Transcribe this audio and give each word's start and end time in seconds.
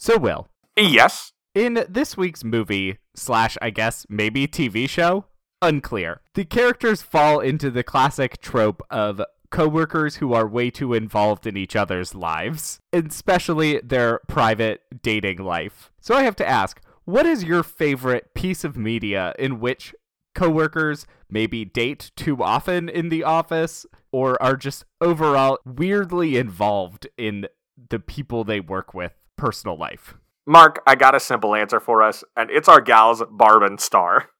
So, 0.00 0.16
Will, 0.16 0.46
Yes. 0.76 1.32
in 1.56 1.84
this 1.88 2.16
week's 2.16 2.44
movie, 2.44 2.98
slash, 3.16 3.58
I 3.60 3.70
guess, 3.70 4.06
maybe 4.08 4.46
TV 4.46 4.88
show, 4.88 5.24
unclear, 5.60 6.20
the 6.34 6.44
characters 6.44 7.02
fall 7.02 7.40
into 7.40 7.68
the 7.68 7.82
classic 7.82 8.40
trope 8.40 8.80
of 8.90 9.20
coworkers 9.50 10.16
who 10.16 10.32
are 10.34 10.46
way 10.46 10.70
too 10.70 10.94
involved 10.94 11.48
in 11.48 11.56
each 11.56 11.74
other's 11.74 12.14
lives, 12.14 12.78
especially 12.92 13.80
their 13.80 14.20
private 14.28 14.82
dating 15.02 15.38
life. 15.38 15.90
So, 16.00 16.14
I 16.14 16.22
have 16.22 16.36
to 16.36 16.48
ask, 16.48 16.80
what 17.04 17.26
is 17.26 17.42
your 17.42 17.64
favorite 17.64 18.34
piece 18.34 18.62
of 18.62 18.76
media 18.76 19.34
in 19.36 19.58
which 19.58 19.96
coworkers 20.34 21.06
maybe 21.28 21.64
date 21.64 22.12
too 22.14 22.40
often 22.40 22.88
in 22.88 23.08
the 23.08 23.24
office 23.24 23.84
or 24.12 24.40
are 24.40 24.56
just 24.56 24.84
overall 25.00 25.58
weirdly 25.64 26.36
involved 26.36 27.08
in 27.16 27.48
the 27.90 27.98
people 27.98 28.44
they 28.44 28.60
work 28.60 28.94
with 28.94 29.14
personal 29.38 29.78
life? 29.78 30.14
Mark, 30.46 30.82
I 30.86 30.94
got 30.94 31.14
a 31.14 31.20
simple 31.20 31.54
answer 31.54 31.80
for 31.80 32.02
us, 32.02 32.24
and 32.36 32.50
it's 32.50 32.68
our 32.68 32.80
gals 32.80 33.22
Barb 33.30 33.62
and 33.62 33.80
Star. 33.80 34.30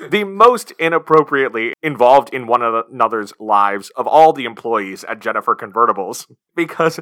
the 0.10 0.24
most 0.24 0.72
inappropriately 0.78 1.72
involved 1.82 2.32
in 2.32 2.46
one 2.46 2.62
another's 2.62 3.32
lives 3.38 3.90
of 3.96 4.06
all 4.06 4.32
the 4.32 4.44
employees 4.44 5.04
at 5.04 5.20
Jennifer 5.20 5.54
Convertibles 5.54 6.26
because 6.54 7.00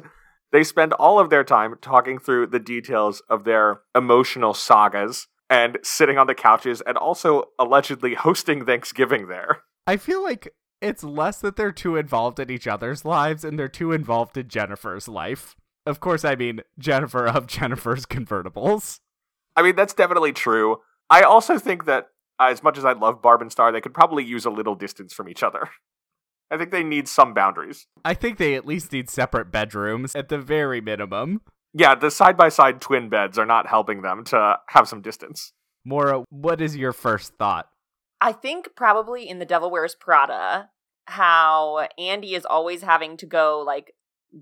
they 0.51 0.63
spend 0.63 0.93
all 0.93 1.19
of 1.19 1.29
their 1.29 1.43
time 1.43 1.75
talking 1.81 2.19
through 2.19 2.47
the 2.47 2.59
details 2.59 3.21
of 3.29 3.43
their 3.43 3.81
emotional 3.93 4.53
sagas 4.53 5.27
and 5.49 5.77
sitting 5.83 6.17
on 6.17 6.27
the 6.27 6.35
couches 6.35 6.81
and 6.85 6.97
also 6.97 7.45
allegedly 7.59 8.13
hosting 8.15 8.65
Thanksgiving 8.65 9.27
there. 9.27 9.61
I 9.87 9.97
feel 9.97 10.23
like 10.23 10.53
it's 10.81 11.03
less 11.03 11.39
that 11.39 11.55
they're 11.55 11.71
too 11.71 11.95
involved 11.95 12.39
in 12.39 12.49
each 12.49 12.67
other's 12.67 13.05
lives 13.05 13.43
and 13.43 13.57
they're 13.57 13.67
too 13.67 13.91
involved 13.91 14.37
in 14.37 14.47
Jennifer's 14.47 15.07
life. 15.07 15.55
Of 15.85 15.99
course, 15.99 16.25
I 16.25 16.35
mean 16.35 16.61
Jennifer 16.79 17.27
of 17.27 17.47
Jennifer's 17.47 18.05
Convertibles. 18.05 18.99
I 19.55 19.61
mean, 19.61 19.75
that's 19.75 19.93
definitely 19.93 20.33
true. 20.33 20.77
I 21.09 21.21
also 21.21 21.57
think 21.57 21.85
that 21.85 22.07
as 22.39 22.61
much 22.63 22.77
as 22.77 22.85
I 22.85 22.93
love 22.93 23.21
Barb 23.21 23.41
and 23.41 23.51
Star, 23.51 23.71
they 23.71 23.81
could 23.81 23.93
probably 23.93 24.23
use 24.23 24.45
a 24.45 24.49
little 24.49 24.75
distance 24.75 25.13
from 25.13 25.29
each 25.29 25.43
other. 25.43 25.69
I 26.51 26.57
think 26.57 26.71
they 26.71 26.83
need 26.83 27.07
some 27.07 27.33
boundaries. 27.33 27.87
I 28.03 28.13
think 28.13 28.37
they 28.37 28.53
at 28.53 28.67
least 28.67 28.91
need 28.91 29.09
separate 29.09 29.51
bedrooms 29.51 30.15
at 30.15 30.29
the 30.29 30.37
very 30.37 30.79
minimum. 30.79 31.41
Yeah, 31.73 31.95
the 31.95 32.11
side 32.11 32.37
by 32.37 32.49
side 32.49 32.81
twin 32.81 33.09
beds 33.09 33.39
are 33.39 33.45
not 33.45 33.67
helping 33.67 34.03
them 34.03 34.23
to 34.25 34.59
have 34.69 34.87
some 34.87 35.01
distance. 35.01 35.53
Mora, 35.83 36.23
what 36.29 36.61
is 36.61 36.77
your 36.77 36.93
first 36.93 37.33
thought? 37.37 37.67
I 38.21 38.31
think 38.31 38.69
probably 38.75 39.27
in 39.27 39.39
The 39.39 39.45
Devil 39.45 39.71
Wears 39.71 39.95
Prada, 39.95 40.69
how 41.05 41.87
Andy 41.97 42.35
is 42.35 42.45
always 42.45 42.81
having 42.81 43.17
to 43.17 43.25
go 43.25 43.63
like 43.65 43.93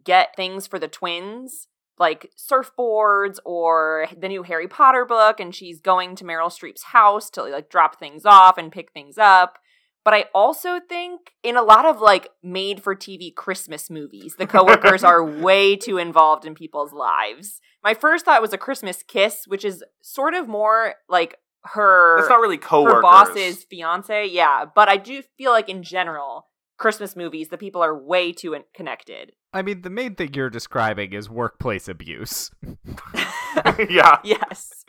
get 0.04 0.36
things 0.36 0.66
for 0.68 0.80
the 0.80 0.88
twins, 0.88 1.68
like 2.00 2.32
surfboards 2.38 3.38
or 3.46 4.08
the 4.18 4.28
new 4.28 4.44
Harry 4.44 4.68
Potter 4.68 5.06
book, 5.06 5.40
and 5.40 5.54
she's 5.54 5.80
going 5.82 6.16
to 6.16 6.24
Meryl 6.24 6.48
Streep's 6.52 6.84
house 6.84 7.30
to 7.32 7.44
like 7.44 7.70
drop 7.70 8.00
things 8.00 8.26
off 8.26 8.58
and 8.58 8.72
pick 8.72 8.92
things 8.92 9.18
up. 9.18 9.60
But 10.06 10.14
I 10.14 10.26
also 10.34 10.80
think 10.90 11.32
in 11.44 11.56
a 11.56 11.62
lot 11.62 11.86
of 11.86 12.02
like 12.02 12.28
made 12.42 12.84
for 12.84 12.94
TV 12.96 13.34
Christmas 13.34 13.90
movies, 13.90 14.36
the 14.38 14.48
coworkers 14.48 15.04
are 15.04 15.24
way 15.24 15.76
too 15.78 15.98
involved 15.98 16.46
in 16.46 16.56
people's 16.56 16.92
lives. 16.92 17.62
My 17.84 17.94
first 17.94 18.26
thought 18.26 18.42
was 18.42 18.52
a 18.54 18.58
Christmas 18.58 19.02
kiss, 19.04 19.44
which 19.48 19.64
is 19.64 19.84
sort 20.02 20.34
of 20.34 20.48
more 20.48 20.96
like 21.08 21.38
her 21.66 22.20
It's 22.20 22.28
not 22.30 22.42
really 22.42 22.58
coworkers. 22.58 22.96
her 22.96 23.02
boss's 23.02 23.64
fiance. 23.64 24.26
Yeah, 24.28 24.66
but 24.74 24.90
I 24.90 24.98
do 24.98 25.22
feel 25.38 25.52
like 25.52 25.70
in 25.70 25.84
general, 25.84 26.48
Christmas 26.84 27.16
movies, 27.16 27.48
the 27.48 27.58
people 27.58 27.82
are 27.82 27.98
way 27.98 28.34
too 28.34 28.54
in- 28.54 28.66
connected. 28.76 29.32
I 29.54 29.62
mean, 29.62 29.84
the 29.84 29.90
main 29.90 30.16
thing 30.16 30.34
you're 30.34 30.50
describing 30.50 31.14
is 31.14 31.30
workplace 31.30 31.88
abuse. 31.88 32.52
yeah, 33.90 34.18
Yes. 34.24 34.84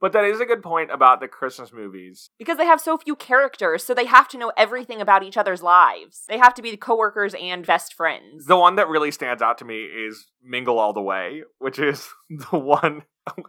but 0.00 0.12
that 0.12 0.24
is 0.24 0.40
a 0.40 0.44
good 0.44 0.64
point 0.64 0.90
about 0.90 1.20
the 1.20 1.28
Christmas 1.28 1.72
movies. 1.72 2.30
Because 2.40 2.58
they 2.58 2.64
have 2.66 2.80
so 2.80 2.98
few 2.98 3.14
characters, 3.14 3.84
so 3.84 3.94
they 3.94 4.06
have 4.06 4.26
to 4.30 4.38
know 4.38 4.50
everything 4.56 5.00
about 5.00 5.22
each 5.22 5.36
other's 5.36 5.62
lives. 5.62 6.24
They 6.28 6.38
have 6.38 6.54
to 6.54 6.62
be 6.62 6.76
coworkers 6.76 7.34
and 7.40 7.64
best 7.64 7.94
friends. 7.94 8.46
The 8.46 8.56
one 8.56 8.74
that 8.74 8.88
really 8.88 9.12
stands 9.12 9.42
out 9.42 9.58
to 9.58 9.64
me 9.64 9.84
is 9.84 10.26
Mingle 10.42 10.78
All 10.80 10.92
the 10.92 11.02
Way, 11.02 11.42
which 11.58 11.78
is 11.78 12.08
the 12.50 12.58
one 12.58 13.02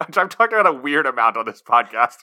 which 0.05 0.17
I've 0.17 0.29
talked 0.29 0.53
about 0.53 0.67
a 0.67 0.73
weird 0.73 1.07
amount 1.07 1.37
on 1.37 1.45
this 1.47 1.63
podcast. 1.63 2.17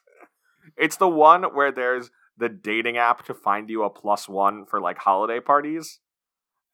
It's 0.77 0.97
the 0.97 1.09
one 1.09 1.43
where 1.55 1.73
there's 1.73 2.11
the 2.39 2.49
dating 2.49 2.97
app 2.97 3.25
to 3.27 3.35
find 3.35 3.69
you 3.71 3.85
a 3.85 3.91
plus 3.91 4.29
one 4.29 4.67
for 4.67 4.81
like 4.81 4.99
holiday 4.99 5.41
parties. 5.41 6.01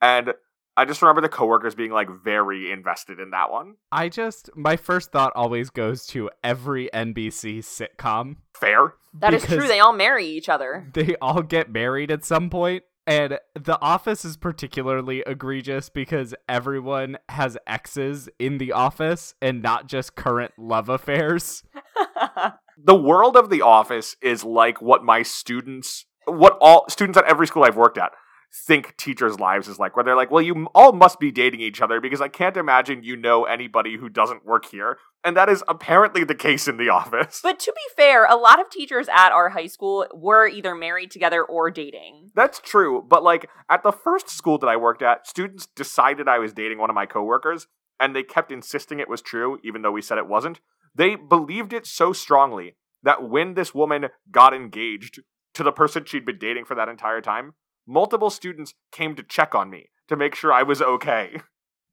And 0.00 0.32
I 0.76 0.84
just 0.86 1.02
remember 1.02 1.20
the 1.20 1.28
coworkers 1.28 1.74
being 1.74 1.90
like 1.90 2.08
very 2.24 2.70
invested 2.70 3.20
in 3.20 3.30
that 3.30 3.50
one. 3.50 3.74
I 3.92 4.08
just, 4.08 4.48
my 4.56 4.76
first 4.76 5.12
thought 5.12 5.32
always 5.34 5.68
goes 5.68 6.06
to 6.08 6.30
every 6.42 6.88
NBC 6.94 7.58
sitcom. 7.58 8.36
Fair. 8.54 8.94
That 9.14 9.34
is 9.34 9.44
true. 9.44 9.66
They 9.66 9.80
all 9.80 9.92
marry 9.92 10.26
each 10.26 10.48
other. 10.48 10.88
They 10.94 11.16
all 11.20 11.42
get 11.42 11.70
married 11.70 12.10
at 12.10 12.24
some 12.24 12.48
point, 12.48 12.84
And 13.06 13.38
The 13.54 13.78
Office 13.82 14.24
is 14.24 14.36
particularly 14.36 15.22
egregious 15.26 15.90
because 15.90 16.34
everyone 16.48 17.18
has 17.28 17.58
exes 17.66 18.28
in 18.38 18.58
the 18.58 18.72
office 18.72 19.34
and 19.42 19.60
not 19.62 19.86
just 19.88 20.14
current 20.14 20.52
love 20.56 20.88
affairs. 20.88 21.64
the 22.84 22.94
world 22.94 23.36
of 23.36 23.50
the 23.50 23.62
office 23.62 24.16
is 24.22 24.44
like 24.44 24.80
what 24.80 25.04
my 25.04 25.22
students 25.22 26.06
what 26.26 26.56
all 26.60 26.84
students 26.88 27.18
at 27.18 27.24
every 27.24 27.46
school 27.46 27.64
I've 27.64 27.76
worked 27.76 27.98
at 27.98 28.12
think 28.52 28.96
teachers' 28.96 29.38
lives 29.38 29.68
is 29.68 29.78
like, 29.78 29.94
where 29.94 30.04
they're 30.04 30.16
like, 30.16 30.30
well, 30.30 30.42
you 30.42 30.66
all 30.74 30.92
must 30.92 31.20
be 31.20 31.30
dating 31.30 31.60
each 31.60 31.80
other 31.80 32.00
because 32.00 32.20
I 32.20 32.28
can't 32.28 32.56
imagine 32.56 33.04
you 33.04 33.16
know 33.16 33.44
anybody 33.44 33.96
who 33.96 34.08
doesn't 34.08 34.44
work 34.44 34.66
here. 34.66 34.98
And 35.22 35.36
that 35.36 35.48
is 35.48 35.62
apparently 35.68 36.24
the 36.24 36.34
case 36.34 36.66
in 36.66 36.76
the 36.76 36.88
office. 36.88 37.40
But 37.42 37.60
to 37.60 37.72
be 37.72 38.02
fair, 38.02 38.26
a 38.26 38.36
lot 38.36 38.60
of 38.60 38.70
teachers 38.70 39.08
at 39.08 39.30
our 39.30 39.50
high 39.50 39.66
school 39.66 40.06
were 40.12 40.48
either 40.48 40.74
married 40.74 41.10
together 41.10 41.44
or 41.44 41.70
dating. 41.70 42.30
That's 42.34 42.60
true, 42.60 43.04
but 43.08 43.22
like 43.22 43.48
at 43.68 43.82
the 43.82 43.92
first 43.92 44.28
school 44.28 44.58
that 44.58 44.68
I 44.68 44.76
worked 44.76 45.02
at, 45.02 45.26
students 45.26 45.66
decided 45.66 46.26
I 46.26 46.38
was 46.38 46.52
dating 46.52 46.78
one 46.78 46.90
of 46.90 46.94
my 46.94 47.06
coworkers, 47.06 47.66
and 48.00 48.16
they 48.16 48.22
kept 48.22 48.50
insisting 48.50 48.98
it 48.98 49.08
was 49.08 49.22
true, 49.22 49.58
even 49.62 49.82
though 49.82 49.92
we 49.92 50.02
said 50.02 50.18
it 50.18 50.26
wasn't. 50.26 50.60
They 50.94 51.14
believed 51.14 51.72
it 51.72 51.86
so 51.86 52.12
strongly 52.12 52.76
that 53.02 53.28
when 53.28 53.54
this 53.54 53.74
woman 53.74 54.08
got 54.30 54.54
engaged 54.54 55.20
to 55.54 55.62
the 55.62 55.72
person 55.72 56.04
she'd 56.04 56.26
been 56.26 56.38
dating 56.38 56.64
for 56.64 56.74
that 56.74 56.88
entire 56.88 57.20
time, 57.20 57.54
multiple 57.86 58.30
students 58.30 58.74
came 58.92 59.14
to 59.16 59.22
check 59.22 59.54
on 59.54 59.70
me 59.70 59.90
to 60.08 60.16
make 60.16 60.34
sure 60.34 60.52
I 60.52 60.62
was 60.62 60.82
okay. 60.82 61.40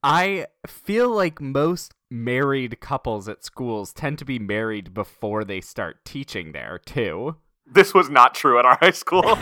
I 0.03 0.47
feel 0.65 1.09
like 1.09 1.41
most 1.41 1.93
married 2.09 2.79
couples 2.79 3.27
at 3.27 3.43
schools 3.43 3.93
tend 3.93 4.19
to 4.19 4.25
be 4.25 4.39
married 4.39 4.93
before 4.93 5.43
they 5.43 5.61
start 5.61 6.05
teaching 6.05 6.51
there, 6.51 6.79
too. 6.85 7.35
This 7.65 7.93
was 7.93 8.09
not 8.09 8.33
true 8.33 8.59
at 8.59 8.65
our 8.65 8.77
high 8.79 8.91
school. 8.91 9.23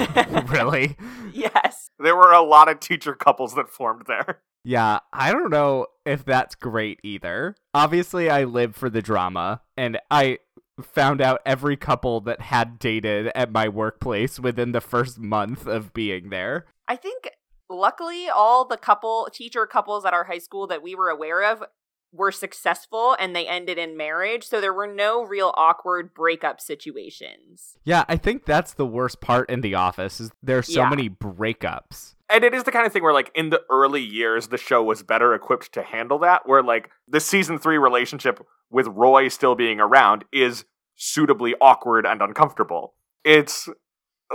really? 0.48 0.98
Yes. 1.34 1.90
there 2.00 2.16
were 2.16 2.32
a 2.32 2.42
lot 2.42 2.70
of 2.70 2.80
teacher 2.80 3.14
couples 3.14 3.54
that 3.56 3.70
formed 3.70 4.06
there. 4.08 4.42
Yeah, 4.66 5.00
I 5.14 5.31
don't 5.31 5.52
know 5.52 5.86
if 6.06 6.26
that's 6.26 6.56
great 6.56 7.00
either. 7.03 7.56
Obviously, 7.74 8.30
I 8.30 8.46
live 8.46 8.76
for 8.76 8.90
the 8.90 9.02
drama, 9.02 9.62
and 9.78 10.00
I 10.09 10.40
found 10.81 11.22
out 11.22 11.40
every 11.46 11.78
couple 11.78 12.20
that 12.22 12.42
had 12.42 12.80
dated 12.80 13.31
at 13.36 13.52
my 13.52 13.70
workplace 13.70 14.40
within 14.40 14.72
the 14.72 14.81
first 14.81 15.20
month 15.20 15.68
of 15.68 15.94
being 15.94 16.31
there. 16.31 16.66
I 16.88 16.96
think 16.96 17.30
luckily 17.70 18.28
all 18.28 18.66
the 18.66 18.78
couple 18.78 19.30
teacher 19.31 19.66
couples 19.68 20.03
at 20.03 20.14
our 20.14 20.26
high 20.26 20.40
school 20.40 20.68
that 20.68 20.84
we 20.84 20.96
were 20.96 21.09
aware 21.09 21.44
of 21.50 21.64
were 22.12 22.32
successful 22.32 23.16
and 23.20 23.36
they 23.36 23.47
ended 23.47 23.78
in 23.78 23.96
marriage, 23.96 24.46
so 24.46 24.59
there 24.59 24.74
were 24.74 24.88
no 24.88 25.24
real 25.24 25.53
awkward 25.56 26.14
breakup 26.14 26.59
situations. 26.59 27.78
Yeah, 27.84 28.03
I 28.08 28.18
think 28.18 28.46
that's 28.46 28.74
the 28.74 28.86
worst 28.86 29.22
part 29.22 29.50
in 29.50 29.62
the 29.62 29.76
office 29.76 30.20
is 30.20 30.32
there's 30.42 30.74
so 30.74 30.82
Yeah. 30.82 30.90
many 30.90 31.09
breakups. 31.09 32.15
And 32.30 32.44
it 32.44 32.53
is 32.53 32.63
the 32.63 32.72
kind 32.72 32.88
of 32.88 32.94
thing 32.94 33.03
where, 33.03 33.13
like, 33.13 33.31
in 33.36 33.50
the 33.50 33.62
early 33.69 34.02
years, 34.02 34.47
the 34.47 34.58
show 34.58 34.81
was 34.84 35.03
better 35.03 35.34
equipped 35.34 35.72
to 35.74 35.84
handle 35.84 36.18
that. 36.19 36.47
Where, 36.47 36.63
like, 36.63 36.90
the 37.08 37.19
season 37.19 37.59
three 37.59 37.78
relationship 37.78 38.46
with 38.72 38.88
Roy 38.88 39.28
still 39.28 39.55
being 39.55 39.79
around 39.79 40.26
is 40.32 40.66
suitably 40.96 41.53
awkward 41.61 42.05
and 42.05 42.22
uncomfortable. 42.22 42.96
It's 43.23 43.70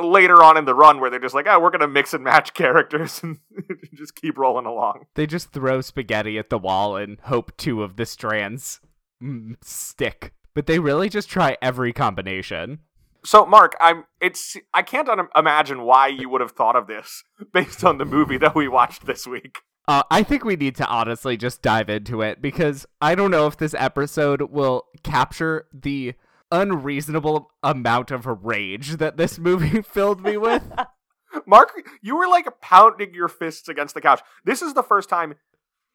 later 0.00 0.43
on 0.43 0.56
in 0.56 0.65
the 0.65 0.75
run 0.75 1.00
where 1.00 1.11
they're 1.11 1.19
just 1.19 1.35
like, 1.35 1.47
oh, 1.49 1.59
we're 1.59 1.70
going 1.70 1.81
to 1.81 1.88
mix 1.88 2.15
and 2.15 2.23
match 2.23 2.55
characters 2.55 3.20
and 3.23 3.38
just 3.94 4.15
keep 4.15 4.38
rolling 4.38 4.67
along. 4.67 5.06
They 5.15 5.26
just 5.26 5.53
throw 5.53 5.81
spaghetti 5.81 6.38
at 6.38 6.50
the 6.50 6.59
wall 6.59 6.97
and 6.97 7.19
hope 7.20 7.56
two 7.56 7.82
of 7.82 7.97
the 7.97 8.06
strands 8.06 8.81
mm, 9.23 9.56
stick. 9.62 10.32
But 10.55 10.67
they 10.67 10.79
really 10.79 11.09
just 11.09 11.29
try 11.29 11.56
every 11.62 11.93
combination. 11.93 12.81
So, 13.25 13.46
Mark, 13.46 13.76
I'm. 13.81 14.05
It's. 14.20 14.56
I 14.72 14.82
can't 14.82 15.08
un- 15.08 15.28
imagine 15.37 15.82
why 15.82 16.08
you 16.08 16.28
would 16.28 16.40
have 16.40 16.52
thought 16.52 16.76
of 16.76 16.87
this 16.87 17.22
based 17.52 17.84
on 17.84 17.99
the 17.99 18.05
movie 18.05 18.38
that 18.38 18.55
we 18.55 18.69
watched 18.69 19.06
this 19.06 19.26
week. 19.26 19.58
Uh, 19.88 20.02
I 20.11 20.22
think 20.22 20.44
we 20.44 20.56
need 20.56 20.76
to 20.76 20.87
honestly 20.87 21.37
just 21.37 21.62
dive 21.62 21.88
into 21.88 22.22
it 22.22 22.40
because 22.40 22.87
I 23.00 23.14
don't 23.14 23.31
know 23.31 23.46
if 23.46 23.56
this 23.56 23.75
episode 23.75 24.43
will 24.43 24.84
capture 25.02 25.67
the 25.72 26.14
unreasonable 26.52 27.50
amount 27.62 28.11
of 28.11 28.26
rage 28.26 28.99
that 28.99 29.17
this 29.17 29.38
movie 29.38 29.82
filled 29.88 30.22
me 30.22 30.37
with. 30.37 30.70
Mark, 31.46 31.72
you 32.02 32.17
were 32.17 32.28
like 32.28 32.46
pounding 32.61 33.14
your 33.14 33.28
fists 33.28 33.69
against 33.69 33.94
the 33.94 34.00
couch. 34.00 34.20
This 34.44 34.62
is 34.62 34.75
the 34.75 34.82
first 34.82 35.08
time 35.08 35.34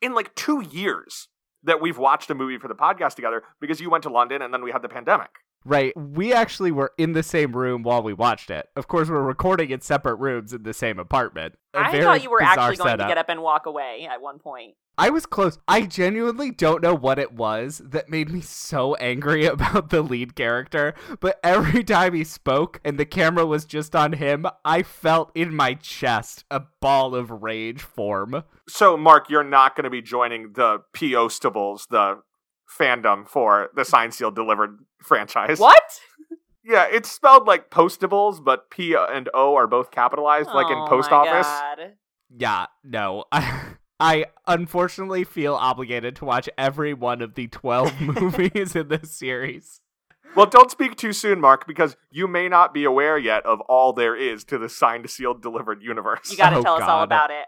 in 0.01 0.13
like 0.13 0.33
two 0.35 0.61
years 0.61 1.27
that 1.63 1.81
we've 1.81 1.97
watched 1.97 2.29
a 2.29 2.35
movie 2.35 2.57
for 2.57 2.67
the 2.67 2.75
podcast 2.75 3.15
together 3.15 3.43
because 3.59 3.81
you 3.81 3.89
went 3.89 4.03
to 4.03 4.09
London 4.09 4.41
and 4.41 4.53
then 4.53 4.63
we 4.63 4.71
had 4.71 4.81
the 4.81 4.89
pandemic. 4.89 5.29
Right. 5.65 5.93
We 5.97 6.31
actually 6.31 6.71
were 6.71 6.93
in 6.97 7.13
the 7.13 7.23
same 7.23 7.55
room 7.55 7.81
while 7.81 8.03
we 8.03 8.13
watched 8.13 8.51
it. 8.51 8.69
Of 8.75 8.87
course, 8.87 9.09
we're 9.09 9.21
recording 9.21 9.71
in 9.71 9.81
separate 9.81 10.15
rooms 10.15 10.53
in 10.53 10.61
the 10.61 10.73
same 10.73 10.99
apartment. 10.99 11.55
A 11.73 11.79
I 11.79 12.01
thought 12.01 12.23
you 12.23 12.29
were 12.29 12.39
bizarre 12.39 12.59
actually 12.59 12.77
going 12.77 12.89
setup. 12.89 13.07
to 13.07 13.11
get 13.11 13.17
up 13.17 13.29
and 13.29 13.41
walk 13.41 13.65
away 13.65 14.07
at 14.09 14.21
one 14.21 14.37
point. 14.37 14.75
I 14.97 15.09
was 15.09 15.25
close. 15.25 15.57
I 15.67 15.81
genuinely 15.81 16.51
don't 16.51 16.81
know 16.81 16.95
what 16.95 17.19
it 17.19 17.33
was 17.33 17.81
that 17.83 18.09
made 18.09 18.29
me 18.29 18.41
so 18.41 18.95
angry 18.95 19.45
about 19.45 19.89
the 19.89 20.01
lead 20.01 20.35
character, 20.35 20.93
but 21.19 21.39
every 21.43 21.83
time 21.83 22.13
he 22.13 22.23
spoke 22.23 22.79
and 22.85 22.97
the 22.97 23.05
camera 23.05 23.45
was 23.45 23.65
just 23.65 23.95
on 23.95 24.13
him, 24.13 24.45
I 24.63 24.83
felt 24.83 25.31
in 25.35 25.53
my 25.53 25.73
chest 25.73 26.45
a 26.49 26.61
ball 26.79 27.13
of 27.15 27.43
rage 27.43 27.81
form. 27.81 28.43
So, 28.69 28.95
Mark, 28.95 29.29
you're 29.29 29.43
not 29.43 29.75
going 29.75 29.83
to 29.83 29.89
be 29.89 30.01
joining 30.01 30.53
the 30.53 30.83
P.O.stables, 30.93 31.87
the 31.89 32.21
fandom 32.69 33.27
for 33.27 33.69
the 33.75 33.85
Signed 33.85 34.13
Sealed 34.13 34.35
Delivered 34.35 34.79
franchise. 35.01 35.59
What? 35.59 35.81
Yeah, 36.67 36.87
it's 36.91 37.11
spelled 37.11 37.45
like 37.45 37.69
postables, 37.69 38.43
but 38.43 38.71
P 38.71 38.95
and 38.95 39.29
O 39.35 39.53
are 39.53 39.67
both 39.67 39.91
capitalized, 39.91 40.49
like 40.49 40.65
in 40.71 40.79
Oh 40.79 40.87
post 40.87 41.11
my 41.11 41.17
office. 41.17 41.45
God. 41.45 41.93
Yeah, 42.35 42.65
no. 42.83 43.25
I, 43.31 43.61
I 43.99 44.25
unfortunately 44.47 45.25
feel 45.25 45.53
obligated 45.53 46.15
to 46.15 46.25
watch 46.25 46.49
every 46.57 46.95
one 46.95 47.21
of 47.21 47.35
the 47.35 47.47
12 47.49 48.01
movies 48.01 48.75
in 48.75 48.87
this 48.87 49.11
series. 49.11 49.79
Well, 50.35 50.47
don't 50.47 50.71
speak 50.71 50.95
too 50.95 51.13
soon, 51.13 51.39
Mark, 51.39 51.67
because 51.67 51.97
you 52.09 52.27
may 52.27 52.49
not 52.49 52.73
be 52.73 52.83
aware 52.83 53.19
yet 53.19 53.45
of 53.45 53.61
all 53.61 53.93
there 53.93 54.15
is 54.15 54.43
to 54.45 54.57
the 54.57 54.67
signed, 54.67 55.07
sealed, 55.07 55.43
delivered 55.43 55.83
universe. 55.83 56.31
You 56.31 56.37
got 56.37 56.49
to 56.49 56.57
Oh, 56.57 56.63
tell 56.63 56.75
us 56.77 56.81
all 56.89 57.03
about 57.03 57.29
it. 57.29 57.45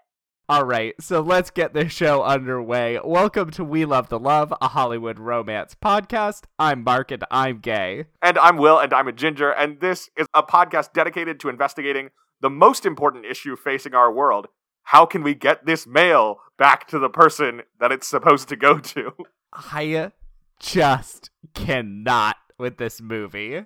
All 0.50 0.64
right, 0.64 0.96
so 1.02 1.20
let's 1.20 1.52
get 1.52 1.74
this 1.74 1.92
show 1.92 2.24
underway. 2.24 2.98
Welcome 3.04 3.52
to 3.52 3.66
We 3.66 3.84
Love 3.84 4.08
the 4.08 4.18
Love, 4.18 4.54
a 4.62 4.70
Hollywood 4.70 5.20
romance 5.20 5.76
podcast. 5.76 6.44
I'm 6.58 6.86
Mark 6.86 7.12
and 7.12 7.26
I'm 7.30 7.60
gay. 7.60 8.06
And 8.22 8.38
I'm 8.38 8.56
Will, 8.56 8.80
and 8.80 8.94
I'm 8.94 9.10
a 9.10 9.12
ginger, 9.12 9.52
and 9.52 9.82
this 9.82 10.10
is 10.16 10.26
a 10.34 10.44
podcast 10.44 10.94
dedicated 10.94 11.42
to 11.42 11.50
investigating 11.50 12.12
the 12.40 12.50
most 12.50 12.86
important 12.86 13.26
issue 13.26 13.58
facing 13.58 13.94
our 13.94 14.10
world. 14.10 14.48
How 14.84 15.06
can 15.06 15.22
we 15.22 15.36
get 15.36 15.66
this 15.66 15.86
mail 15.86 16.38
back 16.58 16.88
to 16.88 16.98
the 16.98 17.10
person 17.10 17.64
that 17.82 17.92
it's 17.92 18.08
supposed 18.08 18.48
to 18.48 18.56
go 18.56 18.80
to? 18.80 19.12
I 19.52 20.14
just 20.62 21.30
cannot 21.56 22.38
with 22.58 22.78
this 22.78 23.02
movie. 23.02 23.66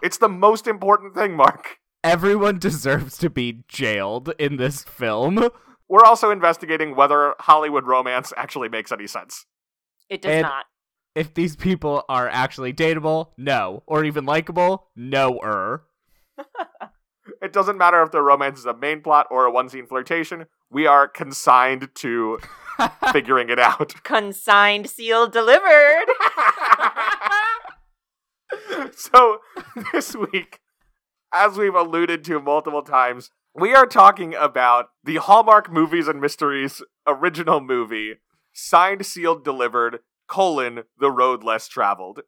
It's 0.00 0.18
the 0.18 0.28
most 0.28 0.68
important 0.68 1.16
thing, 1.16 1.34
Mark. 1.34 1.78
Everyone 2.04 2.60
deserves 2.60 3.18
to 3.18 3.28
be 3.28 3.64
jailed 3.66 4.32
in 4.38 4.58
this 4.58 4.84
film. 4.84 5.50
We're 5.90 6.04
also 6.04 6.30
investigating 6.30 6.94
whether 6.96 7.34
Hollywood 7.40 7.84
romance 7.84 8.32
actually 8.36 8.68
makes 8.70 8.92
any 8.92 9.06
sense. 9.06 9.44
It 10.08 10.22
does 10.22 10.30
And- 10.32 10.42
not. 10.44 10.64
If 11.16 11.34
these 11.34 11.56
people 11.56 12.04
are 12.08 12.28
actually 12.28 12.72
dateable, 12.72 13.32
no. 13.36 13.82
Or 13.86 14.04
even 14.04 14.24
likable, 14.24 14.88
no-er. 14.96 15.82
It 17.42 17.52
doesn't 17.54 17.78
matter 17.78 18.02
if 18.02 18.10
the 18.10 18.20
romance 18.20 18.58
is 18.58 18.66
a 18.66 18.76
main 18.76 19.00
plot 19.02 19.26
or 19.30 19.44
a 19.46 19.50
one 19.50 19.68
scene 19.70 19.86
flirtation, 19.86 20.46
we 20.70 20.86
are 20.86 21.08
consigned 21.08 21.88
to 21.96 22.38
figuring 23.12 23.48
it 23.48 23.58
out. 23.58 23.94
Consigned, 24.02 24.90
sealed, 24.90 25.32
delivered. 25.32 26.06
so, 28.94 29.38
this 29.92 30.14
week, 30.14 30.60
as 31.32 31.56
we've 31.56 31.74
alluded 31.74 32.24
to 32.24 32.40
multiple 32.40 32.82
times, 32.82 33.30
we 33.54 33.74
are 33.74 33.86
talking 33.86 34.34
about 34.34 34.90
the 35.02 35.16
Hallmark 35.16 35.72
Movies 35.72 36.08
and 36.08 36.20
Mysteries 36.20 36.82
original 37.06 37.60
movie, 37.60 38.16
Signed, 38.52 39.04
Sealed, 39.04 39.44
Delivered, 39.44 40.00
colon, 40.28 40.84
The 40.98 41.10
Road 41.10 41.42
Less 41.42 41.66
Traveled. 41.66 42.20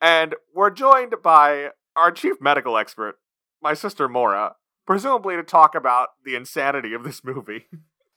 And 0.00 0.34
we're 0.54 0.70
joined 0.70 1.14
by 1.22 1.70
our 1.94 2.12
chief 2.12 2.36
medical 2.40 2.76
expert, 2.76 3.16
my 3.62 3.72
sister 3.74 4.08
Mora, 4.08 4.56
presumably 4.86 5.36
to 5.36 5.42
talk 5.42 5.74
about 5.74 6.10
the 6.24 6.36
insanity 6.36 6.92
of 6.92 7.04
this 7.04 7.24
movie. 7.24 7.66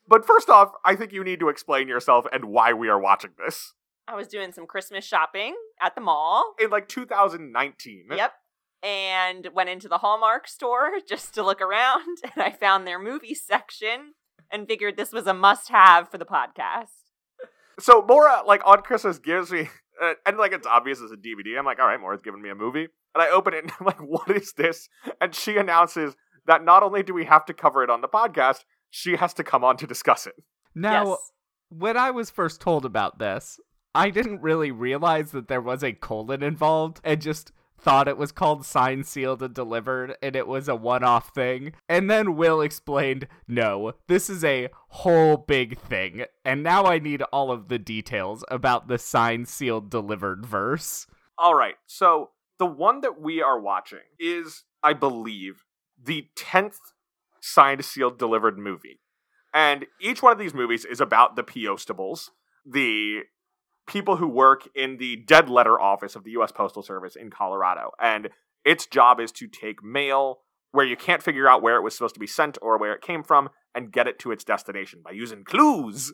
But 0.10 0.26
first 0.26 0.50
off, 0.50 0.72
I 0.84 0.96
think 0.96 1.14
you 1.14 1.24
need 1.24 1.40
to 1.40 1.50
explain 1.50 1.88
yourself 1.88 2.26
and 2.34 2.46
why 2.46 2.74
we 2.74 2.90
are 2.90 3.00
watching 3.00 3.30
this. 3.38 3.76
I 4.08 4.16
was 4.16 4.28
doing 4.28 4.52
some 4.52 4.66
Christmas 4.66 5.06
shopping 5.06 5.54
at 5.80 5.94
the 5.94 6.02
mall. 6.02 6.56
In 6.60 6.72
like 6.72 6.88
2019. 6.88 8.06
Yep. 8.18 8.34
And 8.81 9.48
went 9.54 9.70
into 9.70 9.90
the 9.90 9.98
Hallmark 9.98 10.48
store 10.48 10.92
just 11.08 11.34
to 11.34 11.44
look 11.44 11.62
around, 11.62 12.18
and 12.24 12.44
I 12.44 12.52
found 12.52 12.88
their 12.88 13.00
movie 13.00 13.36
section 13.36 14.14
and 14.52 14.68
figured 14.68 14.98
this 14.98 15.12
was 15.12 15.28
a 15.28 15.34
must 15.34 15.70
have 15.70 16.10
for 16.10 16.18
the 16.18 16.26
podcast. 16.26 16.88
So 17.80 18.04
Mora, 18.08 18.42
like 18.46 18.62
on 18.66 18.81
Christmas, 18.81 19.20
gives 19.20 19.52
me, 19.52 19.70
uh, 20.02 20.14
and 20.26 20.38
like 20.38 20.52
it's 20.52 20.68
obvious 20.68 21.00
it's 21.02 21.12
a 21.12 21.18
DVD. 21.18 21.58
I'm 21.58 21.66
like, 21.66 21.80
all 21.80 21.88
right, 21.88 22.00
Mora's 22.00 22.22
giving 22.22 22.42
me 22.42 22.50
a 22.50 22.56
movie, 22.56 22.88
and 23.16 23.24
I 23.24 23.30
open 23.30 23.54
it 23.54 23.64
and 23.64 23.72
I'm 23.80 23.86
like, 23.86 24.00
what 24.00 24.30
is 24.30 24.54
this? 24.54 24.90
And 25.22 25.34
she 25.34 25.58
announces 25.58 26.16
that 26.46 26.64
not 26.64 26.84
only 26.84 27.04
do 27.04 27.14
we 27.14 27.26
have 27.26 27.46
to 27.46 27.54
cover 27.54 27.84
it 27.84 27.90
on 27.90 28.02
the 28.02 28.08
podcast, 28.08 28.64
she 28.90 29.16
has 29.16 29.34
to 29.36 29.44
come 29.44 29.64
on 29.64 29.78
to 29.78 29.88
discuss 29.88 30.26
it. 30.26 30.36
Now, 30.74 31.10
yes. 31.10 31.31
when 31.70 31.98
I 31.98 32.12
was 32.12 32.30
first 32.30 32.62
told 32.62 32.86
about 32.86 33.20
this, 33.20 33.60
I 33.94 34.10
didn't 34.10 34.42
really 34.42 34.72
realize 34.72 35.31
that 35.31 35.48
there 35.48 35.62
was 35.62 35.84
a 35.84 35.94
colon 35.94 36.44
involved 36.44 37.02
and 37.04 37.22
just 37.22 37.52
thought 37.80 38.08
it 38.08 38.18
was 38.18 38.31
called 38.31 38.66
signed, 38.66 39.08
sealed, 39.08 39.42
and 39.42 39.54
delivered 39.54 40.16
and 40.22 40.36
it 40.36 40.48
was 40.48 40.68
a 40.68 40.76
one 40.76 41.04
off 41.04 41.34
thing. 41.34 41.74
And 41.88 42.10
then 42.10 42.36
Will 42.36 42.62
explained, 42.62 43.28
no, 43.48 43.94
this 44.08 44.30
is 44.30 44.44
a 44.44 44.70
whole 44.90 45.38
big 45.38 45.80
thing. 45.80 46.26
And 46.44 46.64
now 46.64 46.86
I 46.86 47.00
need 47.00 47.22
all 47.34 47.52
of 47.52 47.68
the 47.68 47.80
details 47.80 48.44
about 48.50 48.88
the 48.88 48.98
signed, 48.98 49.48
sealed, 49.48 49.90
delivered 49.90 50.46
verse. 50.46 51.08
All 51.38 51.56
right, 51.56 51.76
so 51.86 52.31
the 52.58 52.66
one 52.66 53.02
that 53.02 53.20
we 53.22 53.42
are 53.42 53.60
watching 53.60 54.00
is, 54.20 54.66
I 54.84 54.94
believe, 54.94 55.64
the 56.02 56.28
tenth 56.36 56.78
signed, 57.42 57.84
sealed, 57.86 58.20
delivered 58.20 58.58
movie, 58.58 59.00
and 59.54 59.86
each 60.00 60.22
one 60.22 60.34
of 60.34 60.38
these 60.38 60.54
movies 60.54 60.86
is 60.86 61.02
about 61.02 61.36
the 61.36 61.44
P.O.stables, 61.44 62.31
the 62.66 63.22
people 63.90 64.16
who 64.18 64.28
work 64.28 64.70
in 64.76 64.98
the 64.98 65.18
dead 65.18 65.50
letter 65.50 65.80
office 65.80 66.16
of 66.16 66.24
the 66.24 66.32
U.S. 66.32 66.52
Postal 66.52 66.84
Service 66.84 67.16
in 67.16 67.30
Colorado, 67.30 67.92
and 68.02 68.30
its 68.64 68.86
job 68.86 69.20
is 69.20 69.32
to 69.34 69.48
take 69.48 69.84
mail 69.84 70.40
where 70.72 70.86
you 70.86 70.96
can't 70.96 71.24
figure 71.24 71.50
out 71.50 71.62
where 71.62 71.76
it 71.76 71.82
was 71.82 71.96
supposed 71.96 72.14
to 72.14 72.20
be 72.20 72.28
sent 72.28 72.58
or 72.62 72.78
where 72.78 72.94
it 72.94 73.02
came 73.02 73.24
from 73.24 73.50
and 73.74 73.92
get 73.92 74.08
it 74.08 74.20
to 74.20 74.32
its 74.32 74.44
destination 74.44 75.02
by 75.04 75.12
using 75.12 75.44
clues. 75.44 76.14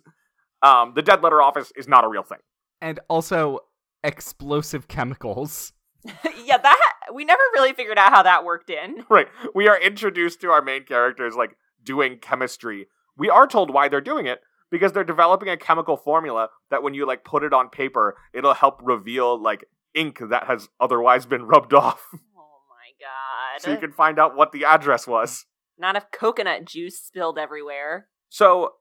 Um, 0.62 0.94
the 0.95 1.01
dead 1.01 1.22
letter 1.22 1.42
office 1.42 1.74
is 1.75 1.88
not 1.88 2.06
a 2.06 2.07
real 2.07 2.24
thing. 2.24 2.39
And 2.81 3.00
also 3.10 3.60
explosive 4.04 4.88
chemicals. 4.88 5.74
yeah, 6.46 6.58
that 6.58 6.79
we 7.13 7.25
never 7.25 7.41
really 7.53 7.74
figured 7.74 7.98
out 7.98 8.13
how 8.13 8.24
that 8.24 8.46
worked 8.46 8.70
in. 8.70 9.03
Right. 9.10 9.27
We 9.53 9.67
are 9.67 9.79
introduced 9.79 10.39
to 10.41 10.51
our 10.51 10.62
main 10.62 10.86
characters 10.86 11.36
like 11.36 11.58
doing 11.84 12.20
chemistry. 12.20 12.88
We 13.17 13.29
are 13.29 13.48
told 13.48 13.74
why 13.74 13.89
they're 13.89 14.01
doing 14.01 14.27
it 14.27 14.39
because 14.72 14.91
they're 14.91 15.03
developing 15.03 15.50
a 15.50 15.57
chemical 15.57 15.98
formula 15.98 16.50
that 16.69 16.84
when 16.84 16.93
you 16.93 17.05
like 17.05 17.24
put 17.24 17.43
it 17.43 17.53
on 17.53 17.69
paper, 17.69 18.15
it'll 18.34 18.53
help 18.53 18.79
reveal 18.84 19.41
like 19.41 19.65
ink 19.93 20.19
that 20.29 20.45
has 20.48 20.69
otherwise 20.79 21.25
been 21.25 21.43
rubbed 21.43 21.74
off. 21.74 22.01
Oh 22.38 22.60
my 22.69 23.05
god. 23.05 23.62
so 23.62 23.72
you 23.72 23.77
can 23.77 23.91
find 23.91 24.19
out 24.19 24.36
what 24.36 24.51
the 24.51 24.65
address 24.65 25.07
was. 25.07 25.45
Not 25.77 25.95
if 25.95 26.05
coconut 26.12 26.65
juice 26.65 27.00
spilled 27.00 27.38
everywhere. 27.38 28.07
So, 28.29 28.74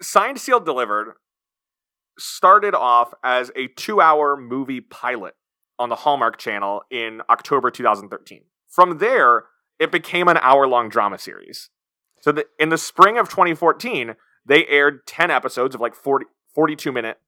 Signed, 0.00 0.40
Sealed, 0.40 0.64
Delivered 0.64 1.14
started 2.18 2.74
off 2.74 3.14
as 3.24 3.50
a 3.56 3.68
two 3.68 4.00
hour 4.00 4.36
movie 4.36 4.80
pilot 4.80 5.34
on 5.78 5.88
the 5.88 5.96
Hallmark 5.96 6.38
Channel 6.38 6.82
in 6.90 7.20
October 7.30 7.70
2013. 7.70 8.42
From 8.68 8.98
there, 8.98 9.44
it 9.78 9.90
became 9.92 10.28
an 10.28 10.38
hour 10.38 10.66
long 10.66 10.88
drama 10.88 11.18
series. 11.18 11.70
So, 12.20 12.32
the, 12.32 12.46
in 12.58 12.68
the 12.68 12.78
spring 12.78 13.18
of 13.18 13.28
2014, 13.28 14.14
they 14.44 14.66
aired 14.66 15.06
10 15.06 15.30
episodes 15.30 15.74
of 15.74 15.80
like 15.80 15.94
40, 15.94 16.26
42 16.54 16.92
minute 16.92 17.18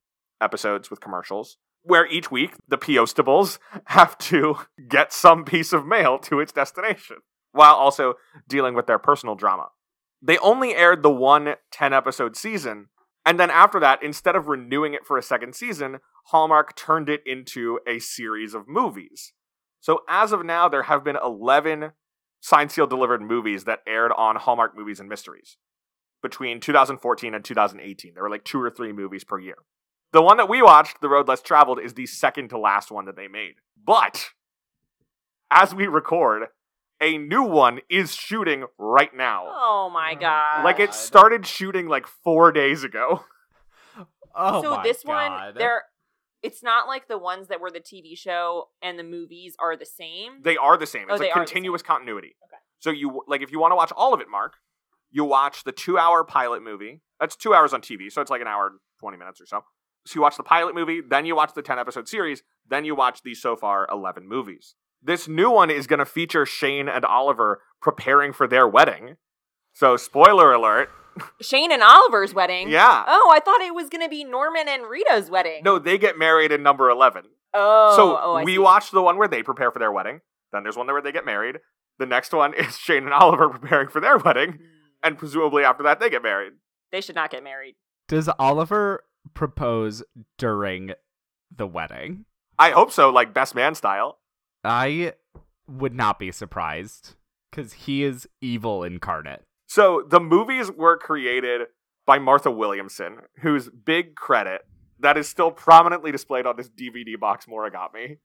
episodes 0.40 0.90
with 0.90 1.00
commercials, 1.00 1.59
where 1.83 2.06
each 2.06 2.30
week 2.30 2.54
the 2.66 2.78
P.O.stables 2.78 3.59
have 3.87 4.18
to 4.18 4.56
get 4.88 5.12
some 5.12 5.44
piece 5.44 5.73
of 5.73 5.87
mail 5.87 6.18
to 6.18 6.40
its 6.40 6.52
destination, 6.52 7.18
while 7.52 7.75
also 7.75 8.14
dealing 8.49 8.75
with 8.75 8.87
their 8.87 8.99
personal 8.99 9.35
drama 9.35 9.68
they 10.25 10.38
only 10.38 10.75
aired 10.75 11.02
the 11.02 11.11
one 11.11 11.54
10 11.71 11.92
episode 11.92 12.35
season. 12.35 12.87
And 13.26 13.38
then 13.38 13.50
after 13.50 13.78
that, 13.80 14.02
instead 14.02 14.35
of 14.35 14.49
renewing 14.49 14.94
it 14.94 15.06
for 15.06 15.18
a 15.18 15.23
second 15.23 15.54
season, 15.54 15.99
Hallmark 16.28 16.75
turned 16.75 17.11
it 17.11 17.21
into 17.26 17.78
a 17.87 17.99
series 17.99 18.54
of 18.54 18.66
movies. 18.66 19.35
So 19.80 20.00
as 20.09 20.33
of 20.33 20.44
now, 20.44 20.68
there 20.68 20.85
have 20.85 21.04
been 21.04 21.18
11 21.23 21.92
signed, 22.40 22.73
sealed, 22.73 22.90
delivered 22.90 23.21
movies 23.21 23.64
that 23.64 23.80
aired 23.87 24.12
on 24.16 24.37
Hallmark 24.37 24.76
Movies 24.76 24.99
and 24.99 25.09
Mysteries 25.09 25.59
between 26.25 26.59
2014 26.59 27.35
and 27.35 27.45
2018. 27.45 28.14
There 28.14 28.23
were 28.23 28.31
like 28.31 28.45
two 28.45 28.61
or 28.61 28.71
three 28.71 28.93
movies 28.93 29.23
per 29.23 29.38
year. 29.38 29.59
The 30.12 30.23
one 30.23 30.38
that 30.38 30.49
we 30.49 30.62
watched, 30.62 31.00
The 31.00 31.09
Road 31.09 31.28
Less 31.28 31.43
Traveled, 31.43 31.78
is 31.78 31.95
the 31.95 32.07
second 32.07 32.49
to 32.49 32.59
last 32.59 32.90
one 32.90 33.04
that 33.04 33.14
they 33.14 33.28
made. 33.28 33.57
But 33.85 34.31
as 35.50 35.75
we 35.75 35.87
record, 35.87 36.45
a 37.00 37.19
new 37.19 37.43
one 37.43 37.81
is 37.90 38.14
shooting 38.14 38.64
right 38.78 39.14
now. 39.14 39.45
Oh 39.47 39.90
my 39.93 40.12
mm-hmm. 40.12 40.21
god. 40.21 40.64
Like 40.64 40.81
it 40.81 40.95
started 40.95 41.47
shooting 41.47 41.88
like 41.88 42.07
four 42.07 42.50
days 42.50 42.83
ago. 42.83 43.25
Oh 44.37 44.62
so 44.62 44.71
my 44.73 44.83
this 44.83 45.04
God. 45.04 45.45
one 45.45 45.54
they're 45.57 45.83
It's 46.43 46.61
not 46.61 46.88
like 46.88 47.07
the 47.07 47.16
ones 47.16 47.47
that 47.47 47.61
were 47.61 47.71
the 47.71 47.78
TV 47.78 48.19
show 48.19 48.66
and 48.83 48.99
the 48.99 49.04
movies 49.04 49.54
are 49.61 49.76
the 49.76 49.87
same. 49.87 50.43
They 50.43 50.57
are 50.57 50.76
the 50.76 50.88
same. 50.88 51.07
Oh, 51.09 51.14
It's 51.14 51.21
they 51.21 51.31
a 51.31 51.33
continuous 51.33 51.83
continuity. 51.83 52.35
Okay. 52.45 52.61
So 52.81 52.90
you 52.90 53.23
like 53.28 53.43
if 53.43 53.52
you 53.52 53.61
want 53.61 53.71
to 53.71 53.76
watch 53.76 53.93
all 53.97 54.12
of 54.12 54.21
it, 54.21 54.26
Mark, 54.28 54.54
you 55.14 55.25
watch 55.25 55.62
the 55.62 55.73
two-hour 55.73 56.25
pilot 56.25 56.62
movie. 56.62 57.00
That's 57.21 57.37
two 57.37 57.54
hours 57.54 57.73
on 57.73 57.80
TV, 57.80 58.11
so 58.11 58.21
it's 58.21 58.30
like 58.30 58.40
an 58.40 58.49
hour 58.49 58.66
and 58.66 58.80
twenty 58.99 59.16
minutes 59.16 59.40
or 59.40 59.47
so. 59.47 59.61
So 60.06 60.16
you 60.16 60.23
watch 60.23 60.37
the 60.37 60.42
pilot 60.42 60.75
movie, 60.75 61.00
then 61.09 61.25
you 61.25 61.37
watch 61.37 61.54
the 61.54 61.62
ten-episode 61.62 62.09
series, 62.09 62.42
then 62.68 62.85
you 62.85 62.94
watch 62.94 63.23
the 63.23 63.35
so 63.35 63.56
far 63.56 63.87
eleven 63.90 64.28
movies. 64.28 64.75
This 65.00 65.28
new 65.28 65.50
one 65.50 65.71
is 65.71 65.87
going 65.87 66.00
to 66.00 66.04
feature 66.04 66.44
Shane 66.44 66.88
and 66.88 67.04
Oliver 67.04 67.61
preparing 67.80 68.33
for 68.33 68.49
their 68.49 68.66
wedding. 68.66 69.16
So 69.73 69.97
spoiler 69.97 70.52
alert. 70.52 70.90
Shane 71.40 71.71
and 71.71 71.83
Oliver's 71.83 72.35
wedding. 72.35 72.68
Yeah. 72.68 73.04
Oh, 73.06 73.30
I 73.33 73.38
thought 73.38 73.61
it 73.61 73.75
was 73.75 73.88
going 73.88 74.02
to 74.02 74.09
be 74.09 74.25
Norman 74.25 74.66
and 74.66 74.85
Rita's 74.85 75.30
wedding. 75.30 75.62
No, 75.62 75.78
they 75.78 75.97
get 75.97 76.18
married 76.18 76.50
in 76.50 76.62
number 76.62 76.90
eleven. 76.90 77.25
Oh. 77.52 77.94
so 77.94 78.18
oh, 78.21 78.44
we 78.44 78.54
see. 78.54 78.59
watched 78.59 78.90
the 78.90 79.02
one 79.02 79.16
where 79.16 79.28
they 79.28 79.44
prepare 79.44 79.71
for 79.71 79.78
their 79.78 79.92
wedding. 79.92 80.21
Then 80.52 80.64
there's 80.64 80.76
one 80.76 80.88
where 80.88 81.00
they 81.00 81.12
get 81.12 81.25
married. 81.25 81.59
The 81.99 82.06
next 82.06 82.33
one 82.33 82.52
is 82.59 82.76
Shane 82.76 83.04
and 83.04 83.12
Oliver 83.12 83.49
preparing 83.59 83.88
for 83.88 84.00
their 84.00 84.18
wedding. 84.18 84.59
And 85.04 85.18
presumably 85.18 85.62
after 85.62 85.82
that 85.84 86.00
they 86.00 86.11
get 86.11 86.23
married. 86.23 86.54
They 86.90 87.00
should 87.00 87.14
not 87.14 87.30
get 87.30 87.44
married. 87.44 87.76
Does 88.08 88.28
Oliver 88.38 89.04
propose 89.34 90.02
during 90.38 90.92
the 91.54 91.66
wedding? 91.66 92.25
I 92.58 92.70
hope 92.70 92.90
so, 92.90 93.11
like 93.11 93.34
best 93.34 93.54
man 93.54 93.75
style. 93.75 94.18
I 94.64 95.12
would 95.68 95.94
not 95.94 96.18
be 96.18 96.32
surprised 96.32 97.14
because 97.50 97.73
he 97.73 98.02
is 98.02 98.28
evil 98.40 98.82
incarnate. 98.82 99.42
So 99.66 100.04
the 100.08 100.20
movies 100.20 100.70
were 100.70 100.96
created 100.96 101.68
by 102.06 102.18
Martha 102.18 102.50
Williamson, 102.50 103.18
whose 103.40 103.68
big 103.68 104.14
credit 104.14 104.62
that 105.00 105.16
is 105.16 105.28
still 105.28 105.50
prominently 105.50 106.12
displayed 106.12 106.46
on 106.46 106.56
this 106.56 106.68
DVD 106.68 107.18
box 107.18 107.46
Mora 107.49 107.70
gave 107.70 107.92
me 107.92 108.16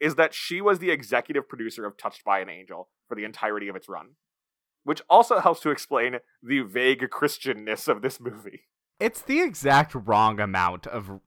is 0.00 0.14
that 0.14 0.32
she 0.32 0.60
was 0.60 0.78
the 0.78 0.90
executive 0.90 1.48
producer 1.48 1.84
of 1.84 1.96
Touched 1.96 2.24
by 2.24 2.40
an 2.40 2.48
Angel 2.48 2.88
for 3.08 3.14
the 3.14 3.24
entirety 3.24 3.68
of 3.68 3.76
its 3.76 3.88
run. 3.88 4.10
Which 4.84 5.02
also 5.08 5.40
helps 5.40 5.60
to 5.60 5.70
explain 5.70 6.18
the 6.42 6.60
vague 6.60 7.08
Christianness 7.10 7.88
of 7.88 8.02
this 8.02 8.20
movie. 8.20 8.62
It's 9.00 9.22
the 9.22 9.40
exact 9.40 9.94
wrong 9.94 10.38
amount 10.38 10.86
of 10.86 11.20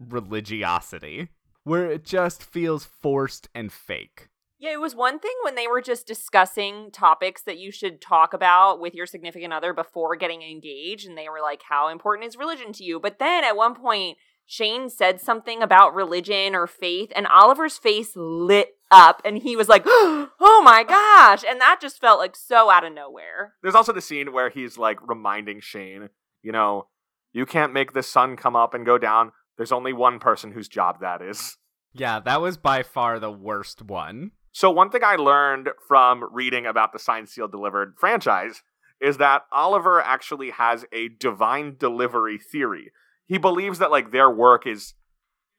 religiosity 0.00 1.28
where 1.64 1.90
it 1.90 2.04
just 2.04 2.42
feels 2.42 2.84
forced 2.84 3.48
and 3.54 3.72
fake. 3.72 4.28
Yeah, 4.58 4.72
it 4.72 4.80
was 4.80 4.94
one 4.94 5.18
thing 5.18 5.34
when 5.42 5.56
they 5.56 5.66
were 5.66 5.80
just 5.80 6.06
discussing 6.06 6.90
topics 6.92 7.42
that 7.42 7.58
you 7.58 7.72
should 7.72 8.00
talk 8.00 8.32
about 8.32 8.80
with 8.80 8.94
your 8.94 9.06
significant 9.06 9.52
other 9.52 9.72
before 9.72 10.14
getting 10.14 10.42
engaged, 10.42 11.08
and 11.08 11.18
they 11.18 11.28
were 11.28 11.40
like, 11.40 11.62
How 11.68 11.88
important 11.88 12.28
is 12.28 12.36
religion 12.36 12.72
to 12.74 12.84
you? 12.84 13.00
But 13.00 13.18
then 13.18 13.42
at 13.42 13.56
one 13.56 13.74
point, 13.74 14.18
Shane 14.46 14.90
said 14.90 15.20
something 15.20 15.62
about 15.62 15.94
religion 15.94 16.54
or 16.54 16.66
faith, 16.66 17.12
and 17.14 17.26
Oliver's 17.26 17.78
face 17.78 18.12
lit 18.14 18.76
up, 18.90 19.22
and 19.24 19.38
he 19.38 19.56
was 19.56 19.68
like, 19.68 19.82
Oh 19.86 20.62
my 20.64 20.84
gosh. 20.84 21.44
And 21.48 21.60
that 21.60 21.80
just 21.80 22.00
felt 22.00 22.18
like 22.18 22.36
so 22.36 22.70
out 22.70 22.84
of 22.84 22.92
nowhere. 22.92 23.54
There's 23.62 23.74
also 23.74 23.92
the 23.92 24.00
scene 24.00 24.32
where 24.32 24.50
he's 24.50 24.78
like 24.78 24.98
reminding 25.08 25.60
Shane, 25.60 26.10
you 26.42 26.52
know, 26.52 26.88
you 27.32 27.46
can't 27.46 27.72
make 27.72 27.92
the 27.92 28.02
sun 28.02 28.36
come 28.36 28.54
up 28.54 28.74
and 28.74 28.84
go 28.84 28.98
down. 28.98 29.32
There's 29.56 29.72
only 29.72 29.92
one 29.92 30.18
person 30.18 30.52
whose 30.52 30.68
job 30.68 31.00
that 31.00 31.22
is. 31.22 31.56
Yeah, 31.92 32.20
that 32.20 32.40
was 32.40 32.56
by 32.56 32.82
far 32.82 33.18
the 33.18 33.30
worst 33.30 33.82
one. 33.82 34.32
So 34.52 34.70
one 34.70 34.90
thing 34.90 35.02
I 35.04 35.16
learned 35.16 35.70
from 35.88 36.24
reading 36.32 36.66
about 36.66 36.92
the 36.92 36.98
Signed 36.98 37.28
Sealed 37.28 37.52
Delivered 37.52 37.94
franchise 37.98 38.62
is 39.00 39.16
that 39.16 39.42
Oliver 39.50 40.00
actually 40.00 40.50
has 40.50 40.84
a 40.92 41.08
divine 41.08 41.76
delivery 41.78 42.38
theory. 42.38 42.92
He 43.26 43.38
believes 43.38 43.78
that 43.78 43.90
like 43.90 44.10
their 44.10 44.30
work 44.30 44.66
is 44.66 44.94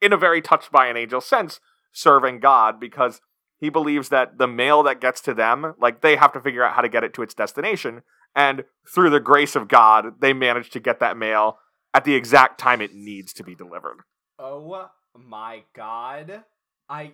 in 0.00 0.12
a 0.12 0.16
very 0.16 0.40
touched 0.42 0.70
by 0.70 0.86
an 0.86 0.96
angel 0.96 1.20
sense 1.20 1.60
serving 1.92 2.40
God 2.40 2.78
because 2.78 3.20
he 3.58 3.68
believes 3.70 4.08
that 4.10 4.38
the 4.38 4.48
mail 4.48 4.82
that 4.82 5.00
gets 5.00 5.20
to 5.22 5.34
them, 5.34 5.74
like 5.80 6.00
they 6.00 6.16
have 6.16 6.32
to 6.32 6.40
figure 6.40 6.62
out 6.62 6.74
how 6.74 6.82
to 6.82 6.88
get 6.88 7.04
it 7.04 7.14
to 7.14 7.22
its 7.22 7.34
destination 7.34 8.02
and 8.34 8.64
through 8.86 9.10
the 9.10 9.20
grace 9.20 9.54
of 9.54 9.68
God, 9.68 10.20
they 10.20 10.32
manage 10.32 10.70
to 10.70 10.80
get 10.80 11.00
that 11.00 11.16
mail 11.16 11.58
at 11.92 12.04
the 12.04 12.14
exact 12.14 12.58
time 12.58 12.80
it 12.80 12.94
needs 12.94 13.32
to 13.34 13.44
be 13.44 13.54
delivered. 13.54 13.98
Oh 14.38 14.88
my 15.16 15.62
god. 15.74 16.44
I 16.88 17.12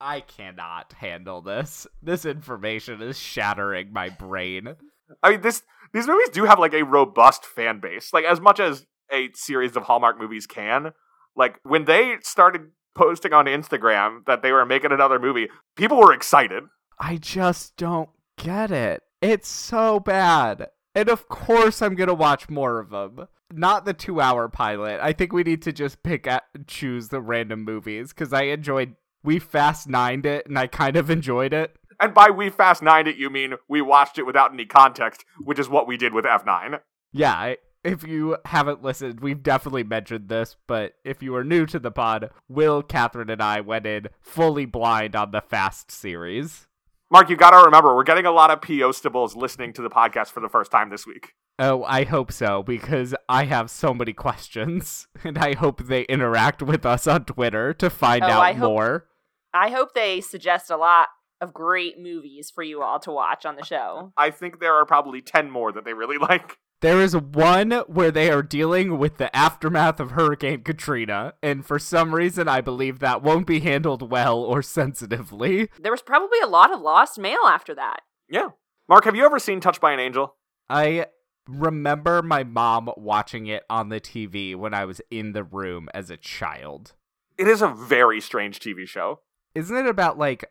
I 0.00 0.20
cannot 0.20 0.94
handle 0.94 1.40
this. 1.40 1.86
This 2.02 2.24
information 2.24 3.00
is 3.00 3.18
shattering 3.18 3.92
my 3.92 4.08
brain. 4.08 4.74
I 5.22 5.30
mean, 5.30 5.40
this 5.40 5.62
these 5.92 6.08
movies 6.08 6.30
do 6.30 6.44
have 6.44 6.58
like 6.58 6.74
a 6.74 6.82
robust 6.82 7.44
fan 7.44 7.78
base, 7.80 8.12
like 8.12 8.24
as 8.24 8.40
much 8.40 8.58
as 8.58 8.86
a 9.12 9.30
series 9.34 9.76
of 9.76 9.84
Hallmark 9.84 10.18
movies 10.18 10.46
can. 10.46 10.92
Like 11.36 11.58
when 11.62 11.84
they 11.84 12.16
started 12.22 12.70
posting 12.94 13.32
on 13.32 13.46
Instagram 13.46 14.24
that 14.26 14.42
they 14.42 14.52
were 14.52 14.66
making 14.66 14.92
another 14.92 15.18
movie, 15.18 15.48
people 15.76 15.98
were 15.98 16.12
excited. 16.12 16.64
I 16.98 17.16
just 17.16 17.76
don't 17.76 18.10
get 18.36 18.70
it. 18.70 19.02
It's 19.20 19.48
so 19.48 20.00
bad. 20.00 20.68
And 20.94 21.08
of 21.08 21.28
course 21.28 21.80
I'm 21.80 21.94
going 21.94 22.08
to 22.08 22.14
watch 22.14 22.48
more 22.48 22.78
of 22.78 22.90
them. 22.90 23.28
Not 23.52 23.84
the 23.84 23.94
2-hour 23.94 24.48
pilot. 24.48 25.00
I 25.02 25.12
think 25.12 25.32
we 25.32 25.42
need 25.42 25.62
to 25.62 25.72
just 25.72 26.02
pick 26.02 26.26
at, 26.26 26.44
choose 26.66 27.08
the 27.08 27.20
random 27.20 27.64
movies 27.64 28.12
cuz 28.12 28.32
I 28.32 28.44
enjoyed 28.44 28.96
we 29.22 29.38
fast 29.38 29.88
nined 29.88 30.26
it 30.26 30.46
and 30.46 30.58
I 30.58 30.66
kind 30.66 30.96
of 30.96 31.10
enjoyed 31.10 31.52
it. 31.52 31.76
And 32.00 32.12
by 32.12 32.30
we 32.30 32.50
fast 32.50 32.82
nined 32.82 33.08
it, 33.08 33.16
you 33.16 33.30
mean 33.30 33.54
we 33.68 33.80
watched 33.80 34.18
it 34.18 34.26
without 34.26 34.52
any 34.52 34.66
context, 34.66 35.24
which 35.38 35.58
is 35.58 35.68
what 35.68 35.86
we 35.86 35.96
did 35.96 36.12
with 36.12 36.24
F9. 36.24 36.80
Yeah, 37.12 37.32
I, 37.32 37.58
if 37.84 38.06
you 38.06 38.36
haven't 38.46 38.82
listened, 38.82 39.20
we've 39.20 39.42
definitely 39.42 39.84
mentioned 39.84 40.28
this, 40.28 40.56
but 40.66 40.94
if 41.04 41.22
you 41.22 41.34
are 41.34 41.44
new 41.44 41.66
to 41.66 41.78
the 41.78 41.90
pod, 41.90 42.30
Will, 42.48 42.82
Catherine, 42.82 43.30
and 43.30 43.42
I 43.42 43.60
went 43.60 43.86
in 43.86 44.08
fully 44.20 44.64
blind 44.66 45.16
on 45.16 45.30
the 45.32 45.40
Fast 45.40 45.90
series. 45.90 46.66
Mark, 47.10 47.28
you 47.28 47.36
gotta 47.36 47.62
remember, 47.64 47.94
we're 47.94 48.04
getting 48.04 48.24
a 48.26 48.30
lot 48.32 48.50
of 48.50 48.62
PO 48.62 48.92
stables 48.92 49.36
listening 49.36 49.72
to 49.74 49.82
the 49.82 49.90
podcast 49.90 50.28
for 50.28 50.40
the 50.40 50.48
first 50.48 50.70
time 50.70 50.88
this 50.90 51.06
week. 51.06 51.32
Oh, 51.58 51.84
I 51.84 52.04
hope 52.04 52.32
so, 52.32 52.62
because 52.62 53.14
I 53.28 53.44
have 53.44 53.70
so 53.70 53.92
many 53.92 54.12
questions, 54.14 55.06
and 55.24 55.36
I 55.36 55.54
hope 55.54 55.82
they 55.84 56.02
interact 56.04 56.62
with 56.62 56.86
us 56.86 57.06
on 57.06 57.24
Twitter 57.26 57.74
to 57.74 57.90
find 57.90 58.22
Oh, 58.24 58.28
out 58.28 58.42
I 58.42 58.52
hope- 58.54 58.70
more. 58.70 59.06
I 59.54 59.68
hope 59.68 59.92
they 59.92 60.22
suggest 60.22 60.70
a 60.70 60.76
lot 60.78 61.08
of 61.42 61.52
great 61.52 61.98
movies 61.98 62.50
for 62.50 62.62
you 62.62 62.82
all 62.82 63.00
to 63.00 63.10
watch 63.10 63.44
on 63.44 63.56
the 63.56 63.64
show. 63.64 64.12
I 64.16 64.30
think 64.30 64.60
there 64.60 64.74
are 64.74 64.86
probably 64.86 65.20
10 65.20 65.50
more 65.50 65.72
that 65.72 65.84
they 65.84 65.92
really 65.92 66.16
like. 66.20 66.56
There 66.80 67.00
is 67.00 67.16
one 67.16 67.72
where 67.86 68.10
they 68.10 68.30
are 68.30 68.42
dealing 68.42 68.98
with 68.98 69.18
the 69.18 69.34
aftermath 69.36 70.00
of 70.00 70.12
Hurricane 70.12 70.62
Katrina, 70.62 71.34
and 71.42 71.64
for 71.64 71.78
some 71.78 72.14
reason 72.14 72.48
I 72.48 72.60
believe 72.60 73.00
that 73.00 73.22
won't 73.22 73.46
be 73.46 73.60
handled 73.60 74.10
well 74.10 74.38
or 74.38 74.62
sensitively. 74.62 75.68
There 75.78 75.92
was 75.92 76.02
probably 76.02 76.38
a 76.40 76.48
lot 76.48 76.72
of 76.72 76.80
lost 76.80 77.18
mail 77.18 77.40
after 77.46 77.74
that. 77.74 78.00
Yeah. 78.28 78.50
Mark, 78.88 79.04
have 79.04 79.16
you 79.16 79.24
ever 79.24 79.38
seen 79.38 79.60
Touched 79.60 79.80
by 79.80 79.92
an 79.92 80.00
Angel? 80.00 80.36
I 80.70 81.06
remember 81.46 82.22
my 82.22 82.44
mom 82.44 82.90
watching 82.96 83.46
it 83.46 83.64
on 83.68 83.88
the 83.88 84.00
TV 84.00 84.54
when 84.54 84.74
I 84.74 84.84
was 84.84 85.00
in 85.10 85.32
the 85.32 85.44
room 85.44 85.88
as 85.92 86.08
a 86.08 86.16
child. 86.16 86.94
It 87.36 87.48
is 87.48 87.62
a 87.62 87.68
very 87.68 88.20
strange 88.20 88.60
TV 88.60 88.86
show. 88.86 89.20
Isn't 89.54 89.76
it 89.76 89.86
about 89.86 90.18
like 90.18 90.44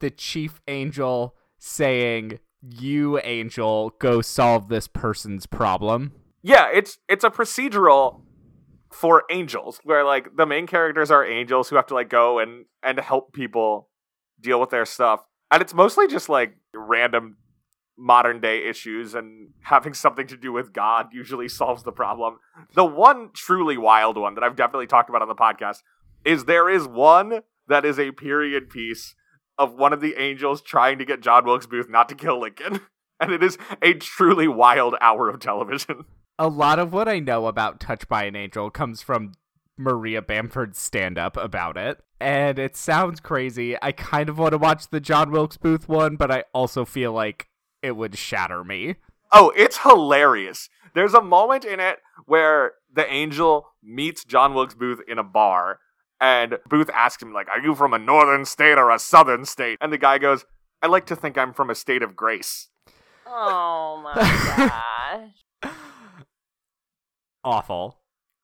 the 0.00 0.10
chief 0.10 0.60
angel 0.68 1.34
saying, 1.58 2.38
You, 2.62 3.18
angel, 3.20 3.94
go 3.98 4.20
solve 4.20 4.68
this 4.68 4.88
person's 4.88 5.46
problem? 5.46 6.12
Yeah, 6.42 6.68
it's 6.72 6.98
it's 7.08 7.24
a 7.24 7.30
procedural 7.30 8.22
for 8.90 9.24
angels 9.30 9.80
where 9.84 10.04
like 10.04 10.36
the 10.36 10.46
main 10.46 10.66
characters 10.66 11.10
are 11.10 11.24
angels 11.24 11.68
who 11.68 11.76
have 11.76 11.86
to 11.86 11.94
like 11.94 12.08
go 12.08 12.38
and 12.38 12.66
and 12.82 12.98
help 13.00 13.32
people 13.32 13.88
deal 14.40 14.60
with 14.60 14.70
their 14.70 14.86
stuff. 14.86 15.20
And 15.50 15.60
it's 15.60 15.74
mostly 15.74 16.06
just 16.06 16.28
like 16.28 16.56
random 16.74 17.36
modern 17.98 18.40
day 18.40 18.66
issues 18.68 19.14
and 19.14 19.50
having 19.62 19.94
something 19.94 20.26
to 20.26 20.36
do 20.36 20.52
with 20.52 20.72
God 20.72 21.06
usually 21.12 21.48
solves 21.48 21.82
the 21.82 21.92
problem. 21.92 22.38
The 22.74 22.84
one 22.84 23.30
truly 23.34 23.76
wild 23.76 24.16
one 24.16 24.34
that 24.34 24.44
I've 24.44 24.56
definitely 24.56 24.86
talked 24.86 25.08
about 25.08 25.22
on 25.22 25.28
the 25.28 25.34
podcast 25.34 25.82
is 26.24 26.44
there 26.44 26.68
is 26.68 26.86
one 26.86 27.40
that 27.68 27.84
is 27.84 27.98
a 27.98 28.12
period 28.12 28.70
piece 28.70 29.14
of 29.58 29.74
one 29.74 29.92
of 29.92 30.00
the 30.00 30.20
angels 30.20 30.62
trying 30.62 30.98
to 30.98 31.04
get 31.04 31.20
John 31.20 31.44
Wilkes 31.44 31.66
Booth 31.66 31.88
not 31.88 32.08
to 32.08 32.14
kill 32.14 32.40
Lincoln. 32.40 32.80
And 33.18 33.32
it 33.32 33.42
is 33.42 33.56
a 33.80 33.94
truly 33.94 34.46
wild 34.46 34.94
hour 35.00 35.30
of 35.30 35.40
television. 35.40 36.04
A 36.38 36.48
lot 36.48 36.78
of 36.78 36.92
what 36.92 37.08
I 37.08 37.18
know 37.18 37.46
about 37.46 37.80
Touched 37.80 38.10
by 38.10 38.24
an 38.24 38.36
Angel 38.36 38.68
comes 38.68 39.00
from 39.00 39.32
Maria 39.78 40.20
Bamford's 40.20 40.78
stand 40.78 41.16
up 41.16 41.34
about 41.38 41.78
it. 41.78 42.02
And 42.20 42.58
it 42.58 42.76
sounds 42.76 43.20
crazy. 43.20 43.74
I 43.80 43.92
kind 43.92 44.28
of 44.28 44.38
want 44.38 44.52
to 44.52 44.58
watch 44.58 44.88
the 44.88 45.00
John 45.00 45.30
Wilkes 45.30 45.56
Booth 45.56 45.88
one, 45.88 46.16
but 46.16 46.30
I 46.30 46.44
also 46.52 46.84
feel 46.84 47.12
like 47.12 47.48
it 47.82 47.96
would 47.96 48.18
shatter 48.18 48.64
me. 48.64 48.96
Oh, 49.32 49.50
it's 49.56 49.78
hilarious. 49.78 50.68
There's 50.94 51.14
a 51.14 51.22
moment 51.22 51.64
in 51.64 51.80
it 51.80 52.00
where 52.26 52.72
the 52.92 53.10
angel 53.10 53.68
meets 53.82 54.24
John 54.24 54.54
Wilkes 54.54 54.74
Booth 54.74 55.00
in 55.06 55.18
a 55.18 55.24
bar, 55.24 55.80
and 56.20 56.58
Booth 56.68 56.90
asks 56.90 57.22
him, 57.22 57.32
like, 57.32 57.48
are 57.48 57.60
you 57.60 57.74
from 57.74 57.92
a 57.92 57.98
northern 57.98 58.44
state 58.44 58.78
or 58.78 58.90
a 58.90 58.98
southern 58.98 59.44
state? 59.44 59.78
And 59.80 59.92
the 59.92 59.98
guy 59.98 60.18
goes, 60.18 60.44
I 60.82 60.86
like 60.86 61.06
to 61.06 61.16
think 61.16 61.36
I'm 61.36 61.52
from 61.52 61.70
a 61.70 61.74
state 61.74 62.02
of 62.02 62.16
grace. 62.16 62.68
Oh 63.26 64.00
my 64.02 64.14
gosh. 65.62 65.72
Awful. 67.44 67.98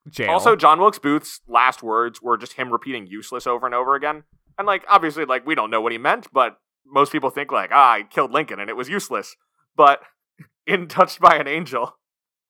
jail. 0.08 0.30
Also, 0.30 0.56
John 0.56 0.80
Wilkes 0.80 0.98
Booth's 0.98 1.40
last 1.48 1.82
words 1.82 2.20
were 2.22 2.36
just 2.36 2.54
him 2.54 2.70
repeating 2.70 3.06
useless 3.06 3.46
over 3.46 3.66
and 3.66 3.74
over 3.74 3.94
again. 3.94 4.24
And 4.58 4.66
like 4.66 4.84
obviously 4.88 5.24
like 5.24 5.46
we 5.46 5.54
don't 5.54 5.70
know 5.70 5.80
what 5.80 5.92
he 5.92 5.98
meant, 5.98 6.28
but 6.32 6.58
most 6.86 7.12
people 7.12 7.30
think 7.30 7.50
like, 7.50 7.70
ah, 7.72 7.92
I 7.94 8.02
killed 8.02 8.32
Lincoln 8.32 8.60
and 8.60 8.68
it 8.68 8.76
was 8.76 8.88
useless. 8.88 9.36
But 9.76 10.00
in 10.66 10.88
Touched 10.88 11.20
by 11.20 11.36
an 11.36 11.48
Angel, 11.48 11.96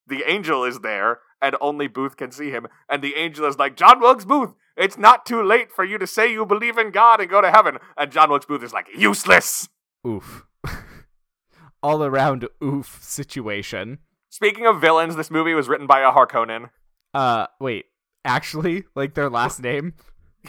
the 0.07 0.25
angel 0.27 0.65
is 0.65 0.81
there 0.81 1.21
and 1.41 1.57
only 1.61 1.87
Booth 1.87 2.17
can 2.17 2.31
see 2.31 2.51
him. 2.51 2.67
And 2.89 3.03
the 3.03 3.15
angel 3.15 3.47
is 3.47 3.59
like, 3.59 3.77
John 3.77 4.01
Wilkes 4.01 4.25
Booth, 4.25 4.53
it's 4.77 4.99
not 4.99 5.27
too 5.27 5.43
late 5.43 5.71
for 5.71 5.85
you 5.85 5.99
to 5.99 6.07
say 6.07 6.33
you 6.33 6.47
believe 6.47 6.79
in 6.79 6.91
God 6.91 7.21
and 7.21 7.29
go 7.31 7.41
to 7.41 7.51
heaven. 7.51 7.79
And 7.97 8.11
John 8.11 8.31
Wilkes 8.31 8.47
Booth 8.47 8.63
is 8.63 8.73
like, 8.73 8.87
useless. 8.97 9.69
oof. 10.07 10.45
All 11.83 12.05
around 12.05 12.49
oof 12.63 12.99
situation. 13.03 13.99
Speaking 14.31 14.67
of 14.67 14.81
villains, 14.81 15.17
this 15.17 15.31
movie 15.31 15.55
was 15.55 15.69
written 15.69 15.87
by 15.87 16.01
a 16.01 16.13
Harkonnen. 16.13 16.71
Uh, 17.13 17.47
wait. 17.61 17.87
Actually, 18.25 18.85
like 18.95 19.15
their 19.15 19.29
last 19.29 19.61
name. 19.63 19.95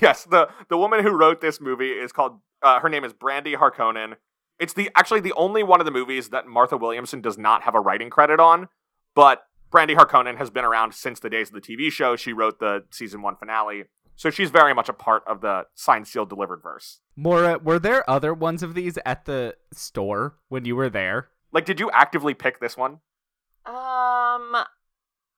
Yes, 0.01 0.23
the 0.23 0.47
the 0.69 0.77
woman 0.77 1.03
who 1.03 1.09
wrote 1.11 1.41
this 1.41 1.59
movie 1.59 1.89
is 1.91 2.11
called 2.11 2.39
uh, 2.61 2.79
her 2.79 2.89
name 2.89 3.03
is 3.03 3.13
Brandy 3.13 3.55
Harkonnen. 3.55 4.13
It's 4.59 4.73
the 4.73 4.89
actually 4.95 5.19
the 5.19 5.33
only 5.33 5.63
one 5.63 5.81
of 5.81 5.85
the 5.85 5.91
movies 5.91 6.29
that 6.29 6.47
Martha 6.47 6.77
Williamson 6.77 7.21
does 7.21 7.37
not 7.37 7.63
have 7.63 7.75
a 7.75 7.79
writing 7.79 8.09
credit 8.09 8.39
on, 8.39 8.69
but 9.15 9.43
Brandy 9.71 9.95
Harkonnen 9.95 10.37
has 10.37 10.49
been 10.49 10.63
around 10.63 10.93
since 10.93 11.19
the 11.19 11.29
days 11.29 11.49
of 11.49 11.55
the 11.55 11.61
TV 11.61 11.91
show. 11.91 12.15
She 12.15 12.31
wrote 12.31 12.59
the 12.59 12.83
season 12.91 13.21
1 13.23 13.35
finale. 13.37 13.85
So 14.15 14.29
she's 14.29 14.51
very 14.51 14.73
much 14.73 14.89
a 14.89 14.93
part 14.93 15.23
of 15.27 15.41
the 15.41 15.65
signed 15.73 16.07
sealed 16.07 16.29
delivered 16.29 16.61
verse. 16.61 16.99
Mora, 17.15 17.57
were 17.57 17.79
there 17.79 18.07
other 18.09 18.33
ones 18.33 18.61
of 18.63 18.73
these 18.75 18.97
at 19.05 19.25
the 19.25 19.55
store 19.71 20.35
when 20.49 20.65
you 20.65 20.75
were 20.75 20.89
there? 20.89 21.29
Like 21.51 21.65
did 21.65 21.79
you 21.79 21.89
actively 21.91 22.33
pick 22.33 22.59
this 22.59 22.77
one? 22.77 22.99
Um, 23.65 24.55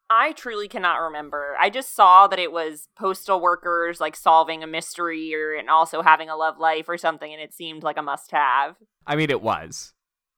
I 0.10 0.34
truly 0.36 0.68
cannot 0.68 0.98
remember. 0.98 1.56
I 1.60 1.70
just 1.70 1.96
saw 1.96 2.28
that 2.28 2.40
it 2.40 2.52
was 2.52 2.90
postal 2.98 3.40
workers 3.42 4.00
like 4.00 4.16
solving 4.16 4.64
a 4.64 4.68
mystery 4.68 5.34
or 5.34 5.54
and 5.54 5.70
also 5.70 6.02
having 6.02 6.30
a 6.30 6.36
love 6.36 6.58
life 6.60 6.88
or 6.90 6.98
something, 6.98 7.32
and 7.32 7.42
it 7.42 7.54
seemed 7.54 7.84
like 7.84 7.98
a 7.98 8.02
must-have. 8.02 8.76
I 9.08 9.16
mean, 9.16 9.30
it 9.30 9.42
was. 9.42 9.94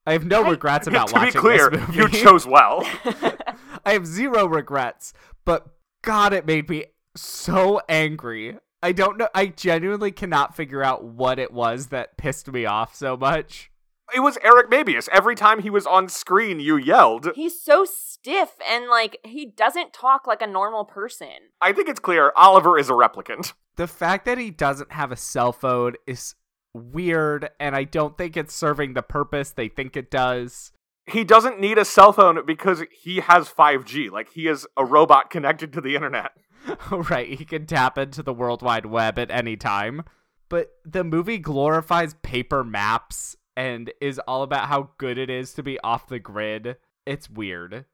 I 0.05 0.13
have 0.13 0.25
no 0.25 0.43
I- 0.43 0.49
regrets 0.51 0.87
about 0.87 1.07
to 1.09 1.13
be 1.15 1.19
watching 1.19 1.41
clear, 1.41 1.69
this 1.69 1.81
movie. 1.81 1.97
you 1.97 2.09
chose 2.09 2.45
well. 2.45 2.81
I 3.85 3.93
have 3.93 4.05
zero 4.05 4.45
regrets, 4.45 5.13
but 5.45 5.67
God, 6.01 6.33
it 6.33 6.45
made 6.45 6.69
me 6.69 6.85
so 7.21 7.81
angry. 7.89 8.57
I 8.81 8.91
don't 8.91 9.17
know. 9.17 9.27
I 9.33 9.47
genuinely 9.47 10.11
cannot 10.11 10.55
figure 10.55 10.83
out 10.83 11.03
what 11.03 11.39
it 11.39 11.51
was 11.51 11.87
that 11.87 12.17
pissed 12.17 12.51
me 12.51 12.65
off 12.65 12.95
so 12.95 13.17
much. 13.17 13.71
It 14.15 14.21
was 14.21 14.37
Eric 14.41 14.69
Mabius. 14.69 15.09
Every 15.11 15.35
time 15.35 15.61
he 15.61 15.69
was 15.69 15.85
on 15.85 16.07
screen, 16.07 16.59
you 16.59 16.77
yelled. 16.77 17.29
He's 17.35 17.61
so 17.61 17.83
stiff 17.83 18.51
and 18.69 18.87
like 18.87 19.17
he 19.25 19.45
doesn't 19.45 19.91
talk 19.93 20.25
like 20.25 20.41
a 20.41 20.47
normal 20.47 20.85
person. 20.85 21.27
I 21.59 21.73
think 21.73 21.89
it's 21.89 21.99
clear 21.99 22.31
Oliver 22.35 22.77
is 22.77 22.89
a 22.89 22.93
replicant. 22.93 23.53
The 23.75 23.87
fact 23.87 24.25
that 24.25 24.37
he 24.37 24.49
doesn't 24.49 24.93
have 24.93 25.11
a 25.11 25.17
cell 25.17 25.51
phone 25.51 25.93
is 26.07 26.35
weird, 26.73 27.49
and 27.59 27.75
I 27.75 27.83
don't 27.83 28.17
think 28.17 28.37
it's 28.37 28.55
serving 28.55 28.93
the 28.93 29.01
purpose 29.01 29.51
they 29.51 29.67
think 29.67 29.97
it 29.97 30.09
does. 30.09 30.71
He 31.07 31.23
doesn't 31.23 31.59
need 31.59 31.77
a 31.77 31.85
cell 31.85 32.11
phone 32.11 32.45
because 32.45 32.83
he 32.91 33.21
has 33.21 33.49
5G. 33.49 34.11
Like, 34.11 34.33
he 34.33 34.47
is 34.47 34.67
a 34.75 34.83
robot 34.83 35.29
connected 35.29 35.71
to 35.73 35.81
the 35.81 35.95
internet. 35.95 36.31
right, 36.91 37.29
he 37.29 37.45
can 37.45 37.65
tap 37.65 37.97
into 37.97 38.21
the 38.21 38.33
World 38.33 38.61
Wide 38.61 38.85
Web 38.85 39.17
at 39.17 39.31
any 39.31 39.55
time. 39.55 40.03
But 40.49 40.71
the 40.85 41.03
movie 41.03 41.39
glorifies 41.39 42.13
paper 42.15 42.63
maps 42.63 43.35
and 43.55 43.91
is 43.99 44.19
all 44.27 44.43
about 44.43 44.67
how 44.67 44.91
good 44.97 45.17
it 45.17 45.29
is 45.29 45.53
to 45.53 45.63
be 45.63 45.79
off 45.79 46.07
the 46.07 46.19
grid. 46.19 46.77
It's 47.05 47.29
weird. 47.29 47.85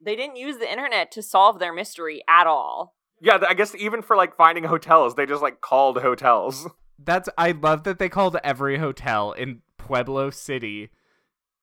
They 0.00 0.16
didn't 0.16 0.36
use 0.36 0.58
the 0.58 0.70
internet 0.70 1.10
to 1.12 1.22
solve 1.22 1.58
their 1.58 1.72
mystery 1.72 2.22
at 2.28 2.46
all. 2.46 2.94
Yeah, 3.20 3.38
I 3.48 3.54
guess 3.54 3.74
even 3.74 4.02
for 4.02 4.16
like 4.16 4.36
finding 4.36 4.64
hotels, 4.64 5.14
they 5.14 5.26
just 5.26 5.42
like 5.42 5.60
called 5.60 6.00
hotels. 6.02 6.68
That's 6.98 7.28
I 7.36 7.52
love 7.52 7.84
that 7.84 7.98
they 7.98 8.08
called 8.08 8.36
every 8.42 8.78
hotel 8.78 9.32
in 9.32 9.62
Pueblo 9.78 10.30
City 10.30 10.90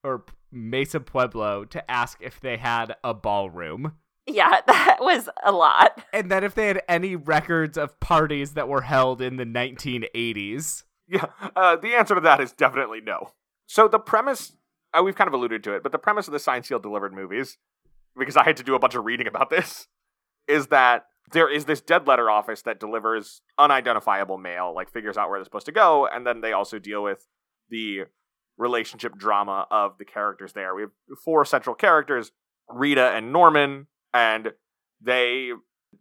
or 0.03 0.25
Mesa 0.53 0.99
Pueblo 0.99 1.65
to 1.65 1.91
ask 1.91 2.19
if 2.21 2.39
they 2.39 2.57
had 2.57 2.95
a 3.03 3.13
ballroom. 3.13 3.93
Yeah, 4.25 4.61
that 4.67 4.97
was 4.99 5.29
a 5.43 5.51
lot. 5.51 6.03
And 6.13 6.31
then 6.31 6.43
if 6.43 6.55
they 6.55 6.67
had 6.67 6.81
any 6.87 7.15
records 7.15 7.77
of 7.77 7.99
parties 7.99 8.53
that 8.53 8.67
were 8.67 8.81
held 8.81 9.21
in 9.21 9.37
the 9.37 9.45
1980s. 9.45 10.83
Yeah, 11.07 11.25
uh, 11.55 11.75
the 11.75 11.95
answer 11.95 12.15
to 12.15 12.21
that 12.21 12.39
is 12.39 12.51
definitely 12.53 13.01
no. 13.01 13.31
So 13.67 13.87
the 13.87 13.99
premise, 13.99 14.53
uh, 14.97 15.03
we've 15.03 15.15
kind 15.15 15.27
of 15.27 15.33
alluded 15.33 15.63
to 15.65 15.75
it, 15.75 15.83
but 15.83 15.91
the 15.91 15.99
premise 15.99 16.27
of 16.27 16.33
the 16.33 16.39
Signed 16.39 16.65
Sealed 16.65 16.83
Delivered 16.83 17.13
movies, 17.13 17.57
because 18.17 18.37
I 18.37 18.43
had 18.43 18.57
to 18.57 18.63
do 18.63 18.75
a 18.75 18.79
bunch 18.79 18.95
of 18.95 19.03
reading 19.05 19.27
about 19.27 19.49
this, 19.49 19.87
is 20.47 20.67
that 20.67 21.07
there 21.31 21.49
is 21.49 21.65
this 21.65 21.81
dead 21.81 22.07
letter 22.07 22.29
office 22.29 22.61
that 22.63 22.79
delivers 22.79 23.41
unidentifiable 23.57 24.37
mail, 24.37 24.73
like 24.73 24.91
figures 24.91 25.17
out 25.17 25.29
where 25.29 25.39
they're 25.39 25.45
supposed 25.45 25.65
to 25.65 25.71
go, 25.71 26.07
and 26.07 26.25
then 26.25 26.41
they 26.41 26.53
also 26.53 26.79
deal 26.79 27.03
with 27.03 27.27
the 27.69 28.03
relationship 28.57 29.17
drama 29.17 29.67
of 29.71 29.97
the 29.97 30.05
characters 30.05 30.53
there. 30.53 30.75
We 30.75 30.83
have 30.83 30.91
four 31.23 31.45
central 31.45 31.75
characters, 31.75 32.31
Rita 32.69 33.11
and 33.11 33.33
Norman, 33.33 33.87
and 34.13 34.53
they 35.01 35.51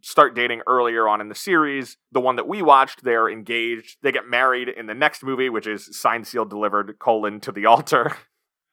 start 0.01 0.35
dating 0.35 0.61
earlier 0.67 1.07
on 1.07 1.21
in 1.21 1.29
the 1.29 1.35
series. 1.35 1.97
The 2.11 2.19
one 2.19 2.35
that 2.35 2.47
we 2.47 2.61
watched, 2.61 3.03
they're 3.03 3.29
engaged. 3.29 3.97
They 4.01 4.11
get 4.11 4.29
married 4.29 4.69
in 4.69 4.87
the 4.87 4.93
next 4.93 5.23
movie, 5.23 5.49
which 5.49 5.67
is 5.67 5.97
signed, 5.99 6.27
sealed, 6.27 6.49
delivered, 6.49 6.97
colon, 6.99 7.39
to 7.41 7.51
the 7.51 7.65
altar. 7.67 8.15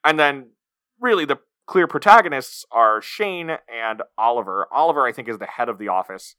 And 0.03 0.19
then, 0.19 0.51
really, 0.99 1.25
the 1.25 1.39
clear 1.67 1.87
protagonists 1.87 2.65
are 2.71 3.01
Shane 3.01 3.51
and 3.71 4.01
Oliver. 4.17 4.67
Oliver, 4.71 5.05
I 5.05 5.11
think, 5.11 5.27
is 5.27 5.37
the 5.37 5.45
head 5.45 5.69
of 5.69 5.77
the 5.77 5.87
office. 5.87 6.35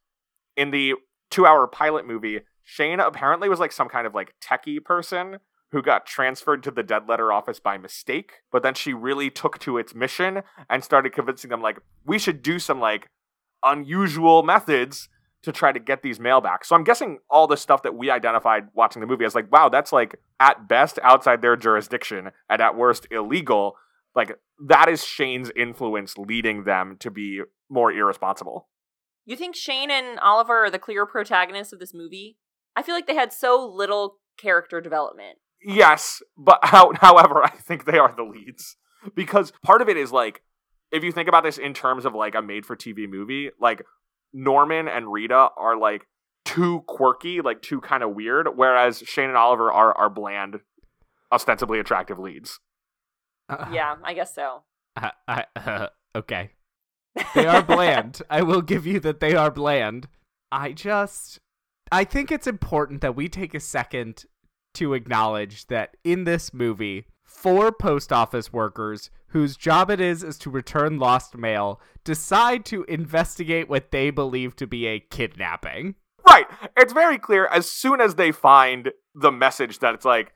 In 0.56 0.70
the 0.70 0.94
two 1.30 1.46
hour 1.46 1.66
pilot 1.66 2.06
movie, 2.06 2.40
Shane 2.62 3.00
apparently 3.00 3.48
was 3.48 3.60
like 3.60 3.72
some 3.72 3.88
kind 3.88 4.06
of 4.06 4.14
like 4.14 4.34
techie 4.42 4.82
person 4.84 5.38
who 5.72 5.82
got 5.82 6.06
transferred 6.06 6.62
to 6.62 6.70
the 6.70 6.82
dead 6.82 7.08
letter 7.08 7.32
office 7.32 7.58
by 7.58 7.78
mistake, 7.78 8.32
but 8.52 8.62
then 8.62 8.74
she 8.74 8.92
really 8.92 9.30
took 9.30 9.58
to 9.58 9.78
its 9.78 9.94
mission 9.94 10.42
and 10.68 10.84
started 10.84 11.12
convincing 11.12 11.50
them 11.50 11.62
like 11.62 11.78
we 12.04 12.18
should 12.18 12.42
do 12.42 12.58
some 12.58 12.78
like 12.78 13.06
unusual 13.62 14.42
methods 14.42 15.08
to 15.42 15.50
try 15.50 15.72
to 15.72 15.80
get 15.80 16.02
these 16.02 16.20
mail 16.20 16.40
back. 16.40 16.64
So 16.64 16.76
I'm 16.76 16.84
guessing 16.84 17.18
all 17.28 17.46
the 17.46 17.56
stuff 17.56 17.82
that 17.82 17.96
we 17.96 18.10
identified 18.10 18.68
watching 18.74 19.00
the 19.00 19.06
movie 19.06 19.24
as 19.24 19.34
like, 19.34 19.50
wow, 19.50 19.68
that's 19.68 19.92
like 19.92 20.20
at 20.38 20.68
best 20.68 20.98
outside 21.02 21.42
their 21.42 21.56
jurisdiction 21.56 22.30
and 22.48 22.62
at 22.62 22.76
worst 22.76 23.06
illegal. 23.10 23.74
Like 24.14 24.38
that 24.68 24.88
is 24.88 25.04
Shane's 25.04 25.50
influence 25.56 26.16
leading 26.18 26.64
them 26.64 26.96
to 27.00 27.10
be 27.10 27.40
more 27.68 27.90
irresponsible. 27.90 28.68
You 29.24 29.36
think 29.36 29.56
Shane 29.56 29.90
and 29.90 30.18
Oliver 30.20 30.64
are 30.64 30.70
the 30.70 30.78
clear 30.78 31.06
protagonists 31.06 31.72
of 31.72 31.78
this 31.78 31.94
movie? 31.94 32.36
I 32.76 32.82
feel 32.82 32.94
like 32.94 33.06
they 33.06 33.14
had 33.14 33.32
so 33.32 33.66
little 33.66 34.18
character 34.36 34.80
development. 34.80 35.38
Yes, 35.64 36.22
but 36.36 36.60
how, 36.62 36.92
however, 37.00 37.42
I 37.42 37.50
think 37.50 37.84
they 37.84 37.98
are 37.98 38.14
the 38.14 38.24
leads 38.24 38.76
because 39.14 39.52
part 39.64 39.82
of 39.82 39.88
it 39.88 39.96
is 39.96 40.12
like 40.12 40.42
if 40.90 41.02
you 41.02 41.10
think 41.10 41.28
about 41.28 41.42
this 41.42 41.58
in 41.58 41.74
terms 41.74 42.04
of 42.04 42.14
like 42.14 42.34
a 42.34 42.42
made 42.42 42.66
for 42.66 42.76
TV 42.76 43.08
movie, 43.08 43.50
like 43.60 43.82
Norman 44.32 44.88
and 44.88 45.10
Rita 45.10 45.48
are 45.56 45.76
like 45.76 46.06
too 46.44 46.82
quirky, 46.86 47.40
like 47.40 47.62
too 47.62 47.80
kind 47.80 48.02
of 48.02 48.14
weird, 48.14 48.48
whereas 48.56 48.98
Shane 48.98 49.28
and 49.28 49.36
Oliver 49.36 49.72
are 49.72 49.96
are 49.96 50.10
bland, 50.10 50.60
ostensibly 51.32 51.78
attractive 51.78 52.18
leads. 52.18 52.60
Uh, 53.48 53.66
Yeah, 53.72 53.96
I 54.04 54.14
guess 54.14 54.34
so. 54.34 54.62
I, 54.96 55.12
I, 55.26 55.44
uh, 55.56 55.86
okay. 56.16 56.50
They 57.34 57.46
are 57.46 57.62
bland. 57.62 58.22
I 58.30 58.42
will 58.42 58.62
give 58.62 58.86
you 58.86 59.00
that 59.00 59.20
they 59.20 59.34
are 59.34 59.50
bland. 59.50 60.08
I 60.50 60.72
just. 60.72 61.40
I 61.90 62.04
think 62.04 62.32
it's 62.32 62.46
important 62.46 63.02
that 63.02 63.16
we 63.16 63.28
take 63.28 63.54
a 63.54 63.60
second 63.60 64.24
to 64.74 64.94
acknowledge 64.94 65.66
that 65.66 65.96
in 66.04 66.24
this 66.24 66.52
movie, 66.52 67.06
four 67.24 67.72
post 67.72 68.12
office 68.12 68.52
workers 68.52 69.10
whose 69.28 69.56
job 69.56 69.90
it 69.90 70.00
is 70.00 70.22
is 70.22 70.38
to 70.38 70.50
return 70.50 70.98
lost 70.98 71.36
mail 71.36 71.80
decide 72.04 72.64
to 72.66 72.84
investigate 72.84 73.68
what 73.68 73.90
they 73.90 74.10
believe 74.10 74.54
to 74.56 74.66
be 74.66 74.86
a 74.86 75.00
kidnapping. 75.00 75.94
Right. 76.26 76.46
It's 76.76 76.92
very 76.92 77.18
clear 77.18 77.46
as 77.46 77.70
soon 77.70 78.00
as 78.00 78.14
they 78.14 78.32
find 78.32 78.92
the 79.14 79.32
message 79.32 79.80
that 79.80 79.94
it's 79.94 80.04
like, 80.04 80.32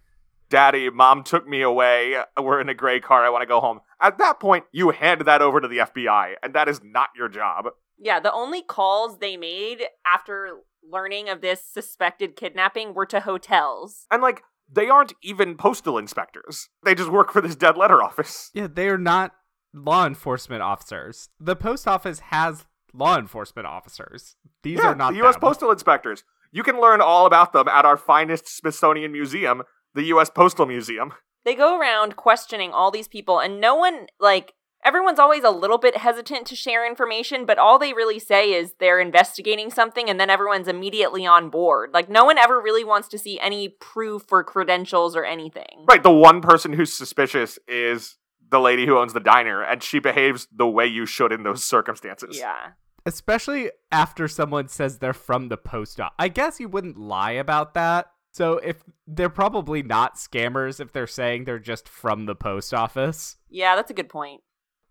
Daddy, 0.49 0.91
mom 0.91 1.25
took 1.25 1.47
me 1.47 1.63
away. 1.63 2.17
We're 2.41 2.61
in 2.61 2.69
a 2.69 2.75
gray 2.75 3.01
car. 3.01 3.25
I 3.25 3.31
want 3.31 3.43
to 3.43 3.47
go 3.47 3.61
home. 3.61 3.81
At 4.01 4.19
that 4.19 4.39
point, 4.39 4.65
you 4.73 4.91
hand 4.91 5.23
that 5.23 5.43
over 5.43 5.61
to 5.61 5.69
the 5.69 5.79
FBI, 5.79 6.35
and 6.43 6.55
that 6.55 6.69
is 6.69 6.81
not 6.85 7.09
your 7.17 7.29
job. 7.29 7.67
Yeah, 7.99 8.21
the 8.21 8.33
only 8.33 8.63
calls 8.63 9.19
they 9.19 9.37
made 9.37 9.85
after 10.07 10.59
learning 10.83 11.29
of 11.29 11.41
this 11.41 11.63
suspected 11.65 12.37
kidnapping 12.37 12.95
were 12.95 13.07
to 13.07 13.21
hotels. 13.21 14.07
And 14.11 14.23
like, 14.23 14.43
they 14.71 14.89
aren't 14.89 15.15
even 15.23 15.57
postal 15.57 15.99
inspectors. 15.99 16.69
They 16.85 16.95
just 16.95 17.11
work 17.11 17.33
for 17.33 17.41
this 17.41 17.57
dead 17.57 17.77
letter 17.77 18.03
office. 18.03 18.51
Yeah, 18.55 18.67
they 18.73 18.89
are 18.89 18.99
not 18.99 19.33
law 19.73 20.07
enforcement 20.07 20.63
officers. 20.63 21.29
The 21.39 21.57
post 21.57 21.87
office 21.87 22.21
has 22.21 22.67
law 22.93 23.19
enforcement 23.19 23.67
officers. 23.67 24.37
These 24.63 24.79
yeah, 24.79 24.89
are 24.89 24.95
not 24.95 25.13
the 25.13 25.19
U.S. 25.19 25.35
them. 25.35 25.41
postal 25.41 25.71
inspectors. 25.71 26.25
You 26.51 26.63
can 26.63 26.81
learn 26.81 27.01
all 27.01 27.27
about 27.27 27.53
them 27.53 27.69
at 27.69 27.85
our 27.85 27.97
finest 27.97 28.49
Smithsonian 28.49 29.13
museum, 29.13 29.63
the 29.95 30.05
U.S. 30.05 30.31
Postal 30.31 30.67
Museum. 30.67 31.13
They 31.45 31.55
go 31.55 31.79
around 31.79 32.17
questioning 32.17 32.73
all 32.73 32.91
these 32.91 33.09
people, 33.09 33.39
and 33.39 33.61
no 33.61 33.75
one, 33.75 34.07
like, 34.19 34.55
everyone's 34.87 35.19
always 35.19 35.43
a 35.43 35.51
little 35.51 35.79
bit 35.79 35.97
hesitant 35.97 36.47
to 36.47 36.57
share 36.57 36.87
information, 36.87 37.45
but 37.45 37.59
all 37.59 37.79
they 37.79 37.93
really 37.93 38.21
say 38.21 38.53
is 38.53 38.75
they're 38.79 39.01
investigating 39.01 39.71
something 39.71 40.09
and 40.09 40.21
then 40.21 40.31
everyone's 40.31 40.69
immediately 40.69 41.27
on 41.27 41.51
board. 41.51 41.91
Like, 41.93 42.09
no 42.09 42.25
one 42.25 42.39
ever 42.39 42.61
really 42.61 42.85
wants 42.85 43.09
to 43.09 43.19
see 43.19 43.41
any 43.41 43.69
proof 43.69 44.31
or 44.31 44.45
credentials 44.45 45.17
or 45.17 45.25
anything. 45.25 45.85
Right, 45.89 46.03
the 46.03 46.13
one 46.13 46.41
person 46.41 46.73
who's 46.73 46.93
suspicious 46.93 47.59
is 47.67 48.17
the 48.49 48.61
lady 48.61 48.87
who 48.87 48.97
owns 48.97 49.13
the 49.13 49.21
diner, 49.21 49.61
and 49.61 49.83
she 49.83 49.99
behaves 49.99 50.47
the 50.55 50.69
way 50.69 50.87
you 50.87 51.05
should 51.05 51.33
in 51.33 51.43
those 51.43 51.65
circumstances. 51.65 52.39
Yeah. 52.39 52.73
Especially 53.05 53.71
after 53.91 54.29
someone 54.29 54.69
says 54.69 54.99
they're 54.99 55.13
from 55.13 55.49
the 55.49 55.57
post 55.57 56.01
office. 56.01 56.15
I 56.19 56.29
guess 56.29 56.61
you 56.61 56.69
wouldn't 56.69 56.97
lie 56.97 57.33
about 57.33 57.75
that. 57.75 58.07
So 58.33 58.59
if 58.59 58.83
they're 59.07 59.31
probably 59.31 59.83
not 59.83 60.17
scammers 60.17 60.79
if 60.79 60.93
they're 60.93 61.07
saying 61.07 61.45
they're 61.45 61.59
just 61.59 61.89
from 61.89 62.27
the 62.27 62.35
post 62.35 62.75
office. 62.75 63.37
Yeah, 63.49 63.75
that's 63.77 63.91
a 63.91 63.95
good 63.95 64.09
point. 64.09 64.43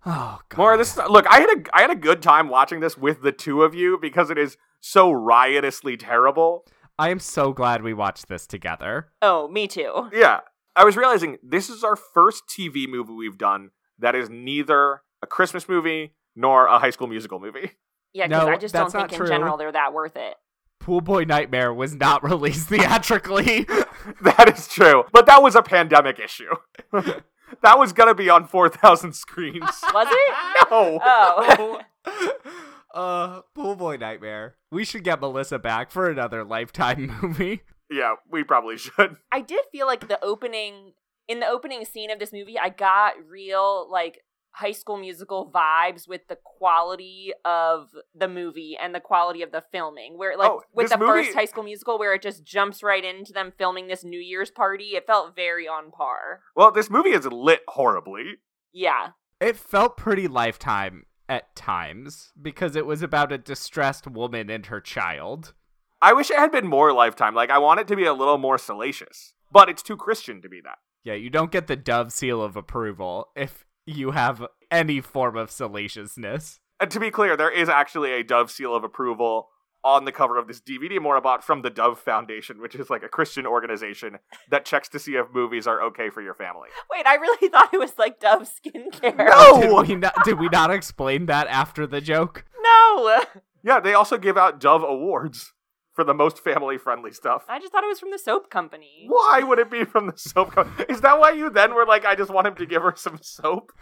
Oh 0.06 0.40
god. 0.50 0.58
More 0.58 0.78
this 0.78 0.98
look, 0.98 1.26
I 1.28 1.40
had 1.40 1.50
a 1.50 1.64
I 1.76 1.82
had 1.82 1.92
a 1.92 1.96
good 1.96 2.22
time 2.22 2.50
watching 2.50 2.80
this 2.80 2.98
with 2.98 3.22
the 3.22 3.32
two 3.32 3.64
of 3.64 3.74
you 3.74 3.98
because 4.00 4.30
it 4.30 4.38
is 4.38 4.58
so 4.80 5.12
riotously 5.12 5.98
terrible. 5.98 6.66
I 6.98 7.10
am 7.10 7.20
so 7.20 7.52
glad 7.54 7.82
we 7.84 7.94
watched 7.94 8.28
this 8.28 8.48
together. 8.48 9.10
Oh, 9.22 9.48
me 9.50 9.68
too. 9.68 10.10
Yeah. 10.14 10.42
I 10.76 10.84
was 10.86 10.96
realizing 10.96 11.38
this 11.44 11.70
is 11.70 11.84
our 11.84 11.96
first 11.96 12.44
TV 12.48 12.88
movie 12.88 13.14
we've 13.14 13.38
done 13.38 13.72
that 14.00 14.16
is 14.16 14.30
neither 14.30 15.02
a 15.22 15.28
Christmas 15.28 15.68
movie 15.68 16.14
nor 16.36 16.68
a 16.68 16.80
high 16.80 16.90
school 16.92 17.08
musical 17.08 17.40
movie. 17.40 17.72
Yeah, 18.14 18.28
because 18.28 18.46
No, 18.46 18.52
I 18.54 18.58
just 18.58 18.74
don't 18.74 18.84
that's 18.84 18.94
not 18.94 19.10
think 19.10 19.18
true. 19.18 19.26
in 19.26 19.32
general 19.32 19.58
they're 19.58 19.72
that 19.72 19.94
worth 19.94 20.16
it. 20.16 20.36
Pool 20.80 21.02
Boy 21.02 21.24
Nightmare 21.24 21.74
was 21.74 21.96
not 21.96 22.24
released 22.30 22.68
theatrically. 22.70 23.68
That 24.22 24.54
is 24.56 24.68
true. 24.68 25.06
But 25.12 25.26
that 25.26 25.42
was 25.42 25.56
a 25.56 25.64
pandemic 25.64 26.20
issue. 26.20 26.54
that 27.62 27.78
was 27.78 27.94
going 27.94 28.10
to 28.10 28.16
be 28.16 28.30
on 28.30 28.48
4,000 28.48 29.14
screens. 29.14 29.62
Was 29.94 30.08
it? 30.10 30.68
no. 30.72 31.00
Oh. 31.04 31.82
uh, 32.94 33.42
Pool 33.54 33.76
Boy 33.76 33.98
Nightmare. 33.98 34.56
We 34.72 34.86
should 34.86 35.04
get 35.04 35.22
Melissa 35.22 35.60
back 35.60 35.92
for 35.92 36.10
another 36.10 36.44
Lifetime 36.44 37.18
movie. 37.22 37.62
Yeah, 37.90 38.16
we 38.30 38.44
probably 38.44 38.78
should. 38.78 39.18
I 39.32 39.42
did 39.42 39.62
feel 39.72 39.86
like 39.86 40.08
the 40.08 40.24
opening 40.24 40.94
in 41.28 41.40
the 41.40 41.48
opening 41.48 41.86
scene 41.86 42.12
of 42.12 42.20
this 42.20 42.32
movie, 42.32 42.58
I 42.60 42.70
got 42.70 43.14
real 43.28 43.90
like 43.92 44.22
high 44.56 44.72
school 44.72 44.98
musical 44.98 45.52
vibes 45.54 46.08
with 46.08 46.28
the 46.30 46.38
quality 46.44 47.34
of 47.44 47.90
the 48.14 48.28
movie 48.28 48.78
and 48.82 48.96
the 48.96 49.00
quality 49.00 49.42
of 49.42 49.52
the 49.52 49.62
filming. 49.72 50.18
Where 50.18 50.38
like 50.38 50.50
Oh, 50.50 50.62
with 50.74 50.90
the 50.90 50.98
movie- 50.98 51.24
first 51.26 51.34
high 51.36 51.46
school 51.46 51.64
musical 51.64 52.00
where 52.00 52.14
it 52.14 52.22
just 52.22 52.44
jumps 52.44 52.82
right 52.82 53.04
into 53.04 53.34
them 53.34 53.52
filming 53.58 53.88
this 53.88 54.04
New 54.04 54.20
Year's 54.20 54.52
party, 54.52 54.96
it 54.96 55.06
felt 55.06 55.36
very 55.36 55.68
on 55.68 55.92
par. 55.92 56.42
Well, 56.56 56.72
this 56.72 56.90
movie 56.90 57.10
is 57.12 57.26
lit 57.26 57.62
horribly. 57.68 58.36
Yeah. 58.72 59.10
It 59.42 59.58
felt 59.58 59.98
pretty 59.98 60.28
Lifetime 60.28 61.06
at 61.28 61.56
times 61.56 62.32
because 62.42 62.76
it 62.76 62.86
was 62.86 63.02
about 63.02 63.32
a 63.34 63.38
distressed 63.38 64.08
woman 64.08 64.50
and 64.50 64.68
her 64.68 64.80
child. 64.80 65.54
I 66.02 66.14
wish 66.14 66.30
it 66.32 66.38
had 66.38 66.52
been 66.52 66.68
more 66.68 66.94
Lifetime. 66.94 67.34
Like, 67.36 67.50
I 67.50 67.58
want 67.58 67.80
it 67.80 67.88
to 67.88 67.96
be 67.96 68.06
a 68.06 68.14
little 68.14 68.38
more 68.38 68.58
salacious. 68.58 69.34
But 69.52 69.70
it's 69.70 69.84
too 69.84 69.98
Christian 69.98 70.42
to 70.42 70.50
be 70.50 70.62
that. 70.62 70.78
Yeah, 71.04 71.14
you 71.14 71.30
don't 71.30 71.52
get 71.52 71.68
the 71.68 71.76
Dove 71.76 72.12
seal 72.12 72.42
of 72.42 72.56
approval 72.56 73.30
if 73.36 73.66
you 73.86 74.12
have 74.12 74.46
any 74.72 75.02
form 75.02 75.38
of 75.38 75.52
salaciousness. 75.52 76.60
And 76.80 76.92
to 76.92 77.00
be 77.00 77.12
clear, 77.12 77.38
there 77.38 77.52
is 77.52 77.70
actually 77.70 78.12
a 78.12 78.24
Dove 78.24 78.52
seal 78.52 78.76
of 78.76 78.84
approval 78.84 79.50
on 79.84 80.04
the 80.04 80.12
cover 80.12 80.38
of 80.38 80.48
this 80.48 80.60
DVD 80.60 81.00
Mora 81.00 81.22
bought 81.22 81.44
from 81.44 81.62
the 81.62 81.70
Dove 81.70 82.00
Foundation, 82.00 82.60
which 82.60 82.74
is 82.74 82.90
like 82.90 83.04
a 83.04 83.08
Christian 83.08 83.46
organization 83.46 84.18
that 84.50 84.66
checks 84.66 84.90
to 84.90 85.00
see 85.00 85.16
if 85.16 85.28
movies 85.32 85.68
are 85.68 85.82
okay 85.84 86.10
for 86.10 86.24
your 86.24 86.34
family. 86.34 86.70
Wait, 86.92 87.06
I 87.06 87.16
really 87.16 87.48
thought 87.52 87.74
it 87.74 87.80
was 87.80 87.98
like 87.98 88.20
Dove 88.20 88.50
skincare. 88.50 89.16
No! 89.16 89.26
Oh, 89.32 89.84
did 89.84 89.90
we 89.90 89.96
not, 89.96 90.16
did 90.26 90.40
we 90.40 90.50
not 90.50 90.72
explain 90.72 91.28
that 91.28 91.48
after 91.48 91.86
the 91.86 92.02
joke? 92.02 92.46
No. 92.62 93.24
Yeah, 93.64 93.80
they 93.80 93.94
also 93.94 94.18
give 94.18 94.38
out 94.38 94.60
Dove 94.60 94.84
awards 94.84 95.54
for 95.96 96.04
the 96.04 96.14
most 96.14 96.44
family 96.44 96.78
friendly 96.78 97.12
stuff. 97.12 97.46
I 97.48 97.60
just 97.60 97.72
thought 97.72 97.84
it 97.84 97.88
was 97.88 98.00
from 98.00 98.12
the 98.12 98.20
soap 98.20 98.50
company. 98.50 99.06
Why 99.08 99.42
would 99.44 99.60
it 99.60 99.72
be 99.72 99.86
from 99.86 100.08
the 100.08 100.18
soap 100.18 100.52
company? 100.52 100.86
Is 100.90 101.02
that 101.02 101.20
why 101.20 101.32
you 101.32 101.50
then 101.50 101.74
were 101.74 101.86
like, 101.86 102.06
I 102.06 102.16
just 102.16 102.30
want 102.32 102.48
him 102.48 102.56
to 102.56 102.66
give 102.66 102.82
her 102.82 102.94
some 102.96 103.20
soap? 103.22 103.72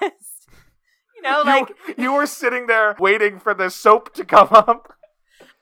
Yes. 0.00 0.46
You 1.14 1.22
know, 1.22 1.42
like 1.44 1.68
you, 1.86 1.94
you 1.98 2.12
were 2.14 2.26
sitting 2.26 2.66
there 2.66 2.96
waiting 2.98 3.38
for 3.38 3.52
the 3.52 3.68
soap 3.68 4.14
to 4.14 4.24
come 4.24 4.48
up. 4.50 4.94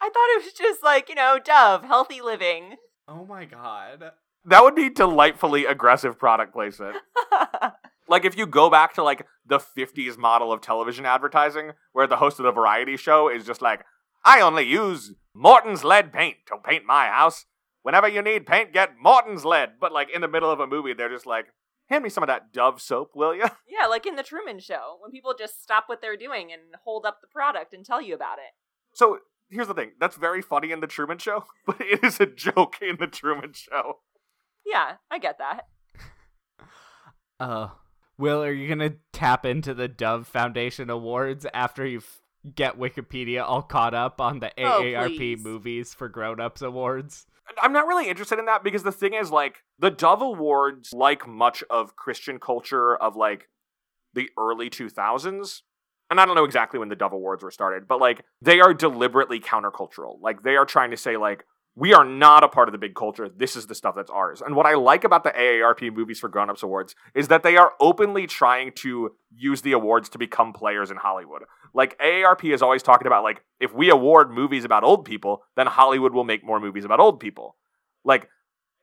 I 0.01 0.09
thought 0.09 0.37
it 0.37 0.45
was 0.45 0.53
just 0.53 0.85
like, 0.85 1.09
you 1.09 1.17
know, 1.17 1.39
Dove, 1.45 1.83
healthy 1.85 2.21
living. 2.21 2.77
Oh 3.09 3.25
my 3.25 3.45
god. 3.45 4.13
That 4.45 4.63
would 4.63 4.77
be 4.77 4.89
delightfully 4.89 5.65
aggressive 5.67 6.17
product 6.17 6.53
placement. 6.53 6.97
Like 8.09 8.27
if 8.27 8.37
you 8.37 8.47
go 8.47 8.69
back 8.69 8.93
to 8.95 9.03
like 9.03 9.27
the 9.47 9.59
50s 9.59 10.19
model 10.19 10.53
of 10.53 10.61
television 10.61 11.07
advertising 11.07 11.73
where 11.93 12.07
the 12.07 12.17
host 12.17 12.39
of 12.39 12.45
the 12.45 12.53
variety 12.53 12.99
show 12.99 13.31
is 13.31 13.47
just 13.47 13.63
like, 13.63 13.85
I 14.23 14.43
only 14.43 14.65
use 14.65 15.15
Morton's 15.35 15.85
lead 15.85 16.13
paint 16.13 16.37
to 16.47 16.57
paint 16.57 16.85
my 16.85 17.07
house. 17.07 17.47
Whenever 17.83 18.09
you 18.09 18.23
need 18.23 18.47
paint, 18.47 18.73
get 18.73 18.99
Morton's 19.01 19.45
lead. 19.45 19.73
But 19.81 19.93
like 19.93 20.09
in 20.15 20.21
the 20.21 20.29
middle 20.29 20.51
of 20.51 20.61
a 20.61 20.67
movie, 20.67 20.95
they're 20.95 21.09
just 21.09 21.27
like, 21.27 21.47
hand 21.89 22.05
me 22.05 22.11
some 22.11 22.23
of 22.23 22.29
that 22.29 22.53
Dove 22.53 22.81
soap, 22.81 23.13
will 23.15 23.35
you? 23.35 23.45
yeah, 23.69 23.87
like 23.87 24.07
in 24.07 24.17
the 24.17 24.23
Truman 24.23 24.59
Show, 24.59 24.97
when 25.01 25.11
people 25.11 25.35
just 25.39 25.63
stop 25.63 25.85
what 25.87 26.01
they're 26.01 26.17
doing 26.17 26.53
and 26.53 26.63
hold 26.85 27.05
up 27.05 27.21
the 27.21 27.27
product 27.29 27.75
and 27.75 27.85
tell 27.85 28.01
you 28.01 28.15
about 28.15 28.39
it. 28.39 28.55
So 28.95 29.19
here's 29.51 29.69
the 29.69 29.75
thing. 29.75 29.93
That's 30.01 30.17
very 30.17 30.43
funny 30.43 30.71
in 30.71 30.81
the 30.81 30.87
Truman 30.87 31.19
Show, 31.19 31.45
but 31.67 31.81
it 31.81 32.03
is 32.03 32.21
a 32.21 32.27
joke 32.27 32.77
in 32.81 32.97
the 32.99 33.07
Truman 33.07 33.53
Show. 33.53 33.99
Yeah, 34.65 34.97
I 35.11 35.19
get 35.19 35.39
that. 35.39 35.67
Uh, 37.41 37.69
Will, 38.19 38.43
are 38.45 38.53
you 38.53 38.69
gonna 38.69 38.95
tap 39.13 39.45
into 39.45 39.75
the 39.75 39.89
Dove 39.89 40.29
Foundation 40.29 40.89
Awards 40.89 41.45
after 41.53 41.85
you 41.85 41.99
f- 41.99 42.22
get 42.55 42.79
Wikipedia 42.79 43.43
all 43.43 43.63
caught 43.63 43.95
up 43.95 44.21
on 44.21 44.41
the 44.41 44.51
Oh, 44.59 44.83
AARP 44.83 45.17
please. 45.17 45.45
Movies 45.45 45.95
for 45.95 46.09
Grown-ups 46.09 46.63
Awards? 46.63 47.27
I'm 47.61 47.73
not 47.73 47.87
really 47.87 48.09
interested 48.09 48.39
in 48.39 48.47
that 48.47 48.65
because 48.65 48.83
the 48.83 48.93
thing 48.93 49.15
is, 49.15 49.31
like, 49.31 49.63
the 49.79 49.91
Dove 49.91 50.23
Awards, 50.23 50.93
like 50.93 51.27
much 51.27 51.63
of 51.69 51.97
Christian 51.97 52.39
culture 52.39 52.97
of 52.97 53.17
like 53.17 53.49
the 54.15 54.31
early 54.39 54.71
2000s, 54.71 55.63
and 56.11 56.21
I 56.21 56.27
don't 56.27 56.37
know 56.37 56.45
exactly 56.45 56.79
when 56.79 56.89
the 56.89 56.97
Dove 56.97 57.13
Awards 57.13 57.43
were 57.43 57.51
started, 57.51 57.89
but 57.89 58.01
like 58.01 58.25
they 58.41 58.61
are 58.61 58.75
deliberately 58.75 59.41
countercultural. 59.41 60.19
Like 60.21 60.43
they 60.43 60.57
are 60.57 60.67
trying 60.67 60.91
to 60.93 60.97
say, 60.97 61.17
like, 61.17 61.45
we 61.75 61.95
are 61.95 62.05
not 62.05 62.45
a 62.45 62.49
part 62.49 62.69
of 62.69 62.73
the 62.73 62.79
big 62.79 62.95
culture. 62.95 63.29
This 63.29 63.57
is 63.57 63.67
the 63.67 63.75
stuff 63.75 63.95
that's 63.95 64.11
ours. 64.11 64.43
And 64.43 64.55
what 64.55 64.67
I 64.67 64.75
like 64.75 65.05
about 65.05 65.25
the 65.25 65.31
AARP 65.31 65.95
Movies 65.95 66.21
for 66.21 66.29
Grown-Ups 66.29 66.63
Awards 66.63 66.95
is 67.15 67.29
that 67.29 67.43
they 67.43 67.57
are 67.57 67.73
openly 67.81 68.27
trying 68.27 68.73
to 68.77 69.13
use 69.35 69.63
the 69.63 69.73
awards 69.73 70.09
to 70.11 70.19
become 70.19 70.53
players 70.53 70.91
in 70.91 70.99
Hollywood. 70.99 71.43
Like 71.73 71.99
AARP 71.99 72.53
is 72.53 72.61
always 72.61 72.83
talking 72.83 73.07
about 73.07 73.23
like 73.23 73.43
if 73.59 73.73
we 73.75 73.91
award 73.91 74.31
movies 74.31 74.65
about 74.65 74.85
old 74.85 75.05
people, 75.07 75.43
then 75.57 75.67
Hollywood 75.67 76.13
will 76.13 76.25
make 76.25 76.45
more 76.45 76.61
movies 76.61 76.85
about 76.85 77.01
old 77.01 77.21
people. 77.21 77.57
Like 78.05 78.29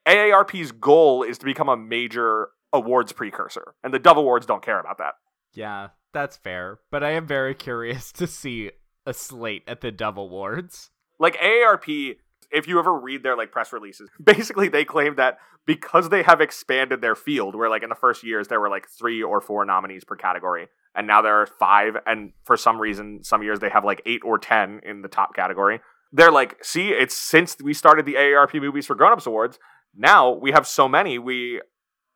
AARP's 0.07 0.71
goal 0.71 1.21
is 1.23 1.37
to 1.37 1.45
become 1.45 1.69
a 1.69 1.77
major 1.77 2.49
awards 2.73 3.11
precursor, 3.11 3.75
and 3.83 3.93
the 3.93 3.99
Dove 3.99 4.17
Awards 4.17 4.45
don't 4.45 4.63
care 4.63 4.79
about 4.79 4.97
that. 4.97 5.13
Yeah, 5.53 5.89
that's 6.13 6.37
fair. 6.37 6.79
But 6.89 7.03
I 7.03 7.11
am 7.11 7.27
very 7.27 7.53
curious 7.55 8.11
to 8.13 8.25
see 8.25 8.71
a 9.05 9.13
slate 9.13 9.63
at 9.67 9.81
the 9.81 9.91
Dove 9.91 10.17
Awards. 10.17 10.89
Like 11.19 11.37
AARP, 11.37 12.15
if 12.51 12.67
you 12.67 12.79
ever 12.79 12.97
read 12.97 13.23
their 13.23 13.37
like 13.37 13.51
press 13.51 13.71
releases, 13.73 14.09
basically 14.23 14.69
they 14.69 14.85
claim 14.85 15.15
that 15.15 15.37
because 15.65 16.09
they 16.09 16.23
have 16.23 16.41
expanded 16.41 17.01
their 17.01 17.15
field, 17.15 17.55
where 17.55 17.69
like 17.69 17.83
in 17.83 17.89
the 17.89 17.95
first 17.95 18.23
years 18.23 18.47
there 18.47 18.59
were 18.59 18.69
like 18.69 18.87
three 18.87 19.21
or 19.21 19.41
four 19.41 19.65
nominees 19.65 20.03
per 20.03 20.15
category, 20.15 20.67
and 20.95 21.07
now 21.07 21.21
there 21.21 21.35
are 21.35 21.45
five, 21.45 21.95
and 22.05 22.33
for 22.43 22.57
some 22.57 22.79
reason, 22.79 23.23
some 23.23 23.43
years 23.43 23.59
they 23.59 23.69
have 23.69 23.85
like 23.85 24.01
eight 24.05 24.21
or 24.23 24.37
ten 24.37 24.81
in 24.83 25.01
the 25.01 25.07
top 25.07 25.35
category. 25.35 25.79
They're 26.11 26.31
like, 26.31 26.63
see, 26.63 26.89
it's 26.89 27.15
since 27.15 27.55
we 27.61 27.73
started 27.73 28.05
the 28.05 28.15
AARP 28.15 28.59
Movies 28.59 28.87
for 28.87 28.95
Grown-Ups 28.95 29.27
Awards, 29.27 29.59
now 29.95 30.31
we 30.31 30.51
have 30.51 30.67
so 30.67 30.87
many, 30.87 31.19
we 31.19 31.61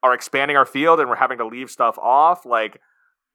are 0.01 0.13
expanding 0.13 0.57
our 0.57 0.65
field 0.65 0.99
and 0.99 1.09
we're 1.09 1.15
having 1.15 1.37
to 1.37 1.47
leave 1.47 1.69
stuff 1.69 1.97
off. 1.97 2.45
Like 2.45 2.81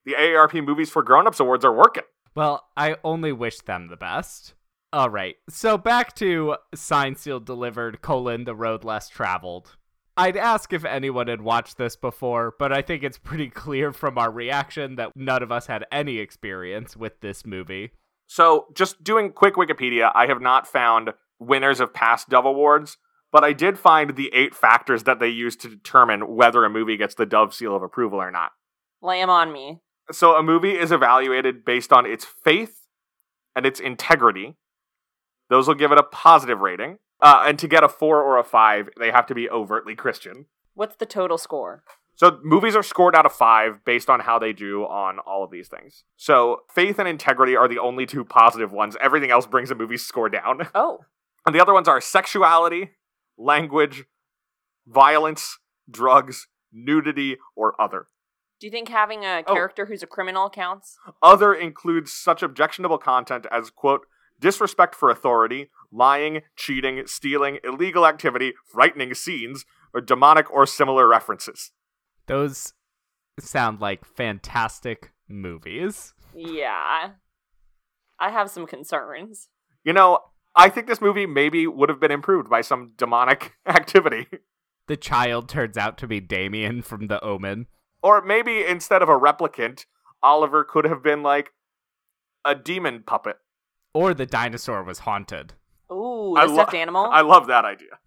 the 0.04 0.14
AARP 0.14 0.64
Movies 0.64 0.90
for 0.90 1.02
Grown-Ups 1.02 1.40
Awards 1.40 1.64
are 1.64 1.72
working. 1.72 2.04
Well, 2.34 2.66
I 2.76 2.96
only 3.02 3.32
wish 3.32 3.58
them 3.60 3.88
the 3.88 3.96
best. 3.96 4.54
All 4.90 5.10
right, 5.10 5.36
so 5.50 5.76
back 5.76 6.14
to 6.16 6.56
sign 6.74 7.14
Sealed, 7.14 7.44
Delivered, 7.44 8.00
colon, 8.00 8.44
The 8.44 8.54
Road 8.54 8.84
Less 8.84 9.10
Traveled. 9.10 9.76
I'd 10.16 10.36
ask 10.36 10.72
if 10.72 10.82
anyone 10.84 11.28
had 11.28 11.42
watched 11.42 11.76
this 11.76 11.94
before, 11.94 12.54
but 12.58 12.72
I 12.72 12.80
think 12.80 13.02
it's 13.02 13.18
pretty 13.18 13.50
clear 13.50 13.92
from 13.92 14.16
our 14.16 14.30
reaction 14.30 14.96
that 14.96 15.12
none 15.14 15.42
of 15.42 15.52
us 15.52 15.66
had 15.66 15.84
any 15.92 16.18
experience 16.18 16.96
with 16.96 17.20
this 17.20 17.44
movie. 17.44 17.92
So, 18.26 18.68
just 18.74 19.04
doing 19.04 19.30
quick 19.30 19.54
Wikipedia, 19.54 20.10
I 20.14 20.26
have 20.26 20.40
not 20.40 20.66
found 20.66 21.10
winners 21.38 21.80
of 21.80 21.92
past 21.92 22.30
Dove 22.30 22.46
Awards, 22.46 22.96
but 23.30 23.44
I 23.44 23.52
did 23.52 23.78
find 23.78 24.16
the 24.16 24.30
eight 24.32 24.54
factors 24.54 25.02
that 25.04 25.20
they 25.20 25.28
use 25.28 25.54
to 25.56 25.68
determine 25.68 26.34
whether 26.34 26.64
a 26.64 26.70
movie 26.70 26.96
gets 26.96 27.14
the 27.14 27.26
Dove 27.26 27.54
seal 27.54 27.76
of 27.76 27.82
approval 27.82 28.20
or 28.20 28.30
not. 28.30 28.52
Lay 29.02 29.20
'em 29.20 29.28
on 29.28 29.52
me. 29.52 29.80
So, 30.10 30.34
a 30.34 30.42
movie 30.42 30.78
is 30.78 30.90
evaluated 30.90 31.64
based 31.64 31.92
on 31.92 32.06
its 32.06 32.24
faith 32.24 32.86
and 33.54 33.66
its 33.66 33.80
integrity. 33.80 34.56
Those 35.48 35.66
will 35.68 35.74
give 35.74 35.92
it 35.92 35.98
a 35.98 36.02
positive 36.02 36.60
rating. 36.60 36.98
Uh, 37.20 37.44
and 37.46 37.58
to 37.58 37.66
get 37.68 37.82
a 37.82 37.88
four 37.88 38.22
or 38.22 38.38
a 38.38 38.44
five, 38.44 38.88
they 38.98 39.10
have 39.10 39.26
to 39.26 39.34
be 39.34 39.48
overtly 39.50 39.94
Christian. 39.96 40.46
What's 40.74 40.96
the 40.96 41.06
total 41.06 41.38
score? 41.38 41.82
So 42.14 42.38
movies 42.42 42.74
are 42.76 42.82
scored 42.82 43.14
out 43.14 43.26
of 43.26 43.32
five 43.32 43.84
based 43.84 44.10
on 44.10 44.20
how 44.20 44.38
they 44.38 44.52
do 44.52 44.82
on 44.84 45.18
all 45.20 45.44
of 45.44 45.50
these 45.50 45.68
things. 45.68 46.04
So 46.16 46.62
faith 46.72 46.98
and 46.98 47.08
integrity 47.08 47.56
are 47.56 47.68
the 47.68 47.78
only 47.78 48.06
two 48.06 48.24
positive 48.24 48.72
ones. 48.72 48.96
Everything 49.00 49.30
else 49.30 49.46
brings 49.46 49.70
a 49.70 49.74
movie's 49.74 50.04
score 50.04 50.28
down. 50.28 50.68
Oh, 50.74 51.04
And 51.46 51.54
the 51.54 51.60
other 51.60 51.72
ones 51.72 51.88
are 51.88 52.00
sexuality, 52.00 52.90
language, 53.36 54.04
violence, 54.86 55.58
drugs, 55.90 56.48
nudity, 56.72 57.36
or 57.56 57.80
other. 57.80 58.06
do 58.60 58.66
you 58.66 58.70
think 58.72 58.88
having 58.88 59.24
a 59.24 59.44
Oh. 59.46 59.52
character 59.54 59.86
who's 59.86 60.02
a 60.02 60.06
criminal 60.06 60.50
counts? 60.50 60.98
Other 61.22 61.54
includes 61.54 62.12
such 62.12 62.42
objectionable 62.42 62.98
content 62.98 63.46
as, 63.52 63.70
quote, 63.70 64.06
disrespect 64.40 64.94
for 64.94 65.10
authority, 65.10 65.70
lying, 65.92 66.42
cheating, 66.56 67.02
stealing, 67.06 67.58
illegal 67.64 68.06
activity, 68.06 68.52
frightening 68.72 69.14
scenes, 69.14 69.64
or 69.94 70.00
demonic 70.00 70.50
or 70.52 70.66
similar 70.66 71.06
references. 71.08 71.72
Those 72.26 72.74
sound 73.40 73.80
like 73.80 74.04
fantastic 74.04 75.12
movies. 75.28 76.14
Yeah. 76.34 77.10
I 78.20 78.30
have 78.30 78.50
some 78.50 78.66
concerns. 78.66 79.48
You 79.84 79.92
know, 79.92 80.18
I 80.54 80.68
think 80.68 80.86
this 80.86 81.00
movie 81.00 81.26
maybe 81.26 81.66
would 81.66 81.88
have 81.88 82.00
been 82.00 82.10
improved 82.10 82.50
by 82.50 82.60
some 82.62 82.92
demonic 82.96 83.54
activity. 83.66 84.26
The 84.88 84.96
child 84.96 85.48
turns 85.48 85.76
out 85.76 85.98
to 85.98 86.06
be 86.06 86.20
Damien 86.20 86.82
from 86.82 87.06
The 87.06 87.22
Omen. 87.22 87.66
or 88.02 88.22
maybe 88.22 88.64
instead 88.64 89.02
of 89.02 89.08
a 89.08 89.18
replicant, 89.18 89.84
Oliver 90.22 90.64
could 90.64 90.84
have 90.84 91.02
been 91.02 91.22
like 91.22 91.50
a 92.44 92.54
demon 92.54 93.02
puppet. 93.06 93.36
Or 93.98 94.14
the 94.14 94.26
dinosaur 94.26 94.84
was 94.84 95.00
haunted. 95.00 95.54
Ooh, 95.90 96.36
I 96.36 96.46
the 96.46 96.52
lo- 96.52 96.54
stuffed 96.54 96.74
animal. 96.74 97.06
I 97.10 97.22
love 97.22 97.48
that 97.48 97.64
idea. 97.64 97.98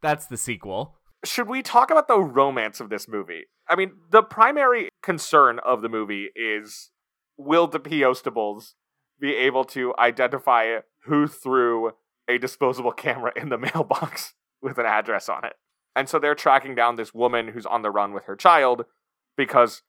That's 0.00 0.26
the 0.26 0.36
sequel. 0.36 0.94
should 1.24 1.48
we 1.48 1.60
talk 1.60 1.90
about 1.90 2.06
the 2.06 2.20
romance 2.20 2.78
of 2.78 2.88
this 2.88 3.08
movie? 3.08 3.44
I 3.68 3.74
mean, 3.74 3.92
the 4.10 4.22
primary 4.22 4.90
concern 5.02 5.58
of 5.60 5.82
the 5.82 5.88
movie 5.88 6.28
is 6.36 6.90
will 7.36 7.66
the 7.66 7.80
P.O.stables 7.80 8.76
be 9.18 9.34
able 9.34 9.64
to 9.64 9.92
identify 9.98 10.78
who 11.06 11.26
threw 11.26 11.92
a 12.28 12.38
disposable 12.38 12.92
camera 13.06 13.32
in 13.34 13.48
the 13.48 13.58
mailbox 13.58 14.34
with 14.62 14.78
an 14.78 14.86
address 14.86 15.28
on 15.28 15.44
it? 15.44 15.54
And 15.96 16.08
so 16.08 16.20
they're 16.20 16.36
tracking 16.36 16.76
down 16.76 16.94
this 16.94 17.12
woman 17.12 17.48
who's 17.48 17.66
on 17.66 17.82
the 17.82 17.90
run 17.90 18.12
with 18.12 18.24
her 18.24 18.36
child 18.36 18.84
because 19.36 19.82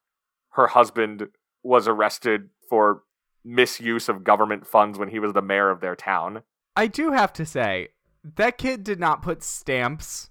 her 0.54 0.68
husband 0.68 1.28
was 1.62 1.88
arrested 1.88 2.50
for 2.70 3.04
misuse 3.46 4.10
of 4.10 4.24
government 4.24 4.66
funds 4.66 4.98
when 4.98 5.10
he 5.10 5.20
was 5.20 5.34
the 5.34 5.42
mayor 5.42 5.70
of 5.70 5.80
their 5.80 5.96
town. 5.96 6.44
I 6.76 6.88
do 6.88 7.12
have 7.12 7.32
to 7.34 7.46
say, 7.46 7.90
that 8.36 8.58
kid 8.58 8.84
did 8.84 9.00
not 9.00 9.22
put 9.22 9.44
stamps 9.44 10.30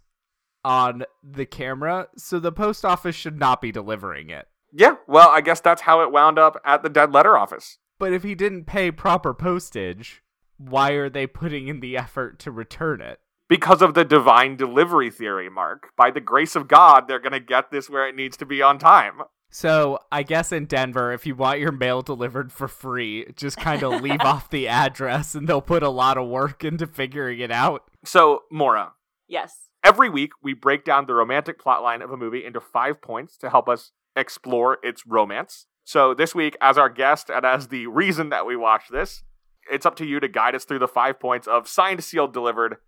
on 0.65 1.05
the 1.23 1.47
camera, 1.47 2.09
so 2.17 2.39
the 2.39 2.53
post 2.53 2.85
office 2.85 3.15
should 3.15 3.39
not 3.39 3.61
be 3.63 3.73
delivering 3.73 4.31
it. 4.31 4.49
Yeah, 4.73 4.97
well, 5.07 5.29
I 5.29 5.41
guess 5.41 5.61
that's 5.61 5.83
how 5.83 6.03
it 6.03 6.11
wound 6.11 6.39
up 6.39 6.61
at 6.65 6.83
the 6.83 6.89
dead 6.89 7.13
letter 7.13 7.39
office. 7.39 7.79
But 7.99 8.13
if 8.13 8.25
he 8.25 8.35
didn't 8.35 8.65
pay 8.65 8.91
proper 8.91 9.33
postage, 9.33 10.23
why 10.57 10.93
are 10.93 11.09
they 11.09 11.27
putting 11.27 11.69
in 11.69 11.81
the 11.81 11.97
effort 11.97 12.39
to 12.41 12.51
return 12.51 13.01
it? 13.01 13.21
because 13.49 13.83
of 13.83 13.95
the 13.95 14.05
divine 14.05 14.57
delivery 14.57 15.11
theory, 15.11 15.49
Mark. 15.49 15.91
By 15.97 16.11
the 16.11 16.21
grace 16.21 16.57
of 16.57 16.69
God, 16.69 17.07
they're 17.07 17.21
going 17.21 17.33
to 17.33 17.41
get 17.41 17.71
this 17.71 17.91
where 17.91 18.09
it 18.09 18.17
needs 18.17 18.37
to 18.39 18.47
be 18.47 18.63
on 18.63 18.79
time. 18.79 19.23
So, 19.57 20.01
I 20.11 20.25
guess 20.25 20.51
in 20.51 20.65
Denver, 20.65 21.13
if 21.13 21.27
you 21.27 21.37
want 21.37 21.61
your 21.61 21.71
mail 21.71 22.03
delivered 22.03 22.51
for 22.51 22.67
free, 22.67 23.33
just 23.37 23.57
kind 23.57 23.85
of 23.85 24.03
leave 24.03 24.21
off 24.23 24.51
the 24.51 24.67
address 24.67 25.37
and 25.37 25.47
they'll 25.47 25.63
put 25.63 25.85
a 25.85 25.91
lot 25.91 26.19
of 26.19 26.27
work 26.27 26.65
into 26.65 26.89
figuring 26.89 27.39
it 27.39 27.53
out. 27.53 27.85
So, 28.05 28.43
Mora, 28.51 28.95
yes. 29.29 29.69
every 29.85 30.11
week 30.11 30.33
we 30.43 30.55
break 30.55 30.85
down 30.85 31.07
the 31.07 31.15
romantic 31.15 31.63
plotline 31.63 32.03
of 32.03 32.11
a 32.11 32.17
movie 32.17 32.45
into 32.45 32.61
five 32.61 33.01
points 33.01 33.37
to 33.37 33.49
help 33.49 33.69
us 33.69 33.93
explore 34.17 34.79
its 34.83 35.07
romance. 35.07 35.67
So, 35.85 36.15
this 36.15 36.35
week, 36.35 36.57
as 36.61 36.77
our 36.77 36.89
guest 36.89 37.31
and 37.31 37.47
as 37.47 37.69
the 37.69 37.87
reason 37.87 38.31
that 38.31 38.47
we 38.47 38.57
watch 38.57 38.89
this, 38.91 39.23
it's 39.71 39.87
up 39.87 39.95
to 39.99 40.05
you 40.05 40.19
to 40.19 40.27
guide 40.27 40.57
us 40.57 40.65
through 40.65 40.81
the 40.81 40.89
five 40.89 41.21
points 41.21 41.47
of 41.47 41.69
signed, 41.69 42.03
sealed, 42.03 42.33
delivered, 42.33 42.79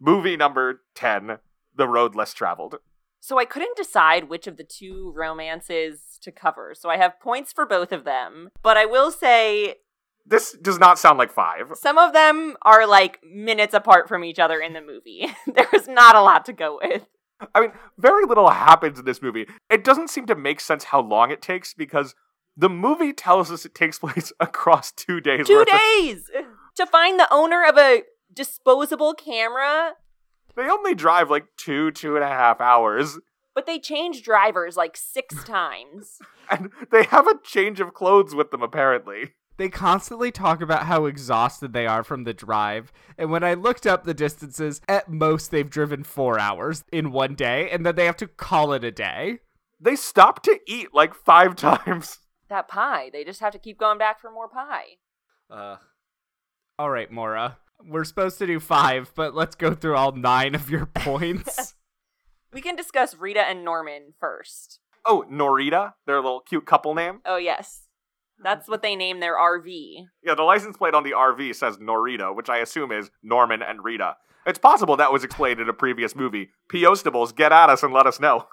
movie 0.00 0.38
number 0.38 0.80
10, 0.94 1.40
The 1.76 1.86
Road 1.86 2.14
Less 2.14 2.32
Traveled. 2.32 2.78
So 3.20 3.38
I 3.38 3.44
couldn't 3.44 3.76
decide 3.76 4.28
which 4.28 4.46
of 4.46 4.56
the 4.56 4.64
two 4.64 5.12
romances 5.14 6.18
to 6.22 6.32
cover. 6.32 6.74
So 6.74 6.88
I 6.88 6.96
have 6.96 7.20
points 7.20 7.52
for 7.52 7.66
both 7.66 7.92
of 7.92 8.04
them. 8.04 8.48
But 8.62 8.76
I 8.76 8.86
will 8.86 9.10
say 9.10 9.76
This 10.26 10.52
does 10.60 10.78
not 10.78 10.98
sound 10.98 11.18
like 11.18 11.30
five. 11.32 11.72
some 11.74 11.98
of 11.98 12.12
them 12.12 12.56
are 12.62 12.86
like 12.86 13.20
minutes 13.22 13.74
apart 13.74 14.08
from 14.08 14.24
each 14.24 14.38
other 14.38 14.58
in 14.60 14.72
the 14.72 14.80
movie. 14.80 15.28
There's 15.46 15.86
not 15.88 16.16
a 16.16 16.22
lot 16.22 16.44
to 16.46 16.52
go 16.52 16.78
with. 16.82 17.06
I 17.54 17.60
mean, 17.60 17.72
very 17.98 18.26
little 18.26 18.50
happens 18.50 18.98
in 18.98 19.04
this 19.06 19.22
movie. 19.22 19.46
It 19.70 19.82
doesn't 19.84 20.08
seem 20.10 20.26
to 20.26 20.34
make 20.34 20.60
sense 20.60 20.84
how 20.84 21.00
long 21.00 21.30
it 21.30 21.40
takes 21.40 21.72
because 21.72 22.14
the 22.56 22.68
movie 22.68 23.12
tells 23.14 23.50
us 23.50 23.64
it 23.64 23.74
takes 23.74 23.98
place 24.04 24.32
across 24.40 24.92
two 24.92 25.20
days. 25.20 25.46
Two 25.46 25.54
worth 25.56 25.68
of- 25.72 25.78
days 25.78 26.24
to 26.76 26.86
find 26.86 27.18
the 27.18 27.32
owner 27.32 27.64
of 27.64 27.76
a 27.78 28.02
disposable 28.32 29.14
camera. 29.14 29.92
They 30.56 30.68
only 30.68 30.94
drive 30.94 31.30
like 31.30 31.46
two, 31.56 31.90
two 31.90 32.14
and 32.16 32.24
a 32.24 32.28
half 32.28 32.60
hours, 32.60 33.18
But 33.54 33.66
they 33.66 33.78
change 33.78 34.22
drivers 34.22 34.76
like 34.76 34.96
six 34.96 35.42
times. 35.44 36.18
and 36.50 36.70
they 36.90 37.04
have 37.04 37.26
a 37.26 37.38
change 37.42 37.80
of 37.80 37.94
clothes 37.94 38.34
with 38.34 38.50
them, 38.50 38.62
apparently. 38.62 39.34
They 39.56 39.68
constantly 39.68 40.30
talk 40.32 40.62
about 40.62 40.84
how 40.86 41.04
exhausted 41.04 41.74
they 41.74 41.86
are 41.86 42.02
from 42.02 42.24
the 42.24 42.32
drive, 42.32 42.90
and 43.18 43.30
when 43.30 43.44
I 43.44 43.52
looked 43.54 43.86
up 43.86 44.04
the 44.04 44.14
distances, 44.14 44.80
at 44.88 45.10
most 45.10 45.50
they've 45.50 45.68
driven 45.68 46.02
four 46.02 46.38
hours 46.38 46.82
in 46.90 47.12
one 47.12 47.34
day, 47.34 47.68
and 47.70 47.84
then 47.84 47.94
they 47.94 48.06
have 48.06 48.16
to 48.18 48.26
call 48.26 48.72
it 48.72 48.84
a 48.84 48.90
day. 48.90 49.40
They 49.78 49.96
stop 49.96 50.42
to 50.44 50.58
eat 50.66 50.94
like 50.94 51.14
five 51.14 51.56
times. 51.56 52.20
That 52.48 52.68
pie, 52.68 53.10
they 53.12 53.22
just 53.22 53.40
have 53.40 53.52
to 53.52 53.58
keep 53.58 53.78
going 53.78 53.98
back 53.98 54.18
for 54.20 54.30
more 54.30 54.48
pie. 54.48 54.96
Uh. 55.50 55.76
All 56.78 56.88
right, 56.90 57.10
Mora. 57.12 57.58
We're 57.86 58.04
supposed 58.04 58.38
to 58.38 58.46
do 58.46 58.60
five, 58.60 59.12
but 59.14 59.34
let's 59.34 59.54
go 59.56 59.74
through 59.74 59.96
all 59.96 60.12
nine 60.12 60.54
of 60.54 60.70
your 60.70 60.86
points. 60.94 61.74
We 62.52 62.60
can 62.60 62.76
discuss 62.76 63.16
Rita 63.16 63.40
and 63.40 63.64
Norman 63.64 64.14
first. 64.18 64.80
Oh, 65.06 65.24
Norita, 65.30 65.94
their 66.06 66.16
little 66.16 66.40
cute 66.40 66.66
couple 66.66 66.94
name. 66.94 67.20
Oh, 67.24 67.36
yes. 67.36 67.82
That's 68.42 68.68
what 68.68 68.82
they 68.82 68.96
name 68.96 69.20
their 69.20 69.36
RV. 69.36 70.06
Yeah, 70.24 70.34
the 70.34 70.42
license 70.42 70.76
plate 70.76 70.94
on 70.94 71.04
the 71.04 71.12
RV 71.12 71.54
says 71.54 71.76
Norita, 71.76 72.34
which 72.34 72.48
I 72.48 72.58
assume 72.58 72.90
is 72.90 73.10
Norman 73.22 73.62
and 73.62 73.84
Rita. 73.84 74.16
It's 74.46 74.58
possible 74.58 74.96
that 74.96 75.12
was 75.12 75.24
explained 75.24 75.60
in 75.60 75.68
a 75.68 75.74
previous 75.74 76.16
movie. 76.16 76.50
P.O.stables, 76.68 77.32
get 77.32 77.52
at 77.52 77.68
us 77.68 77.82
and 77.82 77.92
let 77.92 78.06
us 78.06 78.18
know. 78.18 78.46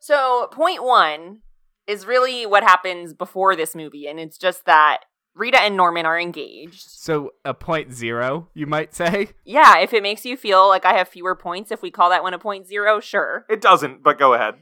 So, 0.00 0.48
point 0.50 0.82
one 0.82 1.42
is 1.86 2.06
really 2.06 2.46
what 2.46 2.64
happens 2.64 3.14
before 3.14 3.54
this 3.54 3.74
movie, 3.74 4.08
and 4.08 4.18
it's 4.18 4.38
just 4.38 4.66
that 4.66 5.02
Rita 5.36 5.60
and 5.60 5.76
Norman 5.76 6.06
are 6.06 6.18
engaged. 6.18 6.88
so, 6.88 7.34
a 7.44 7.52
point 7.52 7.92
zero, 7.92 8.48
you 8.54 8.66
might 8.66 8.94
say? 8.94 9.28
Yeah, 9.44 9.78
if 9.80 9.92
it 9.92 10.02
makes 10.02 10.24
you 10.24 10.34
feel 10.34 10.66
like 10.66 10.86
I 10.86 10.94
have 10.94 11.08
fewer 11.08 11.34
points, 11.34 11.70
if 11.70 11.82
we 11.82 11.90
call 11.90 12.08
that 12.08 12.22
one 12.22 12.32
a 12.32 12.38
point 12.38 12.66
zero, 12.66 13.00
sure. 13.00 13.44
It 13.50 13.60
doesn't, 13.60 14.02
but 14.02 14.18
go 14.18 14.32
ahead. 14.32 14.54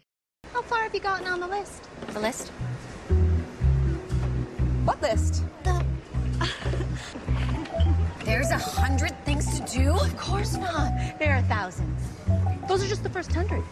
How 0.52 0.62
far 0.62 0.82
have 0.82 0.92
you 0.92 0.98
gotten 1.00 1.28
on 1.28 1.38
the 1.38 1.46
list? 1.46 1.88
The 2.08 2.18
list? 2.18 2.48
What 4.84 5.00
list? 5.00 5.44
The. 5.62 5.84
There's 8.24 8.50
a 8.50 8.58
hundred 8.58 9.14
things 9.24 9.60
to 9.60 9.72
do? 9.72 9.92
Of 9.92 10.16
course 10.16 10.56
not. 10.56 10.90
There 11.20 11.37
are 11.37 11.42
thousands. 11.42 12.02
Those 12.68 12.84
are 12.84 12.88
just 12.88 13.04
the 13.04 13.10
first 13.10 13.32
hundred. 13.32 13.62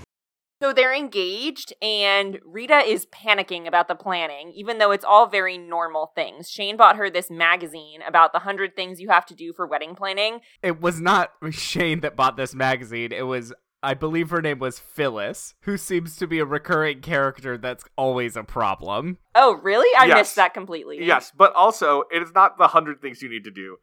So 0.63 0.73
they're 0.73 0.95
engaged, 0.95 1.73
and 1.83 2.39
Rita 2.45 2.79
is 2.87 3.07
panicking 3.07 3.67
about 3.67 3.89
the 3.89 3.97
planning, 3.97 4.53
even 4.55 4.79
though 4.79 4.93
it's 4.93 5.05
all 5.05 5.27
very 5.27 5.59
normal 5.59 6.13
things. 6.15 6.49
Shane 6.49 6.77
bought 6.77 6.95
her 6.95 7.11
this 7.11 7.29
magazine 7.33 8.01
about 8.07 8.33
the 8.33 8.39
100 8.39 8.77
things 8.77 9.01
you 9.01 9.09
have 9.09 9.27
to 9.27 9.35
do 9.35 9.53
for 9.53 9.67
wedding 9.67 9.97
planning. 9.97 10.39
It 10.63 10.81
was 10.81 11.01
not 11.01 11.33
Shane 11.51 11.99
that 12.03 12.15
bought 12.15 12.37
this 12.37 12.55
magazine. 12.55 13.11
It 13.11 13.27
was, 13.27 13.53
I 13.83 13.95
believe 13.95 14.31
her 14.31 14.41
name 14.41 14.61
was 14.61 14.79
Phyllis, 14.79 15.55
who 15.63 15.77
seems 15.77 16.17
to 16.19 16.29
be 16.29 16.39
a 16.39 16.45
recurring 16.45 17.01
character 17.01 17.59
that's 17.59 17.83
always 17.97 18.37
a 18.37 18.45
problem. 18.45 19.19
Oh, 19.35 19.55
really? 19.55 19.91
I 19.99 20.07
Yes. 20.07 20.17
missed 20.17 20.37
that 20.37 20.55
completely. 20.55 21.05
Yes, 21.05 21.33
but 21.37 21.53
also, 21.55 22.05
it 22.13 22.23
is 22.23 22.33
not 22.37 22.57
the 22.57 22.69
hundred 22.69 23.03
things 23.03 23.21
you 23.21 23.29
need 23.29 23.43
to 23.43 23.51
do. 23.51 23.79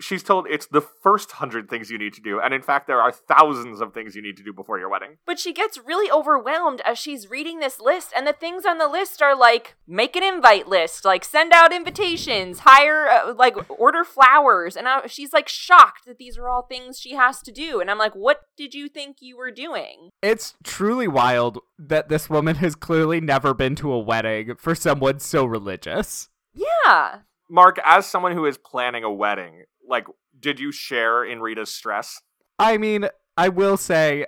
She's 0.00 0.22
told 0.22 0.46
it's 0.48 0.66
the 0.66 0.80
first 0.80 1.32
hundred 1.32 1.68
things 1.68 1.90
you 1.90 1.98
need 1.98 2.14
to 2.14 2.20
do, 2.20 2.40
and 2.40 2.54
in 2.54 2.62
fact, 2.62 2.86
there 2.86 3.00
are 3.00 3.12
thousands 3.12 3.80
of 3.80 3.92
things 3.92 4.14
you 4.14 4.22
need 4.22 4.36
to 4.36 4.44
do 4.44 4.52
before 4.52 4.78
your 4.78 4.88
wedding. 4.88 5.18
But 5.26 5.38
she 5.38 5.52
gets 5.52 5.78
really 5.78 6.10
overwhelmed 6.10 6.80
as 6.84 6.98
she's 6.98 7.30
reading 7.30 7.58
this 7.58 7.80
list, 7.80 8.12
and 8.16 8.26
the 8.26 8.32
things 8.32 8.64
on 8.64 8.78
the 8.78 8.88
list 8.88 9.20
are 9.22 9.36
like 9.36 9.76
make 9.86 10.14
an 10.16 10.22
invite 10.22 10.68
list, 10.68 11.04
like 11.04 11.24
send 11.24 11.52
out 11.52 11.72
invitations, 11.72 12.60
hire, 12.60 13.08
uh, 13.08 13.34
like 13.34 13.56
order 13.70 14.04
flowers. 14.04 14.76
And 14.76 14.86
I, 14.86 15.06
she's 15.06 15.32
like 15.32 15.48
shocked 15.48 16.06
that 16.06 16.18
these 16.18 16.38
are 16.38 16.48
all 16.48 16.62
things 16.62 17.00
she 17.00 17.14
has 17.14 17.40
to 17.42 17.52
do. 17.52 17.80
And 17.80 17.90
I'm 17.90 17.98
like, 17.98 18.14
what 18.14 18.42
did 18.56 18.74
you 18.74 18.88
think 18.88 19.16
you 19.20 19.36
were 19.36 19.50
doing? 19.50 20.10
It's 20.22 20.54
truly 20.62 21.08
wild 21.08 21.58
that 21.78 22.08
this 22.08 22.30
woman 22.30 22.56
has 22.56 22.74
clearly 22.74 23.20
never 23.20 23.54
been 23.54 23.74
to 23.76 23.92
a 23.92 23.98
wedding 23.98 24.54
for 24.56 24.74
someone 24.74 25.20
so 25.20 25.44
religious. 25.44 26.28
Yeah. 26.54 27.20
Mark, 27.50 27.78
as 27.84 28.06
someone 28.06 28.32
who 28.32 28.44
is 28.44 28.58
planning 28.58 29.04
a 29.04 29.12
wedding, 29.12 29.64
like, 29.88 30.06
did 30.38 30.60
you 30.60 30.72
share 30.72 31.24
in 31.24 31.40
Rita's 31.40 31.72
stress? 31.72 32.20
I 32.58 32.78
mean, 32.78 33.08
I 33.36 33.48
will 33.48 33.76
say, 33.76 34.26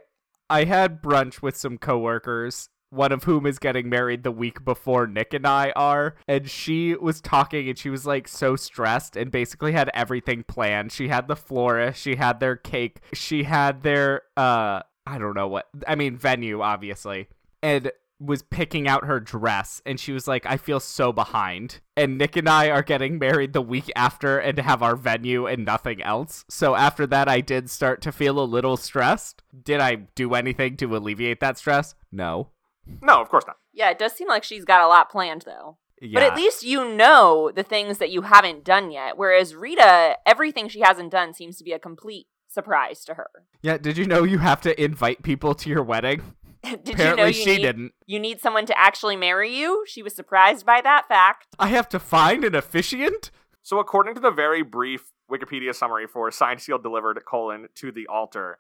I 0.49 0.65
had 0.65 1.03
brunch 1.03 1.43
with 1.43 1.57
some 1.57 1.79
coworkers 1.79 2.69
one 2.91 3.13
of 3.13 3.25
whom 3.25 3.47
is 3.47 3.59
getting 3.59 3.89
married 3.89 4.25
the 4.25 4.33
week 4.33 4.65
before 4.65 5.07
Nick 5.07 5.33
and 5.33 5.47
I 5.47 5.73
are. 5.75 6.17
And 6.29 6.51
she 6.51 6.95
was 6.95 7.21
talking 7.21 7.69
and 7.69 7.79
she 7.79 7.89
was 7.89 8.05
like 8.05 8.29
so 8.29 8.57
stressed 8.57 9.17
and 9.17 9.31
basically 9.31 9.73
had 9.73 9.91
everything 9.95 10.43
planned. 10.43 10.93
She 10.93 11.09
had 11.09 11.29
the 11.29 11.37
florist, 11.37 12.01
she 12.01 12.17
had 12.17 12.41
their 12.41 12.57
cake, 12.57 13.01
she 13.13 13.45
had 13.45 13.83
their, 13.83 14.23
uh, 14.37 14.83
I 15.07 15.19
don't 15.19 15.35
know 15.35 15.49
what, 15.49 15.69
I 15.87 15.95
mean, 15.95 16.17
venue, 16.17 16.61
obviously. 16.61 17.29
And 17.63 17.93
was 18.21 18.43
picking 18.43 18.87
out 18.87 19.07
her 19.07 19.19
dress 19.19 19.81
and 19.87 19.99
she 19.99 20.13
was 20.13 20.29
like, 20.29 20.45
I 20.45 20.59
feel 20.59 20.79
so 20.79 21.13
behind. 21.13 21.81
And 21.97 22.19
Nick 22.19 22.37
and 22.37 22.49
I 22.49 22.69
are 22.69 22.83
getting 22.83 23.19
married 23.19 23.55
the 23.55 23.63
week 23.63 23.91
after 23.97 24.39
and 24.39 24.59
have 24.59 24.83
our 24.83 24.95
venue 24.95 25.47
and 25.47 25.65
nothing 25.65 26.03
else. 26.03 26.45
So 26.51 26.75
after 26.75 27.07
that, 27.07 27.29
I 27.29 27.41
did 27.41 27.71
start 27.71 28.03
to 28.03 28.13
feel 28.13 28.39
a 28.39 28.45
little 28.45 28.77
stressed. 28.77 29.43
Did 29.65 29.81
I 29.81 29.95
do 30.15 30.35
anything 30.35 30.77
to 30.77 30.97
alleviate 30.97 31.41
that 31.41 31.57
stress? 31.57 31.95
No. 32.13 32.49
No, 33.03 33.21
of 33.21 33.29
course 33.31 33.45
not. 33.47 33.57
Yeah, 33.73 33.91
it 33.91 33.99
does 33.99 34.13
seem 34.13 34.29
like 34.29 34.45
she's 34.45 34.65
got 34.65 34.83
a 34.83 34.89
lot 34.89 35.11
planned 35.11 35.43
though. 35.47 35.79
Yeah. 36.03 36.21
But 36.21 36.23
at 36.23 36.37
least 36.37 36.63
you 36.63 36.95
know 36.95 37.51
the 37.55 37.63
things 37.63 37.99
that 37.99 38.11
you 38.11 38.23
haven't 38.23 38.65
done 38.65 38.91
yet. 38.91 39.17
Whereas 39.17 39.55
Rita, 39.55 40.17
everything 40.27 40.69
she 40.69 40.81
hasn't 40.81 41.11
done 41.11 41.35
seems 41.35 41.57
to 41.59 41.65
be 41.65 41.73
a 41.73 41.79
complete 41.79 42.27
surprise 42.49 43.05
to 43.05 43.15
her. 43.15 43.31
yeah, 43.63 43.79
did 43.79 43.97
you 43.97 44.05
know 44.07 44.25
you 44.25 44.39
have 44.39 44.61
to 44.63 44.83
invite 44.83 45.23
people 45.23 45.55
to 45.55 45.71
your 45.71 45.83
wedding? 45.85 46.21
Did 46.85 46.91
Apparently 46.91 47.09
you 47.09 47.17
know 47.17 47.27
you 47.27 47.33
she 47.33 47.45
need, 47.47 47.63
didn't. 47.63 47.93
you 48.07 48.21
need 48.21 48.41
someone 48.41 48.67
to 48.67 48.79
actually 48.79 49.17
marry 49.17 49.55
you? 49.57 49.85
She 49.87 50.03
was 50.03 50.15
surprised 50.15 50.67
by 50.67 50.81
that 50.83 51.09
fact. 51.09 51.49
I 51.59 51.69
have 51.69 51.89
to 51.91 51.99
find 51.99 52.45
an 52.45 52.55
officiant? 52.55 53.31
So, 53.63 53.79
according 53.79 54.15
to 54.15 54.21
the 54.21 54.31
very 54.31 54.63
brief 54.63 55.13
Wikipedia 55.31 55.75
summary 55.75 56.07
for 56.07 56.31
signed, 56.31 56.61
sealed, 56.61 56.83
delivered, 56.83 57.19
colon, 57.27 57.69
to 57.77 57.93
the 57.93 58.07
altar, 58.07 58.59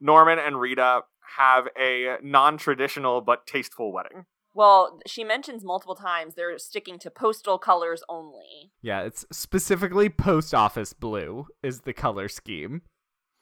Norman 0.00 0.38
and 0.38 0.60
Rita 0.60 1.02
have 1.38 1.68
a 1.78 2.16
non 2.22 2.58
traditional 2.58 3.20
but 3.20 3.46
tasteful 3.46 3.92
wedding. 3.92 4.26
Well, 4.52 4.98
she 5.06 5.22
mentions 5.22 5.62
multiple 5.64 5.94
times 5.94 6.34
they're 6.34 6.58
sticking 6.58 6.98
to 7.00 7.10
postal 7.10 7.58
colors 7.58 8.02
only. 8.08 8.72
Yeah, 8.82 9.02
it's 9.02 9.24
specifically 9.30 10.08
post 10.08 10.54
office 10.54 10.92
blue 10.92 11.46
is 11.62 11.82
the 11.82 11.92
color 11.92 12.28
scheme. 12.28 12.82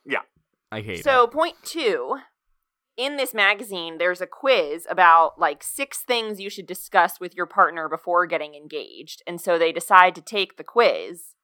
Yeah. 0.04 0.20
I 0.70 0.82
hate 0.82 1.00
it. 1.00 1.04
So, 1.04 1.26
point 1.26 1.56
two 1.62 2.18
in 2.98 3.16
this 3.16 3.32
magazine, 3.32 3.96
there's 3.96 4.20
a 4.20 4.26
quiz 4.26 4.86
about 4.90 5.38
like 5.38 5.62
six 5.62 6.02
things 6.02 6.40
you 6.40 6.50
should 6.50 6.66
discuss 6.66 7.20
with 7.20 7.34
your 7.34 7.46
partner 7.46 7.88
before 7.88 8.26
getting 8.26 8.54
engaged. 8.54 9.22
And 9.26 9.40
so 9.40 9.56
they 9.56 9.72
decide 9.72 10.16
to 10.16 10.20
take 10.20 10.56
the 10.56 10.64
quiz. 10.64 11.34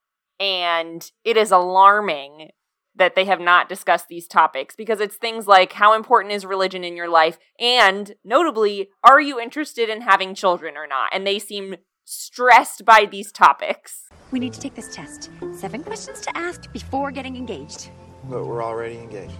And 0.40 1.08
it 1.24 1.36
is 1.36 1.52
alarming 1.52 2.50
that 2.96 3.14
they 3.14 3.24
have 3.24 3.40
not 3.40 3.68
discussed 3.68 4.08
these 4.08 4.26
topics 4.26 4.74
because 4.74 5.00
it's 5.00 5.16
things 5.16 5.46
like 5.46 5.74
how 5.74 5.94
important 5.94 6.34
is 6.34 6.44
religion 6.44 6.82
in 6.82 6.96
your 6.96 7.08
life? 7.08 7.38
And 7.58 8.14
notably, 8.24 8.88
are 9.04 9.20
you 9.20 9.40
interested 9.40 9.88
in 9.88 10.00
having 10.02 10.34
children 10.34 10.76
or 10.76 10.86
not? 10.86 11.10
And 11.12 11.26
they 11.26 11.38
seem 11.38 11.76
stressed 12.04 12.84
by 12.84 13.06
these 13.06 13.30
topics. 13.32 14.08
We 14.32 14.40
need 14.40 14.52
to 14.54 14.60
take 14.60 14.74
this 14.74 14.94
test. 14.94 15.30
Seven 15.56 15.84
questions 15.84 16.20
to 16.22 16.36
ask 16.36 16.70
before 16.72 17.12
getting 17.12 17.36
engaged. 17.36 17.90
But 18.24 18.44
we're 18.44 18.62
already 18.62 18.98
engaged. 18.98 19.34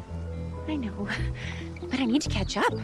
I 0.67 0.77
know, 0.77 1.09
but 1.95 2.03
I 2.03 2.07
need 2.07 2.23
to 2.23 2.29
catch 2.29 2.57
up. 2.57 2.75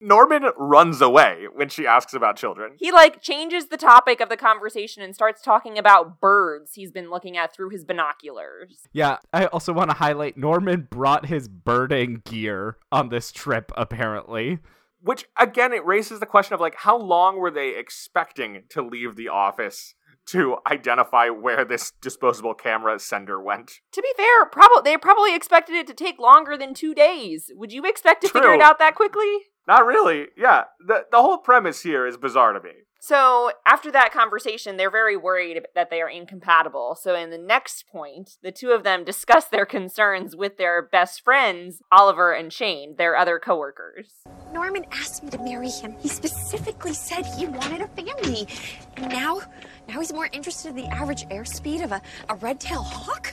Norman 0.00 0.44
runs 0.56 1.02
away 1.02 1.48
when 1.54 1.68
she 1.68 1.86
asks 1.86 2.14
about 2.14 2.36
children. 2.36 2.72
He 2.78 2.90
like 2.90 3.20
changes 3.20 3.66
the 3.66 3.76
topic 3.76 4.22
of 4.22 4.30
the 4.30 4.38
conversation 4.38 5.02
and 5.02 5.14
starts 5.14 5.42
talking 5.42 5.76
about 5.76 6.18
birds 6.18 6.72
he's 6.72 6.90
been 6.90 7.10
looking 7.10 7.36
at 7.36 7.54
through 7.54 7.70
his 7.70 7.84
binoculars. 7.84 8.88
Yeah, 8.94 9.18
I 9.34 9.46
also 9.46 9.74
want 9.74 9.90
to 9.90 9.96
highlight 9.96 10.38
Norman 10.38 10.88
brought 10.90 11.26
his 11.26 11.46
birding 11.46 12.22
gear 12.24 12.78
on 12.90 13.10
this 13.10 13.30
trip, 13.32 13.70
apparently. 13.76 14.60
Which, 15.02 15.26
again, 15.38 15.74
it 15.74 15.84
raises 15.84 16.18
the 16.18 16.24
question 16.24 16.54
of 16.54 16.60
like, 16.60 16.76
how 16.76 16.96
long 16.96 17.36
were 17.36 17.50
they 17.50 17.76
expecting 17.76 18.62
to 18.70 18.80
leave 18.80 19.16
the 19.16 19.28
office 19.28 19.94
to 20.26 20.56
identify 20.66 21.28
where 21.28 21.64
this 21.64 21.92
disposable 22.00 22.54
camera 22.54 22.98
sender 22.98 23.40
went? 23.40 23.80
To 23.92 24.02
be 24.02 24.12
fair, 24.16 24.46
probably 24.46 24.82
they 24.84 24.96
probably 24.96 25.34
expected 25.34 25.76
it 25.76 25.86
to 25.86 25.94
take 25.94 26.18
longer 26.18 26.56
than 26.56 26.74
2 26.74 26.94
days. 26.94 27.50
Would 27.54 27.72
you 27.72 27.84
expect 27.84 28.22
to 28.22 28.28
figure 28.28 28.54
it 28.54 28.60
out 28.60 28.78
that 28.78 28.94
quickly? 28.94 29.30
Not 29.66 29.84
really. 29.84 30.28
Yeah, 30.36 30.64
the 30.80 31.06
the 31.10 31.20
whole 31.20 31.38
premise 31.38 31.82
here 31.82 32.06
is 32.06 32.16
bizarre 32.16 32.52
to 32.52 32.60
me. 32.60 32.70
So, 32.98 33.52
after 33.66 33.92
that 33.92 34.12
conversation, 34.12 34.76
they're 34.76 34.90
very 34.90 35.16
worried 35.16 35.62
that 35.74 35.90
they 35.90 36.00
are 36.00 36.08
incompatible. 36.08 36.96
So, 37.00 37.14
in 37.14 37.30
the 37.30 37.38
next 37.38 37.86
point, 37.88 38.38
the 38.42 38.50
two 38.50 38.70
of 38.70 38.84
them 38.84 39.04
discuss 39.06 39.46
their 39.46 39.66
concerns 39.66 40.34
with 40.34 40.56
their 40.56 40.82
best 40.82 41.22
friends, 41.22 41.82
Oliver 41.92 42.32
and 42.32 42.52
Shane, 42.52 42.96
their 42.96 43.16
other 43.16 43.38
coworkers. 43.38 44.22
Norman 44.52 44.86
asked 44.92 45.22
me 45.22 45.30
to 45.30 45.38
marry 45.38 45.68
him. 45.68 45.94
He 46.00 46.08
specifically 46.08 46.94
said 46.94 47.26
he 47.26 47.46
wanted 47.46 47.82
a 47.82 47.88
family. 47.88 48.48
And 48.96 49.10
now, 49.10 49.40
now 49.88 50.00
he's 50.00 50.12
more 50.12 50.28
interested 50.32 50.70
in 50.70 50.76
the 50.76 50.86
average 50.86 51.26
airspeed 51.28 51.84
of 51.84 51.92
a, 51.92 52.00
a 52.28 52.34
red-tailed 52.36 52.86
hawk? 52.86 53.32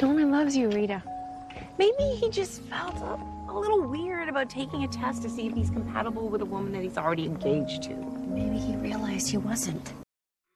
Norman 0.00 0.30
loves 0.30 0.56
you, 0.56 0.68
Rita. 0.70 1.02
Maybe 1.78 2.04
he 2.20 2.30
just 2.30 2.62
felt 2.62 2.96
a, 3.54 3.58
a 3.58 3.60
little 3.60 3.80
weird 3.82 4.28
about 4.28 4.50
taking 4.50 4.84
a 4.84 4.88
test 4.88 5.22
to 5.22 5.30
see 5.30 5.46
if 5.46 5.54
he's 5.54 5.70
compatible 5.70 6.28
with 6.28 6.40
a 6.40 6.44
woman 6.44 6.72
that 6.72 6.82
he's 6.82 6.98
already 6.98 7.24
engaged 7.24 7.82
to. 7.84 7.94
Maybe 8.26 8.58
he 8.58 8.76
realized 8.76 9.30
he 9.30 9.36
wasn't. 9.36 9.92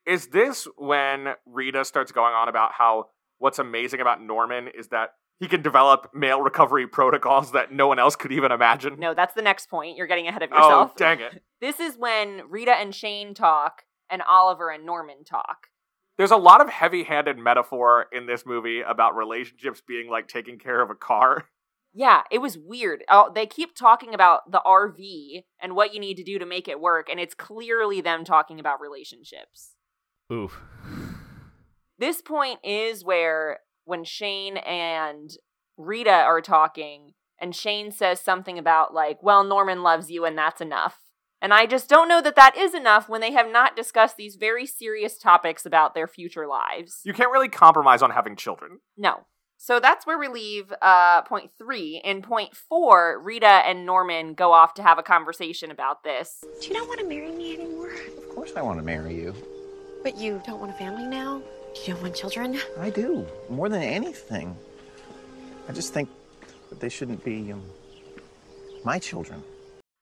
Is 0.05 0.27
this 0.27 0.67
when 0.77 1.33
Rita 1.45 1.85
starts 1.85 2.11
going 2.11 2.33
on 2.33 2.49
about 2.49 2.73
how 2.73 3.07
what's 3.37 3.59
amazing 3.59 4.01
about 4.01 4.21
Norman 4.21 4.67
is 4.67 4.87
that 4.89 5.11
he 5.39 5.47
can 5.47 5.61
develop 5.61 6.11
mail 6.13 6.41
recovery 6.41 6.87
protocols 6.87 7.53
that 7.53 7.71
no 7.71 7.87
one 7.87 7.99
else 7.99 8.15
could 8.15 8.31
even 8.31 8.51
imagine? 8.51 8.99
No, 8.99 9.13
that's 9.13 9.33
the 9.33 9.41
next 9.41 9.69
point. 9.69 9.97
You're 9.97 10.07
getting 10.07 10.27
ahead 10.27 10.41
of 10.41 10.49
yourself. 10.49 10.71
Oh, 10.71 10.81
yourself. 10.81 10.95
dang 10.97 11.19
it. 11.21 11.43
This 11.61 11.81
is 11.81 11.97
when 11.97 12.43
Rita 12.49 12.71
and 12.71 12.95
Shane 12.95 13.33
talk 13.33 13.83
and 14.09 14.21
Oliver 14.21 14.69
and 14.71 14.85
Norman 14.85 15.25
talk. 15.25 15.67
There's 16.17 16.31
a 16.31 16.37
lot 16.37 16.61
of 16.61 16.69
heavy 16.69 17.03
handed 17.03 17.37
metaphor 17.37 18.07
in 18.13 18.27
this 18.27 18.45
movie 18.45 18.79
about 18.79 19.15
relationships 19.17 19.81
being 19.85 20.09
like 20.09 20.29
taking 20.29 20.57
care 20.57 20.81
of 20.81 20.89
a 20.89 20.95
car. 20.95 21.49
Yeah, 21.93 22.21
it 22.31 22.39
was 22.39 22.57
weird. 22.57 23.03
Oh, 23.09 23.31
they 23.33 23.45
keep 23.45 23.75
talking 23.75 24.13
about 24.13 24.51
the 24.51 24.61
RV 24.65 25.43
and 25.61 25.75
what 25.75 25.93
you 25.93 25.99
need 25.99 26.15
to 26.17 26.23
do 26.23 26.37
to 26.39 26.45
make 26.45 26.67
it 26.67 26.79
work, 26.79 27.09
and 27.09 27.19
it's 27.19 27.33
clearly 27.33 28.01
them 28.01 28.23
talking 28.23 28.59
about 28.59 28.81
relationships. 28.81 29.75
Oof. 30.31 30.61
This 31.97 32.21
point 32.21 32.59
is 32.63 33.03
where 33.03 33.59
when 33.85 34.03
Shane 34.03 34.57
and 34.57 35.31
Rita 35.77 36.11
are 36.11 36.41
talking, 36.41 37.13
and 37.41 37.55
Shane 37.55 37.91
says 37.91 38.21
something 38.21 38.59
about, 38.59 38.93
like, 38.93 39.23
well, 39.23 39.43
Norman 39.43 39.81
loves 39.81 40.11
you 40.11 40.25
and 40.25 40.37
that's 40.37 40.61
enough. 40.61 40.99
And 41.41 41.53
I 41.53 41.65
just 41.65 41.89
don't 41.89 42.09
know 42.09 42.21
that 42.21 42.35
that 42.35 42.57
is 42.57 42.73
enough 42.73 43.07
when 43.07 43.21
they 43.21 43.31
have 43.31 43.49
not 43.49 43.75
discussed 43.75 44.17
these 44.17 44.35
very 44.35 44.65
serious 44.65 45.17
topics 45.17 45.65
about 45.65 45.95
their 45.95 46.07
future 46.07 46.45
lives. 46.47 46.99
You 47.05 47.13
can't 47.13 47.31
really 47.31 47.47
compromise 47.47 48.01
on 48.01 48.11
having 48.11 48.35
children. 48.35 48.79
No. 48.97 49.25
So 49.61 49.81
that's 49.81 50.07
where 50.07 50.17
we 50.17 50.29
leave 50.29 50.73
uh, 50.81 51.21
point 51.23 51.51
three. 51.57 52.01
In 52.05 52.21
point 52.21 52.55
four, 52.55 53.19
Rita 53.21 53.45
and 53.45 53.85
Norman 53.85 54.33
go 54.33 54.53
off 54.53 54.73
to 54.75 54.81
have 54.81 54.97
a 54.97 55.03
conversation 55.03 55.69
about 55.69 56.01
this. 56.01 56.45
Do 56.61 56.67
you 56.69 56.73
not 56.73 56.87
want 56.87 57.01
to 57.01 57.05
marry 57.05 57.29
me 57.29 57.55
anymore? 57.55 57.91
Of 57.91 58.29
course 58.33 58.53
I 58.55 58.61
want 58.61 58.79
to 58.79 58.85
marry 58.85 59.15
you. 59.15 59.35
But 60.01 60.17
you 60.17 60.41
don't 60.45 60.61
want 60.61 60.71
a 60.71 60.75
family 60.75 61.05
now? 61.05 61.41
You 61.85 61.93
don't 61.93 62.01
want 62.01 62.15
children? 62.15 62.57
I 62.79 62.89
do. 62.89 63.27
More 63.49 63.67
than 63.67 63.83
anything. 63.83 64.55
I 65.67 65.73
just 65.73 65.93
think 65.93 66.07
that 66.69 66.79
they 66.79 66.89
shouldn't 66.89 67.25
be 67.25 67.51
um, 67.51 67.61
my 68.85 68.97
children. 68.97 69.43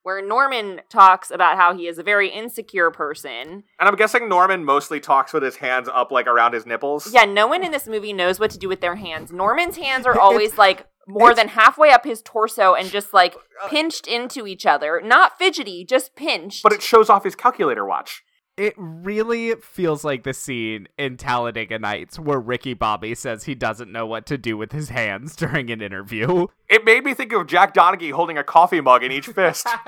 Where 0.07 0.21
Norman 0.21 0.79
talks 0.87 1.31
about 1.31 1.57
how 1.57 1.75
he 1.75 1.85
is 1.85 1.97
a 1.97 2.01
very 2.01 2.29
insecure 2.29 2.91
person. 2.91 3.65
And 3.77 3.89
I'm 3.89 3.97
guessing 3.97 4.29
Norman 4.29 4.63
mostly 4.63 5.01
talks 5.01 5.33
with 5.33 5.43
his 5.43 5.57
hands 5.57 5.89
up 5.93 6.13
like 6.13 6.27
around 6.27 6.53
his 6.53 6.65
nipples. 6.65 7.13
Yeah, 7.13 7.25
no 7.25 7.45
one 7.45 7.61
in 7.61 7.73
this 7.73 7.89
movie 7.89 8.13
knows 8.13 8.39
what 8.39 8.49
to 8.51 8.57
do 8.57 8.69
with 8.69 8.79
their 8.79 8.95
hands. 8.95 9.33
Norman's 9.33 9.75
hands 9.75 10.05
are 10.05 10.17
always 10.17 10.57
like 10.57 10.87
more 11.09 11.35
than 11.35 11.49
halfway 11.49 11.89
up 11.91 12.05
his 12.05 12.21
torso 12.21 12.73
and 12.73 12.89
just 12.89 13.13
like 13.13 13.35
uh, 13.61 13.67
pinched 13.67 14.07
into 14.07 14.47
each 14.47 14.65
other. 14.65 15.01
Not 15.03 15.37
fidgety, 15.37 15.83
just 15.83 16.15
pinched. 16.15 16.63
But 16.63 16.71
it 16.71 16.81
shows 16.81 17.09
off 17.09 17.25
his 17.25 17.35
calculator 17.35 17.85
watch. 17.85 18.23
It 18.57 18.73
really 18.75 19.53
feels 19.55 20.03
like 20.03 20.23
the 20.23 20.33
scene 20.33 20.87
in 20.97 21.15
Talladega 21.15 21.77
Nights 21.77 22.17
where 22.17 22.39
Ricky 22.39 22.73
Bobby 22.73 23.13
says 23.13 23.43
he 23.43 23.53
doesn't 23.53 23.91
know 23.91 24.07
what 24.07 24.25
to 24.25 24.37
do 24.37 24.57
with 24.57 24.71
his 24.71 24.89
hands 24.89 25.35
during 25.37 25.69
an 25.69 25.81
interview. 25.81 26.47
It 26.67 26.83
made 26.83 27.03
me 27.03 27.13
think 27.13 27.31
of 27.33 27.45
Jack 27.47 27.73
Donaghy 27.73 28.11
holding 28.11 28.37
a 28.37 28.43
coffee 28.43 28.81
mug 28.81 29.03
in 29.03 29.11
each 29.11 29.27
fist. 29.27 29.67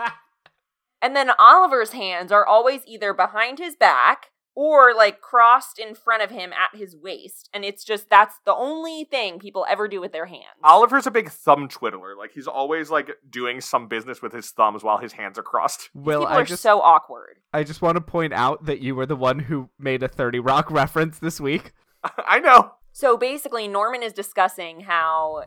And 1.02 1.16
then 1.16 1.32
Oliver's 1.40 1.94
hands 1.94 2.30
are 2.32 2.46
always 2.46 2.82
either 2.86 3.14
behind 3.14 3.58
his 3.58 3.76
back 3.76 4.32
or 4.60 4.94
like 4.94 5.22
crossed 5.22 5.80
in 5.80 5.96
front 5.96 6.22
of 6.22 6.30
him 6.30 6.52
at 6.52 6.78
his 6.78 6.94
waist. 6.94 7.50
And 7.54 7.64
it's 7.64 7.86
just 7.86 8.10
that's 8.10 8.36
the 8.44 8.54
only 8.54 9.06
thing 9.06 9.40
people 9.40 9.66
ever 9.70 9.88
do 9.88 10.02
with 10.02 10.12
their 10.12 10.26
hands. 10.26 10.60
Oliver's 10.66 11.08
a 11.08 11.12
big 11.12 11.30
thumb 11.30 11.70
twiddler. 11.70 12.14
Like 12.18 12.34
he's 12.34 12.46
always 12.46 12.90
like 12.90 13.10
doing 13.30 13.62
some 13.62 13.88
business 13.88 14.22
with 14.22 14.34
his 14.34 14.52
thumbs 14.52 14.84
while 14.84 14.98
his 14.98 15.14
hands 15.14 15.40
are 15.40 15.44
crossed. 15.44 15.90
Will 15.96 16.24
people 16.24 16.36
I 16.36 16.42
are 16.42 16.44
just 16.44 16.62
so 16.62 16.82
awkward. 16.82 17.38
I 17.54 17.64
just 17.64 17.82
want 17.82 17.96
to 17.96 18.02
point 18.02 18.34
out 18.34 18.66
that 18.66 18.82
you 18.82 18.96
were 18.96 19.06
the 19.06 19.16
one 19.16 19.40
who 19.40 19.70
made 19.80 20.04
a 20.04 20.10
30 20.10 20.40
Rock 20.40 20.70
reference 20.72 21.20
this 21.20 21.40
week. 21.40 21.72
I 22.04 22.42
know. 22.42 22.74
So 22.92 23.16
basically, 23.16 23.70
Norman 23.70 24.04
is 24.04 24.12
discussing 24.12 24.82
how 24.82 25.46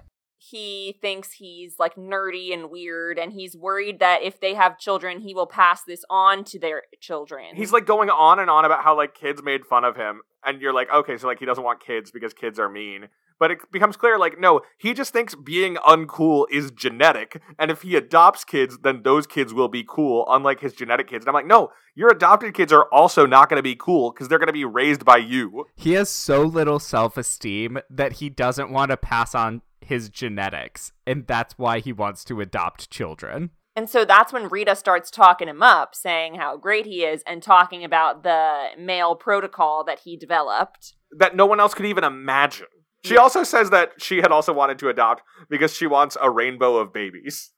he 0.51 0.99
thinks 1.01 1.33
he's 1.33 1.77
like 1.79 1.95
nerdy 1.95 2.53
and 2.53 2.71
weird 2.71 3.19
and 3.19 3.33
he's 3.33 3.57
worried 3.57 4.01
that 4.01 4.23
if 4.23 4.41
they 4.41 4.55
have 4.55 4.79
children 4.79 5.21
he 5.21 5.35
will 5.35 5.47
pass 5.47 5.83
this 5.85 6.05
on 6.11 6.43
to 6.45 6.59
their 6.59 6.83
children 7.01 7.55
He's 7.55 7.73
like 7.73 7.87
going 7.87 8.11
on 8.11 8.39
and 8.39 8.51
on 8.51 8.65
about 8.65 8.83
how 8.83 8.97
like 8.97 9.15
kids 9.15 9.43
made 9.43 9.65
fun 9.65 9.85
of 9.85 9.97
him, 9.97 10.23
and 10.45 10.61
you're 10.61 10.73
like, 10.73 10.93
okay, 10.93 11.17
so 11.17 11.27
like 11.27 11.39
he 11.39 11.47
doesn't 11.47 11.63
want 11.63 11.85
kids 11.85 12.11
because 12.11 12.33
kids 12.33 12.59
are 12.59 12.69
mean. 12.69 13.09
But 13.43 13.51
it 13.51 13.73
becomes 13.73 13.97
clear, 13.97 14.21
like, 14.21 14.39
no, 14.39 14.61
he 14.79 14.95
just 14.95 15.13
thinks 15.13 15.35
being 15.35 15.75
uncool 15.75 16.47
is 16.49 16.71
genetic, 16.71 17.43
and 17.59 17.73
if 17.73 17.83
he 17.83 17.97
adopts 17.97 18.45
kids, 18.45 18.79
then 18.85 19.03
those 19.03 19.27
kids 19.27 19.53
will 19.53 19.67
be 19.67 19.85
cool, 19.85 20.25
unlike 20.29 20.61
his 20.61 20.75
genetic 20.75 21.09
kids. 21.09 21.25
And 21.25 21.31
I'm 21.31 21.35
like, 21.35 21.49
no, 21.49 21.73
your 21.97 22.11
adopted 22.11 22.55
kids 22.55 22.73
are 22.73 22.87
also 22.93 23.27
not 23.27 23.49
going 23.49 23.59
to 23.59 23.63
be 23.65 23.75
cool 23.75 24.13
because 24.13 24.29
they're 24.29 24.39
going 24.39 24.47
to 24.47 24.53
be 24.53 24.65
raised 24.65 25.05
by 25.05 25.17
you. 25.17 25.65
He 25.75 25.95
has 25.95 26.09
so 26.09 26.43
little 26.43 26.79
self 26.79 27.17
esteem 27.17 27.81
that 27.91 28.13
he 28.13 28.31
doesn't 28.31 28.71
want 28.71 28.93
to 28.93 28.97
pass 28.97 29.35
on 29.35 29.63
his 29.81 30.09
genetics, 30.09 30.93
and 31.05 31.27
that's 31.27 31.59
why 31.59 31.81
he 31.81 31.93
wants 31.93 32.23
to 32.27 32.41
adopt 32.41 32.91
children. 32.91 33.51
And 33.75 33.91
so 33.91 34.05
that's 34.05 34.33
when 34.33 34.51
Rita 34.51 34.77
starts 34.77 35.11
talking 35.11 35.49
him 35.49 35.65
up, 35.65 35.97
saying 35.97 36.37
how 36.37 36.57
great 36.57 36.87
he 36.87 37.03
is, 37.03 37.25
and 37.27 37.43
talking 37.43 37.83
about 37.83 38.23
the 38.23 38.69
mail 38.79 39.17
protocol 39.17 39.83
that 39.83 39.99
he 40.05 40.17
developed. 40.17 40.95
that 41.19 41.35
no 41.35 41.45
one 41.45 41.59
else 41.59 41.75
could 41.75 41.87
even 41.87 42.05
imagine. 42.05 42.69
She 43.05 43.17
also 43.17 43.43
says 43.43 43.71
that 43.71 43.93
she 43.99 44.19
had 44.19 44.31
also 44.31 44.53
wanted 44.53 44.79
to 44.81 44.89
adopt 44.89 45.23
because 45.51 45.75
she 45.75 45.87
wants 45.87 46.17
a 46.21 46.31
rainbow 46.31 46.77
of 46.77 46.93
babies. 46.93 47.51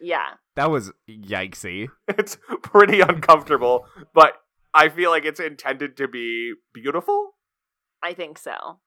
Yeah. 0.00 0.34
That 0.56 0.70
was 0.70 0.92
yikesy. 1.08 1.88
It's 2.08 2.38
pretty 2.62 3.00
uncomfortable, 3.00 3.86
but 4.14 4.34
I 4.74 4.88
feel 4.88 5.10
like 5.10 5.24
it's 5.24 5.40
intended 5.40 5.96
to 5.98 6.08
be 6.08 6.54
beautiful. 6.72 7.34
I 8.02 8.14
think 8.14 8.38
so. 8.38 8.80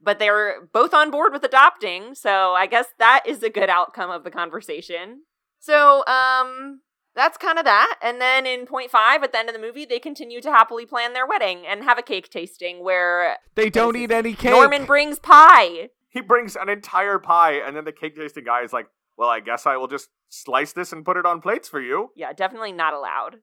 But 0.00 0.18
they're 0.18 0.68
both 0.72 0.92
on 0.92 1.10
board 1.10 1.32
with 1.32 1.42
adopting, 1.42 2.14
so 2.14 2.52
I 2.52 2.66
guess 2.66 2.86
that 2.98 3.22
is 3.26 3.42
a 3.42 3.50
good 3.50 3.70
outcome 3.70 4.10
of 4.10 4.24
the 4.24 4.30
conversation. 4.30 5.22
So, 5.58 6.04
um, 6.06 6.80
that's 7.16 7.36
kind 7.38 7.58
of 7.58 7.64
that. 7.64 7.98
And 8.02 8.20
then 8.20 8.46
in 8.46 8.66
point 8.66 8.90
five, 8.90 9.24
at 9.24 9.32
the 9.32 9.38
end 9.38 9.48
of 9.48 9.54
the 9.54 9.60
movie, 9.60 9.84
they 9.84 9.98
continue 9.98 10.40
to 10.42 10.50
happily 10.50 10.86
plan 10.86 11.14
their 11.14 11.26
wedding 11.26 11.66
and 11.66 11.82
have 11.82 11.98
a 11.98 12.02
cake 12.02 12.28
tasting 12.30 12.84
where 12.84 13.38
They 13.56 13.70
don't 13.70 13.96
eat 13.96 14.12
any 14.12 14.34
cake. 14.34 14.52
Norman 14.52 14.84
brings 14.84 15.18
pie. 15.18 15.88
He 16.08 16.20
brings 16.20 16.56
an 16.56 16.68
entire 16.68 17.18
pie, 17.18 17.54
and 17.54 17.76
then 17.76 17.84
the 17.84 17.92
cake 17.92 18.16
tasting 18.16 18.44
guy 18.44 18.62
is 18.62 18.72
like, 18.72 18.86
Well, 19.16 19.28
I 19.28 19.40
guess 19.40 19.66
I 19.66 19.76
will 19.76 19.88
just 19.88 20.08
slice 20.28 20.72
this 20.72 20.92
and 20.92 21.04
put 21.04 21.16
it 21.16 21.26
on 21.26 21.40
plates 21.40 21.68
for 21.68 21.80
you. 21.80 22.10
Yeah, 22.14 22.32
definitely 22.32 22.72
not 22.72 22.94
allowed. 22.94 23.38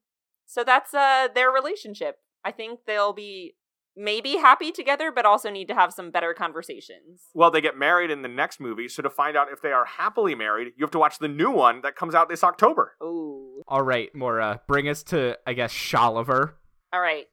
So 0.45 0.63
that's 0.63 0.93
uh 0.93 1.27
their 1.33 1.51
relationship. 1.51 2.17
I 2.45 2.51
think 2.51 2.81
they'll 2.85 3.13
be 3.13 3.55
maybe 3.95 4.37
happy 4.37 4.71
together, 4.71 5.11
but 5.11 5.25
also 5.25 5.49
need 5.49 5.67
to 5.67 5.75
have 5.75 5.93
some 5.93 6.11
better 6.11 6.33
conversations. 6.33 7.29
Well, 7.33 7.51
they 7.51 7.61
get 7.61 7.77
married 7.77 8.11
in 8.11 8.21
the 8.21 8.27
next 8.27 8.59
movie, 8.59 8.87
so 8.87 9.01
to 9.03 9.09
find 9.09 9.37
out 9.37 9.47
if 9.51 9.61
they 9.61 9.71
are 9.71 9.85
happily 9.85 10.35
married, 10.35 10.73
you 10.77 10.83
have 10.83 10.91
to 10.91 10.99
watch 10.99 11.19
the 11.19 11.27
new 11.27 11.51
one 11.51 11.81
that 11.81 11.95
comes 11.95 12.15
out 12.15 12.29
this 12.29 12.43
October. 12.43 12.95
Ooh. 13.01 13.63
All 13.67 13.81
right, 13.81 14.13
Mora, 14.15 14.61
bring 14.67 14.89
us 14.89 15.03
to, 15.03 15.37
I 15.45 15.53
guess, 15.53 15.71
Sholiver. 15.73 16.53
All 16.91 17.01
right. 17.01 17.25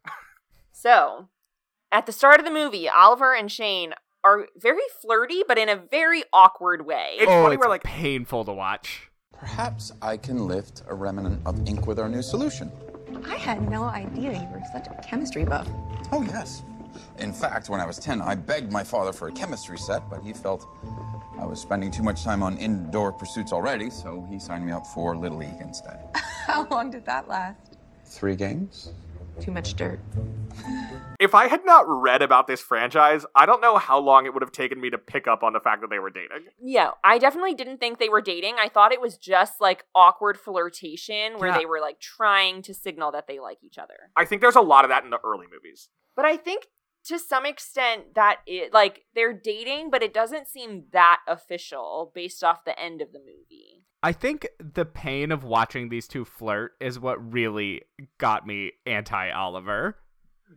So, 0.73 1.29
at 1.93 2.07
the 2.07 2.13
start 2.13 2.41
of 2.41 2.47
the 2.47 2.53
movie, 2.53 2.89
Oliver 2.89 3.35
and 3.35 3.51
Shane 3.51 3.93
are 4.25 4.47
very 4.57 4.83
flirty, 5.03 5.43
but 5.47 5.59
in 5.59 5.69
a 5.69 5.77
very 5.77 6.23
awkward 6.33 6.87
way. 6.87 7.17
It's 7.19 7.31
oh, 7.31 7.43
funny 7.43 7.55
it's 7.55 7.61
where, 7.61 7.69
like- 7.69 7.83
painful 7.83 8.45
to 8.45 8.53
watch. 8.53 9.11
Perhaps 9.33 9.93
I 10.03 10.19
can 10.19 10.47
lift 10.47 10.83
a 10.87 10.95
remnant 10.95 11.41
of 11.47 11.67
ink 11.67 11.87
with 11.87 11.99
our 11.99 12.09
new 12.09 12.21
solution. 12.23 12.71
I 13.29 13.37
had 13.37 13.68
no 13.71 13.85
idea 13.85 14.33
you 14.33 14.49
were 14.49 14.62
such 14.73 14.87
a 14.87 14.95
chemistry 15.03 15.45
buff. 15.45 15.68
Oh, 16.12 16.23
yes. 16.23 16.62
In 17.18 17.33
fact, 17.33 17.68
when 17.68 17.81
I 17.81 17.87
was 17.87 17.99
10, 17.99 18.23
I 18.23 18.35
begged 18.35 18.73
my 18.73 18.85
father 18.85 19.12
for 19.12 19.29
a 19.29 19.33
chemistry 19.33 19.79
set, 19.79 20.09
but 20.09 20.23
he 20.23 20.33
felt 20.33 20.66
I 21.39 21.45
was 21.45 21.61
spending 21.61 21.91
too 21.91 22.03
much 22.03 22.25
time 22.25 22.43
on 22.43 22.57
indoor 22.59 23.12
pursuits 23.12 23.53
already, 23.53 23.91
so 23.91 24.27
he 24.31 24.39
signed 24.39 24.64
me 24.64 24.73
up 24.73 24.87
for 24.87 25.16
Little 25.16 25.39
League 25.39 25.61
instead. 25.61 26.01
How 26.47 26.66
long 26.68 26.91
did 26.91 27.05
that 27.07 27.29
last? 27.29 27.79
Three 28.05 28.37
games? 28.37 28.93
Too 29.41 29.51
much 29.51 29.74
dirt. 29.74 30.01
If 31.18 31.35
I 31.35 31.49
had 31.49 31.64
not 31.66 31.85
read 31.87 32.22
about 32.22 32.47
this 32.47 32.61
franchise, 32.62 33.26
I 33.37 33.45
don't 33.47 33.61
know 33.61 33.76
how 33.76 33.99
long 33.99 34.24
it 34.26 34.33
would 34.33 34.43
have 34.43 34.53
taken 34.53 34.81
me 34.81 34.89
to 34.91 34.99
pick 34.99 35.26
up 35.28 35.43
on 35.43 35.53
the 35.53 35.61
fact 35.61 35.83
that 35.83 35.91
they 35.91 35.99
were 35.99 36.09
dating. 36.11 36.47
Yeah, 36.62 36.93
I 37.05 37.18
definitely 37.18 37.55
didn't 37.55 37.78
think 37.78 37.99
they 37.99 38.09
were 38.09 38.22
dating. 38.22 38.57
I 38.59 38.68
thought 38.68 38.93
it 38.93 39.01
was 39.03 39.18
just 39.18 39.61
like 39.61 39.85
awkward 39.95 40.39
flirtation 40.39 41.39
where 41.39 41.51
Yeah. 41.51 41.59
they 41.59 41.66
were 41.66 41.81
like 41.81 42.01
trying 42.01 42.62
to 42.62 42.74
signal 42.74 43.12
that 43.12 43.26
they 43.26 43.39
like 43.39 43.59
each 43.62 43.76
other. 43.78 43.95
I 44.16 44.24
think 44.24 44.41
there's 44.41 44.57
a 44.57 44.61
lot 44.62 44.85
of 44.85 44.89
that 44.91 45.05
in 45.05 45.11
the 45.11 45.20
early 45.22 45.47
movies. 45.53 45.89
But 46.16 46.24
I 46.24 46.37
think 46.39 46.66
to 47.05 47.19
some 47.19 47.47
extent 47.47 48.15
that 48.15 48.41
it 48.47 48.73
like 48.73 49.05
they're 49.15 49.33
dating, 49.33 49.91
but 49.91 50.03
it 50.03 50.15
doesn't 50.15 50.49
seem 50.49 50.85
that 50.93 51.21
official 51.27 52.13
based 52.15 52.45
off 52.45 52.65
the 52.65 52.79
end 52.79 53.01
of 53.01 53.13
the 53.13 53.19
movie. 53.19 53.87
I 54.03 54.13
think 54.13 54.49
the 54.59 54.87
pain 54.87 55.31
of 55.31 55.45
watching 55.45 55.89
these 55.89 56.09
two 56.09 56.25
flirt 56.25 56.73
is 56.81 56.99
what 56.99 57.33
really 57.33 57.83
got 58.19 58.47
me 58.47 58.73
anti 58.87 59.31
Oliver. 59.31 59.97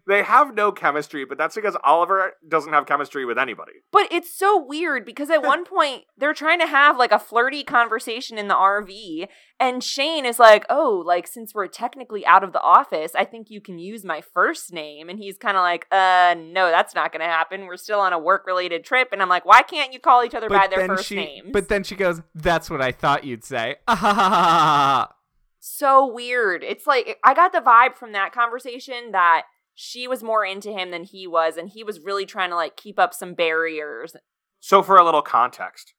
They 0.07 0.23
have 0.23 0.55
no 0.55 0.71
chemistry, 0.71 1.25
but 1.25 1.37
that's 1.37 1.55
because 1.55 1.77
Oliver 1.83 2.33
doesn't 2.47 2.73
have 2.73 2.85
chemistry 2.85 3.25
with 3.25 3.37
anybody. 3.37 3.73
But 3.91 4.11
it's 4.11 4.35
so 4.35 4.63
weird 4.63 5.05
because 5.05 5.29
at 5.29 5.43
one 5.43 5.65
point 5.65 6.03
they're 6.17 6.33
trying 6.33 6.59
to 6.59 6.67
have 6.67 6.97
like 6.97 7.11
a 7.11 7.19
flirty 7.19 7.63
conversation 7.63 8.37
in 8.37 8.47
the 8.47 8.55
RV, 8.55 9.27
and 9.59 9.83
Shane 9.83 10.25
is 10.25 10.39
like, 10.39 10.65
"Oh, 10.69 11.03
like 11.05 11.27
since 11.27 11.53
we're 11.53 11.67
technically 11.67 12.25
out 12.25 12.43
of 12.43 12.53
the 12.53 12.61
office, 12.61 13.11
I 13.15 13.25
think 13.25 13.49
you 13.49 13.61
can 13.61 13.79
use 13.79 14.03
my 14.03 14.21
first 14.21 14.73
name." 14.73 15.09
And 15.09 15.19
he's 15.19 15.37
kind 15.37 15.57
of 15.57 15.61
like, 15.61 15.85
"Uh, 15.91 16.35
no, 16.37 16.69
that's 16.69 16.95
not 16.95 17.11
going 17.11 17.21
to 17.21 17.27
happen. 17.27 17.67
We're 17.67 17.77
still 17.77 17.99
on 17.99 18.13
a 18.13 18.19
work-related 18.19 18.83
trip." 18.83 19.09
And 19.11 19.21
I'm 19.21 19.29
like, 19.29 19.45
"Why 19.45 19.61
can't 19.61 19.93
you 19.93 19.99
call 19.99 20.23
each 20.23 20.35
other 20.35 20.49
by 20.49 20.67
their 20.67 20.87
first 20.87 21.05
she, 21.05 21.15
names?" 21.15 21.49
But 21.53 21.69
then 21.69 21.83
she 21.83 21.95
goes, 21.95 22.21
"That's 22.33 22.69
what 22.69 22.81
I 22.81 22.91
thought 22.91 23.23
you'd 23.23 23.43
say." 23.43 23.75
Ah, 24.05 25.13
so 25.59 26.05
weird. 26.05 26.63
It's 26.63 26.85
like 26.85 27.17
I 27.23 27.33
got 27.33 27.53
the 27.53 27.59
vibe 27.59 27.95
from 27.95 28.11
that 28.11 28.33
conversation 28.33 29.11
that 29.11 29.43
she 29.75 30.07
was 30.07 30.23
more 30.23 30.45
into 30.45 30.71
him 30.71 30.91
than 30.91 31.03
he 31.03 31.27
was, 31.27 31.57
and 31.57 31.69
he 31.69 31.83
was 31.83 31.99
really 31.99 32.25
trying 32.25 32.49
to 32.49 32.55
like 32.55 32.75
keep 32.75 32.99
up 32.99 33.13
some 33.13 33.33
barriers. 33.33 34.15
So, 34.59 34.81
for 34.83 34.97
a 34.97 35.03
little 35.03 35.21
context, 35.21 35.93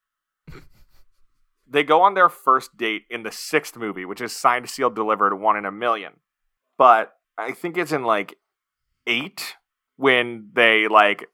they 1.67 1.83
go 1.83 2.03
on 2.03 2.15
their 2.15 2.29
first 2.29 2.77
date 2.77 3.03
in 3.11 3.23
the 3.23 3.33
sixth 3.33 3.77
movie, 3.77 4.05
which 4.05 4.21
is 4.21 4.35
signed, 4.35 4.69
sealed, 4.69 4.95
delivered, 4.95 5.35
one 5.35 5.57
in 5.57 5.65
a 5.65 5.73
million. 5.73 6.15
But 6.79 7.13
I 7.37 7.53
think 7.53 7.77
it's 7.77 7.93
in 7.93 8.05
like 8.05 8.37
eight 9.07 9.57
when 9.97 10.51
they 10.55 10.89
like 10.89 11.27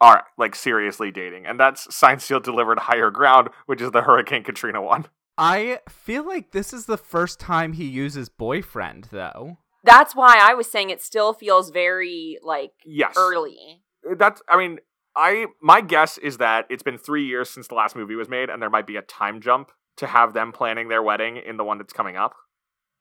are 0.00 0.24
like 0.36 0.54
seriously 0.54 1.10
dating, 1.10 1.46
and 1.46 1.58
that's 1.58 1.94
signed, 1.94 2.22
sealed, 2.22 2.44
delivered, 2.44 2.78
higher 2.80 3.10
ground, 3.10 3.48
which 3.66 3.80
is 3.80 3.90
the 3.90 4.02
Hurricane 4.02 4.44
Katrina 4.44 4.82
one. 4.82 5.06
I 5.38 5.80
feel 5.88 6.26
like 6.26 6.52
this 6.52 6.72
is 6.72 6.86
the 6.86 6.96
first 6.96 7.38
time 7.38 7.74
he 7.74 7.84
uses 7.84 8.28
boyfriend, 8.30 9.08
though. 9.10 9.58
That's 9.86 10.14
why 10.14 10.38
I 10.40 10.54
was 10.54 10.70
saying 10.70 10.90
it 10.90 11.00
still 11.00 11.32
feels 11.32 11.70
very 11.70 12.38
like 12.42 12.72
Yes, 12.84 13.14
early. 13.16 13.82
That's. 14.18 14.42
I 14.48 14.58
mean, 14.58 14.80
I 15.16 15.46
my 15.62 15.80
guess 15.80 16.18
is 16.18 16.38
that 16.38 16.66
it's 16.68 16.82
been 16.82 16.98
three 16.98 17.26
years 17.26 17.48
since 17.48 17.68
the 17.68 17.74
last 17.74 17.96
movie 17.96 18.16
was 18.16 18.28
made, 18.28 18.50
and 18.50 18.60
there 18.60 18.70
might 18.70 18.86
be 18.86 18.96
a 18.96 19.02
time 19.02 19.40
jump 19.40 19.70
to 19.96 20.06
have 20.06 20.34
them 20.34 20.52
planning 20.52 20.88
their 20.88 21.02
wedding 21.02 21.38
in 21.38 21.56
the 21.56 21.64
one 21.64 21.78
that's 21.78 21.92
coming 21.92 22.16
up. 22.16 22.34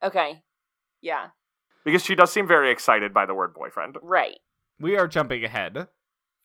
Okay. 0.01 0.41
Yeah. 1.01 1.27
Because 1.83 2.03
she 2.03 2.15
does 2.15 2.31
seem 2.31 2.47
very 2.47 2.71
excited 2.71 3.13
by 3.13 3.25
the 3.25 3.33
word 3.33 3.53
boyfriend. 3.53 3.97
Right. 4.01 4.39
We 4.79 4.97
are 4.97 5.07
jumping 5.07 5.43
ahead. 5.43 5.88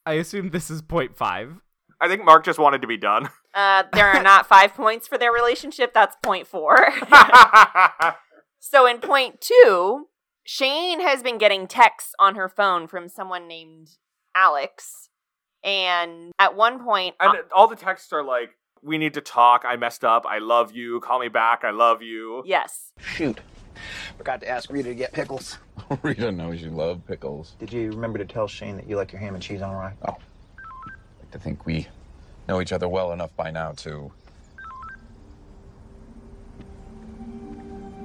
I 0.05 0.14
assume 0.14 0.51
this 0.51 0.70
is 0.70 0.82
point 0.82 1.16
five. 1.16 1.61
I 2.01 2.09
think 2.09 2.24
Mark 2.24 2.45
just 2.45 2.59
wanted 2.59 2.80
to 2.80 2.88
be 2.88 2.97
done. 2.97 3.28
Uh, 3.55 3.84
there 3.93 4.07
are 4.07 4.22
not 4.22 4.47
five 4.49 4.74
points 4.74 5.07
for 5.07 5.18
their 5.18 5.32
relationship. 5.32 5.93
That's 5.93 6.16
point 6.22 6.47
four. 6.47 6.76
so 8.59 8.86
in 8.86 8.99
point 8.99 9.41
two, 9.41 10.07
Shane 10.45 11.01
has 11.01 11.22
been 11.22 11.38
getting 11.38 11.66
texts 11.66 12.14
on 12.18 12.34
her 12.34 12.49
phone 12.49 12.86
from 12.86 13.09
someone 13.09 13.47
named 13.47 13.91
Alex. 14.34 15.09
And 15.62 16.32
at 16.38 16.57
one 16.57 16.82
point, 16.82 17.14
and 17.20 17.36
uh 17.36 17.43
all 17.55 17.68
the 17.68 17.76
texts 17.76 18.12
are 18.12 18.24
like, 18.24 18.51
"We 18.82 18.97
need 18.97 19.12
to 19.14 19.20
talk. 19.20 19.64
I 19.66 19.76
messed 19.76 20.05
up. 20.05 20.24
I 20.26 20.38
love 20.38 20.72
you. 20.72 21.01
Call 21.01 21.20
me 21.20 21.28
back. 21.28 21.64
I 21.64 21.70
love 21.70 22.01
you." 22.03 22.43
yes. 22.47 22.93
Shoot. 22.99 23.41
Forgot 24.16 24.41
to 24.41 24.49
ask 24.49 24.70
Rita 24.70 24.88
to 24.88 24.95
get 24.95 25.12
pickles. 25.12 25.59
Rita 26.03 26.32
knows 26.32 26.62
you 26.62 26.70
love 26.70 27.07
pickles. 27.07 27.55
Did 27.59 27.72
you 27.72 27.91
remember 27.91 28.18
to 28.18 28.24
tell 28.24 28.47
Shane 28.47 28.76
that 28.76 28.88
you 28.88 28.97
like 28.97 29.12
your 29.12 29.20
ham 29.20 29.34
and 29.34 29.43
cheese 29.43 29.62
on 29.62 29.74
rye? 29.74 29.95
Oh. 30.09 30.12
I 30.12 30.93
like 31.20 31.30
to 31.32 31.38
think 31.38 31.66
we 31.66 31.88
know 32.49 32.61
each 32.61 32.72
other 32.72 32.88
well 32.88 33.12
enough 33.12 33.34
by 33.36 33.51
now 33.51 33.72
to. 33.72 34.11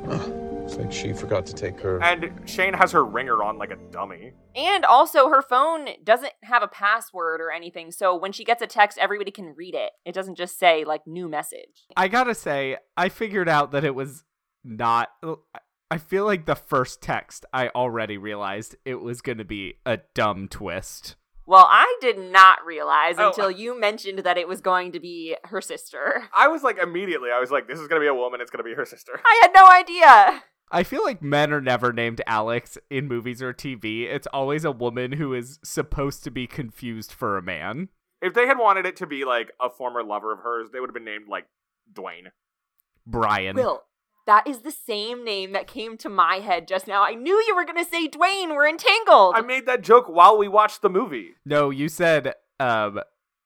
Looks 0.06 0.28
like 0.78 0.92
she 0.92 1.14
forgot 1.14 1.46
to 1.48 1.54
take 1.54 1.80
her. 1.82 2.02
And 2.04 2.48
Shane 2.50 2.74
has 2.74 2.92
her 2.92 3.04
ringer 3.06 3.42
on 3.44 3.58
like 3.58 3.72
a 3.72 3.78
dummy. 3.92 4.34
And 4.56 4.86
also, 4.86 5.30
her 5.30 5.42
phone 5.42 5.88
doesn't 6.04 6.34
have 6.44 6.64
a 6.64 6.68
password 6.68 7.42
or 7.42 7.52
anything. 7.52 7.92
So 7.92 8.16
when 8.16 8.32
she 8.32 8.44
gets 8.44 8.62
a 8.62 8.68
text, 8.68 8.98
everybody 8.98 9.32
can 9.32 9.54
read 9.56 9.76
it. 9.76 9.92
It 10.06 10.14
doesn't 10.14 10.36
just 10.38 10.58
say, 10.60 10.84
like, 10.86 11.06
new 11.06 11.28
message. 11.28 11.86
I 11.98 12.08
gotta 12.08 12.36
say, 12.36 12.78
I 12.96 13.10
figured 13.10 13.50
out 13.50 13.72
that 13.72 13.84
it 13.84 13.96
was 13.96 14.24
not. 14.64 15.10
I 15.92 15.98
feel 15.98 16.26
like 16.26 16.46
the 16.46 16.56
first 16.56 17.02
text 17.02 17.46
I 17.54 17.70
already 17.70 18.18
realized 18.18 18.76
it 18.86 19.02
was 19.02 19.22
gonna 19.22 19.46
be 19.46 19.76
a 19.86 20.00
dumb 20.14 20.48
twist. 20.48 21.16
Well, 21.48 21.68
I 21.70 21.96
did 22.02 22.18
not 22.18 22.66
realize 22.66 23.16
Oh. 23.20 23.28
until 23.28 23.52
you 23.52 23.80
mentioned 23.80 24.20
that 24.20 24.36
it 24.36 24.48
was 24.48 24.62
going 24.62 24.94
to 24.94 25.00
be 25.00 25.36
her 25.44 25.62
sister. 25.62 26.24
I 26.36 26.48
was 26.48 26.64
like 26.64 26.80
immediately. 26.80 27.30
I 27.32 27.40
was 27.40 27.52
like, 27.52 27.68
this 27.68 27.80
is 27.80 27.88
gonna 27.88 28.02
be 28.02 28.08
a 28.08 28.16
woman. 28.16 28.42
It's 28.42 28.50
gonna 28.50 28.64
be 28.64 28.74
her 28.74 28.86
sister. 28.86 29.22
I 29.24 29.40
had 29.44 29.52
no 29.56 29.68
idea. 29.70 30.44
I 30.72 30.84
feel 30.84 31.04
like 31.04 31.22
men 31.22 31.54
are 31.54 31.62
never 31.62 31.94
named 31.94 32.22
Alex 32.26 32.78
in 32.90 33.08
movies 33.08 33.42
or 33.42 33.54
TV. 33.54 34.04
It's 34.04 34.28
always 34.28 34.66
a 34.66 34.72
woman 34.72 35.14
who 35.14 35.34
is 35.34 35.60
supposed 35.64 36.24
to 36.24 36.32
be 36.32 36.48
confused 36.48 37.12
for 37.12 37.38
a 37.38 37.42
man. 37.42 37.90
If 38.22 38.34
they 38.34 38.48
had 38.48 38.58
wanted 38.58 38.86
it 38.86 38.96
to 38.98 39.08
be 39.08 39.26
like 39.26 39.52
a 39.62 39.70
former 39.70 40.04
lover 40.04 40.34
of 40.34 40.40
hers, 40.40 40.70
they 40.72 40.80
would 40.80 40.90
have 40.90 40.96
been 40.96 41.06
named 41.06 41.28
like 41.28 41.46
Dwayne. 41.94 42.32
Brian. 43.06 43.56
Will, 43.56 43.84
that 44.26 44.48
is 44.48 44.60
the 44.60 44.72
same 44.72 45.24
name 45.24 45.52
that 45.52 45.68
came 45.68 45.98
to 45.98 46.10
my 46.10 46.38
head 46.38 46.68
just 46.68 46.88
now. 46.88 47.04
I 47.04 47.14
knew 47.14 47.36
you 47.48 47.56
were 47.56 47.66
going 47.66 47.84
to 47.84 47.90
say 47.90 48.08
Dwayne. 48.08 48.56
We're 48.56 48.68
entangled. 48.68 49.36
I 49.36 49.42
made 49.42 49.68
that 49.68 49.84
joke 49.84 50.08
while 50.08 50.38
we 50.38 50.48
watched 50.48 50.82
the 50.82 50.90
movie. 50.90 51.36
No, 51.46 51.70
you 51.70 51.90
said 51.90 52.34
um 52.60 53.02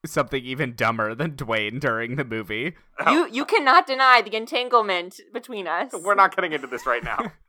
something 0.05 0.43
even 0.43 0.75
dumber 0.75 1.13
than 1.13 1.33
Dwayne 1.33 1.79
during 1.79 2.15
the 2.15 2.25
movie. 2.25 2.75
you 3.07 3.27
you 3.31 3.45
cannot 3.45 3.87
deny 3.87 4.21
the 4.21 4.35
entanglement 4.35 5.19
between 5.33 5.67
us. 5.67 5.91
We're 5.93 6.15
not 6.15 6.35
getting 6.35 6.53
into 6.53 6.67
this 6.67 6.85
right 6.85 7.03
now. 7.03 7.31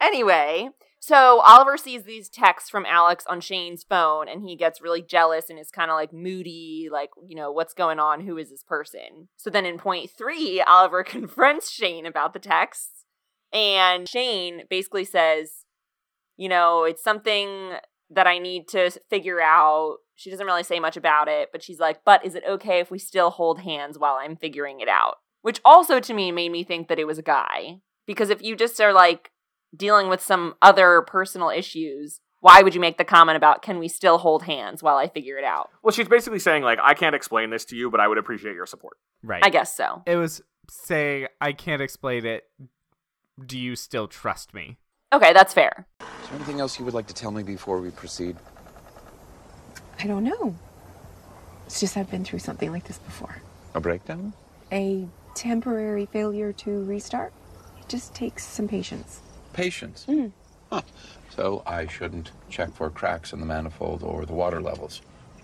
Anyway, 0.00 0.68
so 1.00 1.40
Oliver 1.40 1.76
sees 1.76 2.04
these 2.04 2.28
texts 2.28 2.68
from 2.68 2.84
Alex 2.86 3.24
on 3.28 3.40
Shane's 3.40 3.84
phone 3.84 4.28
and 4.28 4.42
he 4.42 4.56
gets 4.56 4.82
really 4.82 5.02
jealous 5.02 5.48
and 5.48 5.58
is 5.58 5.70
kind 5.70 5.90
of 5.90 5.94
like 5.94 6.12
moody, 6.12 6.88
like, 6.90 7.10
you 7.26 7.36
know, 7.36 7.50
what's 7.50 7.74
going 7.74 7.98
on? 7.98 8.20
Who 8.20 8.36
is 8.36 8.50
this 8.50 8.62
person? 8.62 9.28
So 9.36 9.48
then 9.48 9.64
in 9.64 9.78
point 9.78 10.10
three, 10.10 10.60
Oliver 10.60 11.02
confronts 11.04 11.70
Shane 11.70 12.06
about 12.06 12.32
the 12.32 12.38
texts. 12.38 13.04
And 13.52 14.08
Shane 14.08 14.64
basically 14.68 15.04
says, 15.04 15.64
you 16.36 16.48
know, 16.48 16.84
it's 16.84 17.02
something 17.02 17.74
that 18.10 18.26
I 18.26 18.38
need 18.38 18.68
to 18.68 18.90
figure 19.10 19.40
out. 19.40 19.98
She 20.14 20.30
doesn't 20.30 20.46
really 20.46 20.62
say 20.62 20.80
much 20.80 20.96
about 20.96 21.28
it, 21.28 21.50
but 21.52 21.62
she's 21.62 21.78
like, 21.78 22.00
but 22.04 22.24
is 22.24 22.34
it 22.34 22.44
okay 22.48 22.80
if 22.80 22.90
we 22.90 22.98
still 22.98 23.30
hold 23.30 23.60
hands 23.60 23.98
while 23.98 24.14
I'm 24.14 24.36
figuring 24.36 24.80
it 24.80 24.88
out? 24.88 25.16
Which 25.42 25.60
also 25.64 26.00
to 26.00 26.14
me 26.14 26.32
made 26.32 26.50
me 26.52 26.64
think 26.64 26.88
that 26.88 26.98
it 26.98 27.06
was 27.06 27.18
a 27.18 27.22
guy. 27.22 27.80
Because 28.06 28.30
if 28.30 28.42
you 28.42 28.56
just 28.56 28.80
are 28.80 28.92
like 28.92 29.30
dealing 29.76 30.08
with 30.08 30.22
some 30.22 30.54
other 30.62 31.02
personal 31.02 31.50
issues, 31.50 32.20
why 32.40 32.62
would 32.62 32.74
you 32.74 32.80
make 32.80 32.98
the 32.98 33.04
comment 33.04 33.36
about 33.36 33.62
can 33.62 33.78
we 33.78 33.88
still 33.88 34.18
hold 34.18 34.44
hands 34.44 34.82
while 34.82 34.96
I 34.96 35.08
figure 35.08 35.36
it 35.38 35.44
out? 35.44 35.70
well, 35.82 35.92
she's 35.92 36.08
basically 36.08 36.38
saying 36.38 36.62
like, 36.62 36.78
I 36.82 36.94
can't 36.94 37.14
explain 37.14 37.50
this 37.50 37.64
to 37.66 37.76
you, 37.76 37.90
but 37.90 38.00
I 38.00 38.08
would 38.08 38.18
appreciate 38.18 38.54
your 38.54 38.66
support. 38.66 38.96
Right. 39.22 39.44
I 39.44 39.50
guess 39.50 39.76
so. 39.76 40.02
It 40.06 40.16
was 40.16 40.42
saying, 40.70 41.26
I 41.40 41.52
can't 41.52 41.82
explain 41.82 42.24
it. 42.24 42.44
Do 43.44 43.58
you 43.58 43.76
still 43.76 44.06
trust 44.06 44.54
me? 44.54 44.78
Okay, 45.16 45.32
that's 45.32 45.54
fair. 45.54 45.86
Is 46.00 46.06
there 46.28 46.34
anything 46.34 46.60
else 46.60 46.78
you 46.78 46.84
would 46.84 46.92
like 46.92 47.06
to 47.06 47.14
tell 47.14 47.30
me 47.30 47.42
before 47.42 47.80
we 47.80 47.90
proceed? 47.90 48.36
I 49.98 50.06
don't 50.06 50.24
know. 50.24 50.54
It's 51.64 51.80
just 51.80 51.96
I've 51.96 52.10
been 52.10 52.22
through 52.22 52.40
something 52.40 52.70
like 52.70 52.84
this 52.84 52.98
before. 52.98 53.40
A 53.74 53.80
breakdown? 53.80 54.34
A 54.70 55.08
temporary 55.34 56.04
failure 56.04 56.52
to 56.52 56.84
restart. 56.84 57.32
It 57.80 57.88
just 57.88 58.14
takes 58.14 58.44
some 58.44 58.68
patience. 58.68 59.22
Patience. 59.54 60.04
Mhm. 60.06 60.32
Huh. 60.70 60.82
So 61.34 61.62
I 61.66 61.86
shouldn't 61.86 62.32
check 62.50 62.74
for 62.74 62.90
cracks 62.90 63.32
in 63.32 63.40
the 63.40 63.46
manifold 63.46 64.02
or 64.02 64.26
the 64.26 64.34
water 64.34 64.60
levels. 64.60 65.00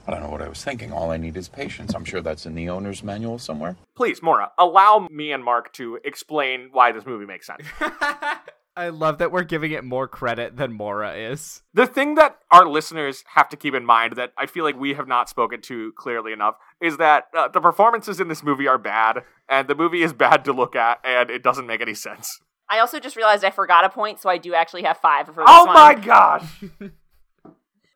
I 0.07 0.11
don't 0.11 0.20
know 0.23 0.29
what 0.29 0.43
I 0.43 0.49
was 0.49 0.62
thinking. 0.62 0.93
All 0.93 1.11
I 1.12 1.16
need 1.16 1.35
is 1.39 1.49
patience. 1.49 1.95
I'm 1.95 2.05
sure 2.05 2.20
that's 2.20 2.45
in 2.45 2.55
the 2.55 2.68
owner's 2.68 3.03
manual 3.03 3.39
somewhere. 3.39 3.77
Please, 3.97 4.20
Mora, 4.23 4.53
allow 4.59 5.09
me 5.11 5.33
and 5.33 5.43
Mark 5.43 5.73
to 5.75 5.99
explain 6.05 6.68
why 6.73 6.93
this 6.93 7.07
movie 7.07 7.25
makes 7.25 7.47
sense. 7.47 7.62
I 8.75 8.89
love 8.89 9.18
that 9.18 9.31
we're 9.31 9.43
giving 9.45 9.73
it 9.73 9.85
more 9.85 10.09
credit 10.09 10.57
than 10.57 10.73
Mora 10.73 11.14
is. 11.14 11.62
The 11.75 11.87
thing 11.87 12.14
that 12.14 12.39
our 12.51 12.66
listeners 12.66 13.23
have 13.35 13.49
to 13.51 13.57
keep 13.57 13.75
in 13.75 13.85
mind 13.85 14.16
that 14.16 14.33
I 14.39 14.47
feel 14.47 14.64
like 14.64 14.79
we 14.81 14.95
have 14.95 15.07
not 15.07 15.29
spoken 15.29 15.61
to 15.62 15.93
clearly 15.93 16.33
enough 16.33 16.55
is 16.81 16.97
that 16.97 17.25
uh, 17.37 17.49
the 17.49 17.61
performances 17.61 18.18
in 18.18 18.29
this 18.29 18.43
movie 18.43 18.66
are 18.66 18.79
bad, 18.79 19.25
and 19.49 19.68
the 19.68 19.75
movie 19.75 20.03
is 20.03 20.14
bad 20.14 20.45
to 20.47 20.53
look 20.55 20.75
at, 20.75 21.01
and 21.05 21.29
it 21.29 21.43
doesn't 21.43 21.66
make 21.66 21.83
any 21.83 21.93
sense. 21.95 22.41
I 22.70 22.79
also 22.79 22.99
just 22.99 23.14
realized 23.16 23.45
I 23.45 23.51
forgot 23.51 23.85
a 23.85 23.91
point, 23.91 24.20
so 24.20 24.31
I 24.31 24.39
do 24.39 24.55
actually 24.55 24.85
have 24.85 24.97
five 24.97 25.27
for 25.27 25.33
this 25.35 25.45
Oh 25.47 25.66
one. 25.66 25.75
my 25.75 25.95
gosh! 25.95 26.64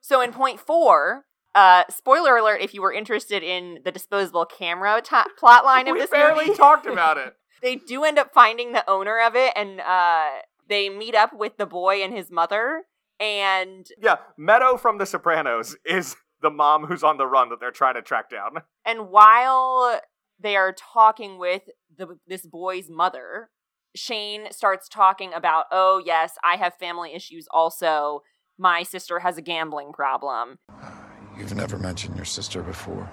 So 0.03 0.21
in 0.21 0.31
point 0.33 0.61
four, 0.61 1.25
uh, 1.57 1.83
spoiler 1.91 2.37
alert 2.37 2.61
if 2.61 2.73
you 2.75 2.81
were 2.81 2.93
interested 2.93 3.43
in 3.43 3.79
the 3.85 3.91
disposable 3.91 4.45
camera 4.45 5.03
t- 5.03 5.17
plot 5.37 5.65
line 5.65 5.89
of 5.89 5.95
we 5.95 5.99
this 6.01 6.11
barely 6.11 6.47
movie. 6.47 6.57
talked 6.57 6.87
about 6.87 7.17
it. 7.19 7.35
they 7.61 7.75
do 7.75 8.05
end 8.05 8.17
up 8.17 8.33
finding 8.33 8.71
the 8.71 8.89
owner 8.89 9.19
of 9.19 9.35
it 9.35 9.53
and 9.57 9.81
uh, 9.81 10.29
they 10.69 10.89
meet 10.89 11.15
up 11.15 11.33
with 11.33 11.57
the 11.57 11.67
boy 11.67 12.03
and 12.03 12.13
his 12.15 12.31
mother 12.31 12.85
and 13.21 13.87
Yeah, 13.99 14.17
Meadow 14.37 14.77
from 14.77 14.99
The 14.99 15.07
Sopranos 15.07 15.77
is 15.85 16.17
the 16.43 16.51
mom 16.51 16.85
who's 16.87 17.03
on 17.03 17.17
the 17.17 17.27
run 17.27 17.49
that 17.49 17.61
they're 17.61 17.71
trying 17.71 17.95
to 17.95 18.03
track 18.03 18.29
down. 18.31 18.63
and 18.85 19.09
while 19.09 20.01
they 20.39 20.55
are 20.57 20.73
talking 20.73 21.39
with 21.39 21.63
the 21.97 22.19
this 22.27 22.47
boy's 22.47 22.91
mother 22.91 23.49
Shane 23.95 24.53
starts 24.53 24.87
talking 24.89 25.33
about 25.33 25.65
oh 25.73 26.03
yes 26.05 26.35
I 26.45 26.57
have 26.57 26.75
family 26.75 27.15
issues 27.15 27.47
also 27.51 28.21
my 28.59 28.83
sister 28.83 29.21
has 29.21 29.39
a 29.39 29.43
gambling 29.43 29.93
problem 29.95 30.59
You've 31.39 31.55
never 31.55 31.79
mentioned 31.79 32.17
your 32.17 32.25
sister 32.25 32.63
before. 32.63 33.05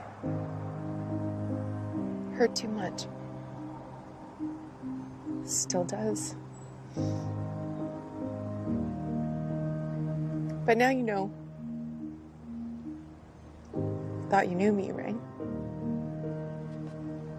Hurt 2.37 2.55
too 2.55 2.69
much. 2.69 3.03
Still 5.43 5.83
does. 5.83 6.35
But 10.65 10.77
now 10.77 10.89
you 10.89 11.03
know. 11.03 11.31
Thought 14.29 14.47
you 14.47 14.55
knew 14.55 14.71
me, 14.71 14.91
right? 14.91 15.15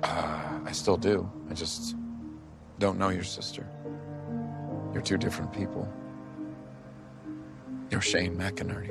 Uh, 0.03 0.61
I 0.65 0.73
still 0.73 0.97
do. 0.97 1.31
I 1.51 1.55
just 1.55 1.97
don't 2.79 2.99
know 2.99 3.09
your 3.09 3.25
sister. 3.25 3.67
You're 4.93 5.03
two 5.03 5.17
different 5.17 5.53
people. 5.53 5.89
You're 7.91 8.01
Shane 8.01 8.37
McInerney. 8.37 8.91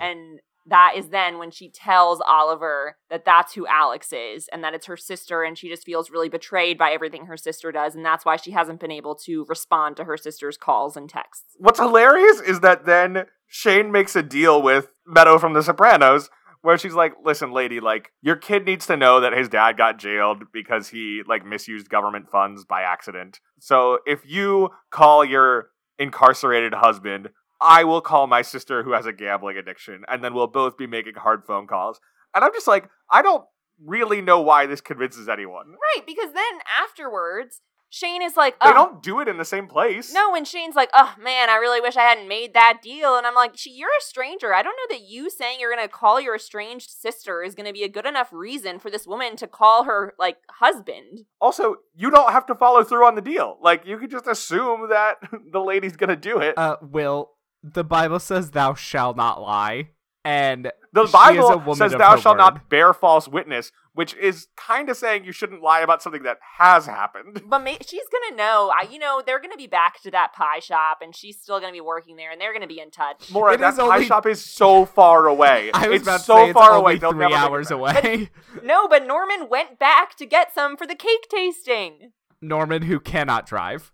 And 0.00 0.40
that 0.66 0.92
is 0.96 1.08
then 1.08 1.38
when 1.38 1.50
she 1.50 1.70
tells 1.70 2.20
Oliver 2.26 2.96
that 3.10 3.24
that's 3.24 3.54
who 3.54 3.66
Alex 3.66 4.12
is 4.12 4.48
and 4.52 4.62
that 4.64 4.74
it's 4.74 4.86
her 4.86 4.96
sister. 4.96 5.42
And 5.42 5.56
she 5.56 5.68
just 5.68 5.84
feels 5.84 6.10
really 6.10 6.28
betrayed 6.28 6.78
by 6.78 6.92
everything 6.92 7.26
her 7.26 7.36
sister 7.36 7.72
does. 7.72 7.94
And 7.94 8.04
that's 8.04 8.24
why 8.24 8.36
she 8.36 8.50
hasn't 8.50 8.80
been 8.80 8.90
able 8.90 9.14
to 9.26 9.44
respond 9.48 9.96
to 9.96 10.04
her 10.04 10.16
sister's 10.16 10.56
calls 10.56 10.96
and 10.96 11.08
texts. 11.08 11.56
What's 11.58 11.78
hilarious 11.78 12.40
is 12.40 12.60
that 12.60 12.84
then 12.84 13.26
Shane 13.48 13.90
makes 13.90 14.14
a 14.14 14.22
deal 14.22 14.62
with 14.62 14.92
Meadow 15.06 15.38
from 15.38 15.54
The 15.54 15.62
Sopranos 15.62 16.30
where 16.60 16.76
she's 16.76 16.94
like, 16.94 17.14
"Listen, 17.24 17.52
lady, 17.52 17.80
like 17.80 18.12
your 18.20 18.36
kid 18.36 18.64
needs 18.66 18.86
to 18.86 18.96
know 18.96 19.20
that 19.20 19.32
his 19.32 19.48
dad 19.48 19.76
got 19.76 19.98
jailed 19.98 20.52
because 20.52 20.88
he 20.88 21.22
like 21.26 21.44
misused 21.44 21.88
government 21.88 22.30
funds 22.30 22.64
by 22.64 22.82
accident. 22.82 23.40
So 23.58 24.00
if 24.06 24.20
you 24.26 24.70
call 24.90 25.24
your 25.24 25.70
incarcerated 25.98 26.74
husband, 26.74 27.30
I 27.60 27.84
will 27.84 28.00
call 28.00 28.26
my 28.26 28.42
sister 28.42 28.82
who 28.82 28.92
has 28.92 29.06
a 29.06 29.12
gambling 29.12 29.56
addiction, 29.56 30.04
and 30.08 30.22
then 30.22 30.34
we'll 30.34 30.46
both 30.46 30.76
be 30.76 30.86
making 30.86 31.14
hard 31.14 31.44
phone 31.46 31.66
calls." 31.66 32.00
And 32.34 32.44
I'm 32.44 32.52
just 32.52 32.68
like, 32.68 32.88
I 33.10 33.22
don't 33.22 33.44
really 33.84 34.20
know 34.20 34.40
why 34.40 34.66
this 34.66 34.80
convinces 34.80 35.28
anyone. 35.28 35.74
Right. 35.96 36.06
Because 36.06 36.32
then 36.32 36.60
afterwards, 36.82 37.62
Shane 37.90 38.22
is 38.22 38.36
like, 38.36 38.58
They 38.60 38.70
oh. 38.70 38.74
don't 38.74 39.02
do 39.02 39.20
it 39.20 39.28
in 39.28 39.38
the 39.38 39.44
same 39.44 39.66
place. 39.66 40.12
No, 40.12 40.34
and 40.34 40.46
Shane's 40.46 40.74
like, 40.74 40.90
oh 40.94 41.14
man, 41.18 41.48
I 41.48 41.56
really 41.56 41.80
wish 41.80 41.96
I 41.96 42.02
hadn't 42.02 42.28
made 42.28 42.54
that 42.54 42.80
deal. 42.82 43.16
And 43.16 43.26
I'm 43.26 43.34
like, 43.34 43.54
you're 43.64 43.88
a 43.88 44.02
stranger. 44.02 44.54
I 44.54 44.62
don't 44.62 44.76
know 44.76 44.96
that 44.96 45.02
you 45.02 45.30
saying 45.30 45.58
you're 45.60 45.74
going 45.74 45.86
to 45.86 45.92
call 45.92 46.20
your 46.20 46.34
estranged 46.34 46.90
sister 46.90 47.42
is 47.42 47.54
going 47.54 47.66
to 47.66 47.72
be 47.72 47.84
a 47.84 47.88
good 47.88 48.06
enough 48.06 48.32
reason 48.32 48.78
for 48.78 48.90
this 48.90 49.06
woman 49.06 49.36
to 49.36 49.46
call 49.46 49.84
her, 49.84 50.14
like, 50.18 50.38
husband. 50.50 51.24
Also, 51.40 51.76
you 51.96 52.10
don't 52.10 52.32
have 52.32 52.46
to 52.46 52.54
follow 52.54 52.84
through 52.84 53.06
on 53.06 53.14
the 53.14 53.22
deal. 53.22 53.58
Like, 53.62 53.86
you 53.86 53.98
could 53.98 54.10
just 54.10 54.26
assume 54.26 54.88
that 54.90 55.16
the 55.52 55.60
lady's 55.60 55.96
gonna 55.96 56.16
do 56.16 56.38
it. 56.38 56.56
Uh, 56.58 56.76
Will, 56.82 57.30
the 57.62 57.84
Bible 57.84 58.20
says 58.20 58.50
thou 58.50 58.74
shalt 58.74 59.16
not 59.16 59.40
lie. 59.40 59.90
And 60.24 60.70
the 60.92 61.02
she 61.02 61.08
is 61.08 61.10
a 61.10 61.16
Bible 61.16 61.58
woman 61.60 61.76
says, 61.76 61.92
"Thou 61.92 62.16
her 62.16 62.20
shalt 62.20 62.34
word." 62.34 62.38
not 62.38 62.68
bear 62.68 62.92
false 62.92 63.28
witness," 63.28 63.72
which 63.98 64.14
is 64.14 64.46
kind 64.56 64.88
of 64.88 64.96
saying 64.96 65.24
you 65.24 65.32
shouldn't 65.32 65.60
lie 65.60 65.80
about 65.80 66.00
something 66.00 66.22
that 66.22 66.38
has 66.58 66.86
happened. 66.86 67.42
But 67.48 67.64
ma- 67.64 67.72
she's 67.84 68.04
going 68.12 68.30
to 68.30 68.36
know. 68.36 68.70
I, 68.72 68.86
you 68.88 69.00
know, 69.00 69.20
they're 69.26 69.40
going 69.40 69.50
to 69.50 69.56
be 69.56 69.66
back 69.66 70.00
to 70.02 70.10
that 70.12 70.32
pie 70.32 70.60
shop 70.60 70.98
and 71.02 71.16
she's 71.16 71.36
still 71.40 71.58
going 71.58 71.72
to 71.72 71.76
be 71.76 71.80
working 71.80 72.14
there 72.14 72.30
and 72.30 72.40
they're 72.40 72.52
going 72.52 72.62
to 72.62 72.68
be 72.68 72.78
in 72.78 72.92
touch. 72.92 73.28
Mora, 73.32 73.54
It 73.54 73.56
that 73.58 73.72
is 73.72 73.78
pie 73.80 73.94
only- 73.96 74.06
shop 74.06 74.24
is 74.24 74.44
so 74.44 74.84
far 74.84 75.26
away. 75.26 75.72
I 75.74 75.88
was 75.88 75.96
it's 75.96 76.02
about 76.04 76.18
to 76.18 76.24
so 76.24 76.34
say 76.36 76.44
it's 76.50 76.52
far 76.52 76.70
only 76.74 76.80
away. 76.80 76.98
They'll 76.98 77.10
three 77.10 77.18
never 77.18 77.30
make 77.34 77.42
it 77.42 77.50
hours 77.50 77.68
back. 77.70 78.04
away. 78.04 78.30
No, 78.62 78.86
but 78.86 79.04
Norman 79.04 79.48
went 79.48 79.80
back 79.80 80.16
to 80.18 80.26
get 80.26 80.54
some 80.54 80.76
for 80.76 80.86
the 80.86 80.94
cake 80.94 81.26
tasting. 81.28 82.12
Norman, 82.40 82.82
who 82.82 83.00
cannot 83.00 83.46
drive. 83.46 83.92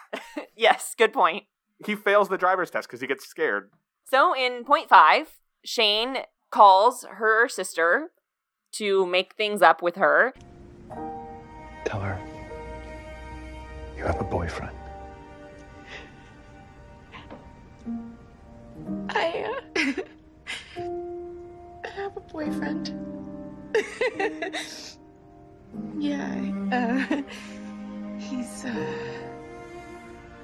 yes, 0.56 0.94
good 0.96 1.12
point. 1.12 1.44
He 1.84 1.96
fails 1.96 2.28
the 2.28 2.38
driver's 2.38 2.70
test 2.70 2.86
because 2.86 3.00
he 3.00 3.08
gets 3.08 3.26
scared. 3.26 3.70
So 4.08 4.36
in 4.36 4.62
point 4.64 4.88
five, 4.88 5.30
Shane 5.64 6.18
calls 6.52 7.04
her 7.10 7.48
sister 7.48 8.10
to 8.72 9.06
make 9.06 9.34
things 9.34 9.62
up 9.62 9.82
with 9.82 9.96
her. 9.96 10.34
Tell 11.84 12.00
her 12.00 12.18
you 14.02 14.08
have 14.08 14.20
a 14.20 14.24
boyfriend. 14.24 14.76
I. 19.10 19.60
Uh, 19.76 19.92
I 21.84 21.88
have 21.88 22.16
a 22.16 22.20
boyfriend. 22.20 22.98
yeah, 25.98 26.34
uh, 26.72 27.22
he's, 28.18 28.64
uh, 28.64 28.86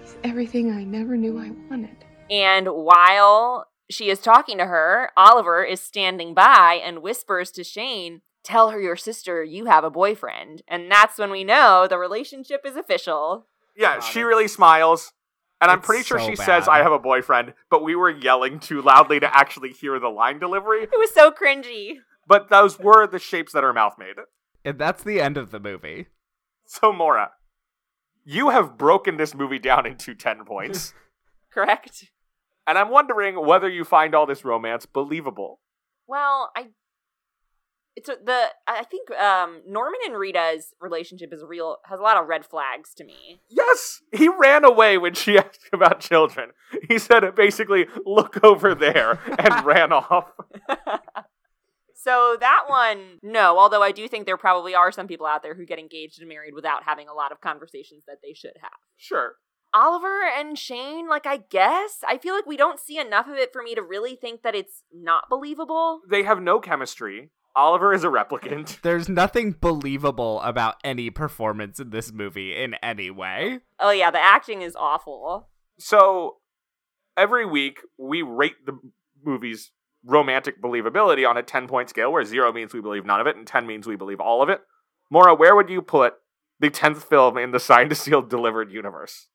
he's 0.00 0.16
everything 0.22 0.72
I 0.72 0.84
never 0.84 1.16
knew 1.16 1.38
I 1.38 1.50
wanted. 1.68 1.96
And 2.30 2.68
while 2.68 3.68
she 3.90 4.10
is 4.10 4.20
talking 4.20 4.58
to 4.58 4.66
her, 4.66 5.10
Oliver 5.16 5.64
is 5.64 5.80
standing 5.80 6.34
by 6.34 6.80
and 6.82 7.02
whispers 7.02 7.50
to 7.52 7.64
Shane, 7.64 8.22
Tell 8.44 8.70
her 8.70 8.80
your 8.80 8.96
sister 8.96 9.44
you 9.44 9.66
have 9.66 9.84
a 9.84 9.90
boyfriend. 9.90 10.62
And 10.66 10.90
that's 10.90 11.18
when 11.18 11.30
we 11.30 11.44
know 11.44 11.86
the 11.86 11.98
relationship 11.98 12.62
is 12.64 12.76
official. 12.76 13.46
Yeah, 13.76 13.96
God, 13.96 14.00
she 14.00 14.22
really 14.22 14.48
smiles. 14.48 15.12
And 15.60 15.70
I'm 15.70 15.82
pretty 15.82 16.04
sure 16.04 16.18
so 16.18 16.28
she 16.28 16.36
says. 16.36 16.66
I 16.66 16.78
have 16.78 16.92
a 16.92 16.98
boyfriend, 16.98 17.52
but 17.68 17.82
we 17.82 17.94
were 17.94 18.08
yelling 18.08 18.58
too 18.58 18.80
loudly 18.80 19.20
to 19.20 19.36
actually 19.36 19.72
hear 19.72 19.98
the 19.98 20.08
line 20.08 20.38
delivery. 20.38 20.84
It 20.84 20.98
was 20.98 21.12
so 21.12 21.30
cringy. 21.30 21.96
But 22.26 22.48
those 22.48 22.78
were 22.78 23.06
the 23.06 23.18
shapes 23.18 23.52
that 23.52 23.64
her 23.64 23.74
mouth 23.74 23.96
made. 23.98 24.16
And 24.64 24.78
that's 24.78 25.02
the 25.02 25.20
end 25.20 25.36
of 25.36 25.50
the 25.50 25.60
movie. 25.60 26.06
So, 26.64 26.92
Mora, 26.92 27.32
you 28.24 28.50
have 28.50 28.78
broken 28.78 29.16
this 29.16 29.34
movie 29.34 29.58
down 29.58 29.84
into 29.84 30.14
10 30.14 30.44
points. 30.44 30.94
Correct? 31.52 32.04
And 32.68 32.78
I'm 32.78 32.90
wondering 32.90 33.44
whether 33.44 33.68
you 33.68 33.84
find 33.84 34.14
all 34.14 34.26
this 34.26 34.44
romance 34.44 34.86
believable. 34.86 35.60
Well, 36.06 36.50
I 36.54 36.68
it's 37.96 38.08
a, 38.08 38.16
the 38.24 38.44
I 38.66 38.84
think 38.84 39.10
um 39.10 39.62
Norman 39.66 39.98
and 40.06 40.16
Rita's 40.16 40.74
relationship 40.80 41.32
is 41.32 41.42
real 41.44 41.78
has 41.86 41.98
a 41.98 42.02
lot 42.02 42.16
of 42.16 42.28
red 42.28 42.44
flags 42.44 42.94
to 42.94 43.04
me. 43.04 43.40
Yes, 43.48 44.02
he 44.12 44.28
ran 44.28 44.64
away 44.64 44.98
when 44.98 45.14
she 45.14 45.38
asked 45.38 45.68
about 45.72 46.00
children. 46.00 46.50
He 46.88 46.98
said 46.98 47.24
basically, 47.34 47.86
look 48.06 48.44
over 48.44 48.74
there, 48.74 49.18
and 49.38 49.64
ran 49.64 49.92
off. 49.92 50.32
So 52.00 52.36
that 52.38 52.64
one, 52.68 53.18
no. 53.22 53.58
Although 53.58 53.82
I 53.82 53.90
do 53.90 54.06
think 54.06 54.24
there 54.24 54.36
probably 54.36 54.74
are 54.74 54.92
some 54.92 55.08
people 55.08 55.26
out 55.26 55.42
there 55.42 55.54
who 55.54 55.66
get 55.66 55.80
engaged 55.80 56.20
and 56.20 56.28
married 56.28 56.54
without 56.54 56.84
having 56.84 57.08
a 57.08 57.12
lot 57.12 57.32
of 57.32 57.40
conversations 57.40 58.04
that 58.06 58.18
they 58.22 58.32
should 58.32 58.54
have. 58.62 58.70
Sure. 58.96 59.32
Oliver 59.74 60.22
and 60.24 60.58
Shane, 60.58 61.08
like 61.08 61.26
I 61.26 61.38
guess, 61.50 61.98
I 62.06 62.18
feel 62.18 62.34
like 62.34 62.46
we 62.46 62.56
don't 62.56 62.80
see 62.80 62.98
enough 62.98 63.28
of 63.28 63.34
it 63.34 63.52
for 63.52 63.62
me 63.62 63.74
to 63.74 63.82
really 63.82 64.16
think 64.16 64.42
that 64.42 64.54
it's 64.54 64.82
not 64.92 65.28
believable. 65.28 66.00
They 66.08 66.22
have 66.22 66.40
no 66.40 66.60
chemistry. 66.60 67.30
Oliver 67.54 67.92
is 67.92 68.04
a 68.04 68.08
replicant. 68.08 68.80
There's 68.82 69.08
nothing 69.08 69.56
believable 69.60 70.40
about 70.42 70.76
any 70.84 71.10
performance 71.10 71.80
in 71.80 71.90
this 71.90 72.12
movie 72.12 72.54
in 72.56 72.74
any 72.74 73.10
way. 73.10 73.60
Oh 73.80 73.90
yeah, 73.90 74.10
the 74.10 74.20
acting 74.20 74.62
is 74.62 74.76
awful. 74.76 75.48
So 75.78 76.36
every 77.16 77.44
week 77.44 77.80
we 77.98 78.22
rate 78.22 78.64
the 78.64 78.78
movie's 79.24 79.72
romantic 80.04 80.62
believability 80.62 81.28
on 81.28 81.36
a 81.36 81.42
10 81.42 81.66
point 81.66 81.90
scale 81.90 82.12
where 82.12 82.24
0 82.24 82.52
means 82.52 82.72
we 82.72 82.80
believe 82.80 83.04
none 83.04 83.20
of 83.20 83.26
it 83.26 83.36
and 83.36 83.46
10 83.46 83.66
means 83.66 83.86
we 83.86 83.96
believe 83.96 84.20
all 84.20 84.42
of 84.42 84.48
it. 84.48 84.60
Mora, 85.10 85.34
where 85.34 85.56
would 85.56 85.68
you 85.68 85.82
put 85.82 86.14
the 86.60 86.70
10th 86.70 87.02
film 87.02 87.36
in 87.36 87.50
the 87.50 87.60
signed 87.60 87.90
to 87.90 87.96
sealed 87.96 88.30
delivered 88.30 88.70
universe? 88.70 89.28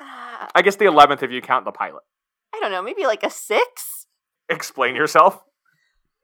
Uh, 0.00 0.48
I 0.54 0.62
guess 0.62 0.76
the 0.76 0.86
11th 0.86 1.22
if 1.22 1.30
you 1.30 1.40
count 1.40 1.64
the 1.64 1.72
pilot. 1.72 2.02
I 2.54 2.60
don't 2.60 2.70
know, 2.70 2.82
maybe 2.82 3.04
like 3.04 3.22
a 3.22 3.30
six. 3.30 4.06
Explain 4.48 4.94
yourself. 4.94 5.42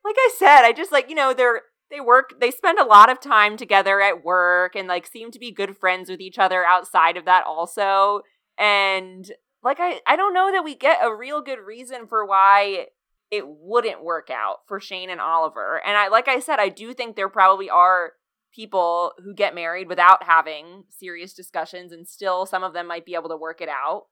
Like 0.04 0.16
I 0.18 0.30
said, 0.38 0.62
I 0.62 0.72
just 0.72 0.92
like 0.92 1.08
you 1.08 1.14
know 1.14 1.34
they're 1.34 1.62
they 1.90 2.00
work 2.00 2.34
they 2.40 2.50
spend 2.50 2.78
a 2.78 2.84
lot 2.84 3.10
of 3.10 3.20
time 3.20 3.56
together 3.56 4.00
at 4.00 4.24
work 4.24 4.76
and 4.76 4.88
like 4.88 5.06
seem 5.06 5.30
to 5.30 5.38
be 5.38 5.50
good 5.50 5.76
friends 5.76 6.10
with 6.10 6.20
each 6.20 6.38
other 6.38 6.64
outside 6.64 7.16
of 7.16 7.24
that 7.24 7.44
also. 7.46 8.22
And 8.58 9.30
like 9.62 9.78
I 9.80 10.00
I 10.06 10.16
don't 10.16 10.34
know 10.34 10.52
that 10.52 10.64
we 10.64 10.74
get 10.74 10.98
a 11.02 11.14
real 11.14 11.42
good 11.42 11.60
reason 11.60 12.06
for 12.06 12.24
why 12.24 12.86
it 13.30 13.44
wouldn't 13.46 14.04
work 14.04 14.30
out 14.30 14.58
for 14.66 14.80
Shane 14.80 15.10
and 15.10 15.20
Oliver. 15.20 15.80
And 15.84 15.96
I 15.96 16.08
like 16.08 16.28
I 16.28 16.40
said, 16.40 16.58
I 16.58 16.68
do 16.68 16.94
think 16.94 17.16
there 17.16 17.28
probably 17.28 17.70
are 17.70 18.12
people 18.58 19.12
who 19.22 19.32
get 19.32 19.54
married 19.54 19.86
without 19.86 20.24
having 20.24 20.82
serious 20.90 21.32
discussions 21.32 21.92
and 21.92 22.08
still 22.08 22.44
some 22.44 22.64
of 22.64 22.72
them 22.72 22.88
might 22.88 23.06
be 23.06 23.14
able 23.14 23.28
to 23.28 23.36
work 23.36 23.60
it 23.60 23.68
out. 23.68 24.06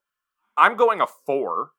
I'm 0.57 0.77
going 0.77 1.01
a 1.01 1.07
4 1.25 1.71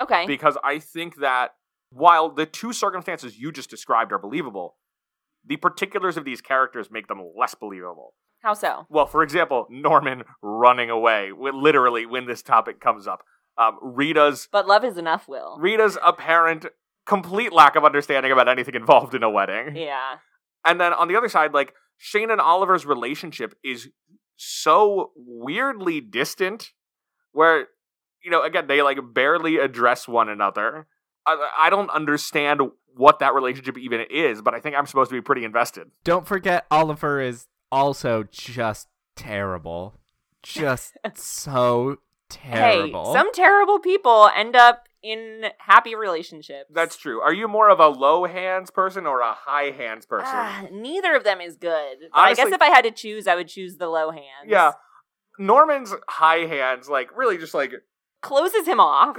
Okay. 0.00 0.26
because 0.26 0.56
I 0.64 0.78
think 0.78 1.16
that 1.16 1.50
while 1.90 2.30
the 2.30 2.46
two 2.46 2.72
circumstances 2.72 3.38
you 3.38 3.52
just 3.52 3.68
described 3.68 4.10
are 4.10 4.18
believable, 4.18 4.76
the 5.46 5.58
particulars 5.58 6.16
of 6.16 6.24
these 6.24 6.40
characters 6.40 6.90
make 6.90 7.08
them 7.08 7.20
less 7.38 7.54
believable. 7.54 8.14
How 8.42 8.54
so? 8.54 8.86
Well, 8.88 9.06
for 9.06 9.22
example, 9.22 9.66
Norman 9.70 10.24
running 10.42 10.88
away, 10.88 11.30
literally 11.36 12.06
when 12.06 12.26
this 12.26 12.42
topic 12.42 12.80
comes 12.80 13.06
up. 13.06 13.22
Um, 13.58 13.78
Rita's 13.82 14.48
But 14.50 14.66
love 14.66 14.82
is 14.84 14.96
enough, 14.96 15.28
Will. 15.28 15.58
Rita's 15.60 15.98
apparent 16.02 16.66
complete 17.06 17.52
lack 17.52 17.76
of 17.76 17.84
understanding 17.84 18.32
about 18.32 18.48
anything 18.48 18.74
involved 18.74 19.14
in 19.14 19.22
a 19.22 19.28
wedding. 19.30 19.76
Yeah. 19.76 20.14
And 20.64 20.80
then 20.80 20.94
on 20.94 21.08
the 21.08 21.16
other 21.16 21.28
side, 21.28 21.52
like 21.52 21.74
Shane 21.96 22.30
and 22.30 22.40
Oliver's 22.40 22.84
relationship 22.86 23.54
is 23.64 23.88
so 24.36 25.12
weirdly 25.16 26.00
distant, 26.00 26.72
where 27.32 27.68
you 28.22 28.30
know, 28.30 28.42
again, 28.42 28.66
they 28.66 28.82
like 28.82 28.98
barely 29.12 29.58
address 29.58 30.08
one 30.08 30.28
another. 30.28 30.86
I, 31.26 31.50
I 31.58 31.70
don't 31.70 31.90
understand 31.90 32.60
what 32.96 33.18
that 33.18 33.34
relationship 33.34 33.76
even 33.78 34.04
is, 34.10 34.40
but 34.40 34.54
I 34.54 34.60
think 34.60 34.76
I'm 34.76 34.86
supposed 34.86 35.10
to 35.10 35.16
be 35.16 35.20
pretty 35.20 35.44
invested. 35.44 35.90
Don't 36.04 36.26
forget, 36.26 36.66
Oliver 36.70 37.20
is 37.20 37.46
also 37.70 38.24
just 38.30 38.88
terrible. 39.16 40.00
Just 40.42 40.96
so 41.14 41.98
terrible. 42.28 43.12
Hey, 43.12 43.18
some 43.18 43.32
terrible 43.32 43.78
people 43.78 44.30
end 44.34 44.56
up 44.56 44.88
in 45.04 45.44
happy 45.58 45.94
relationships. 45.94 46.70
That's 46.72 46.96
true. 46.96 47.20
Are 47.20 47.32
you 47.32 47.46
more 47.46 47.68
of 47.68 47.78
a 47.78 47.88
low 47.88 48.24
hands 48.24 48.70
person 48.70 49.06
or 49.06 49.20
a 49.20 49.34
high 49.34 49.70
hands 49.70 50.06
person? 50.06 50.32
Ah, 50.32 50.66
neither 50.72 51.14
of 51.14 51.22
them 51.24 51.40
is 51.40 51.56
good. 51.56 51.96
But 52.12 52.18
I 52.18 52.34
guess 52.34 52.50
if 52.50 52.62
I 52.62 52.70
had 52.70 52.82
to 52.82 52.90
choose, 52.90 53.26
I 53.26 53.34
would 53.34 53.48
choose 53.48 53.76
the 53.76 53.88
low 53.88 54.10
hands. 54.10 54.46
yeah. 54.46 54.72
Norman's 55.38 55.92
high 56.08 56.46
hands, 56.46 56.88
like 56.88 57.16
really 57.16 57.38
just 57.38 57.54
like 57.54 57.72
Closes 58.22 58.66
him 58.66 58.80
off. 58.80 59.16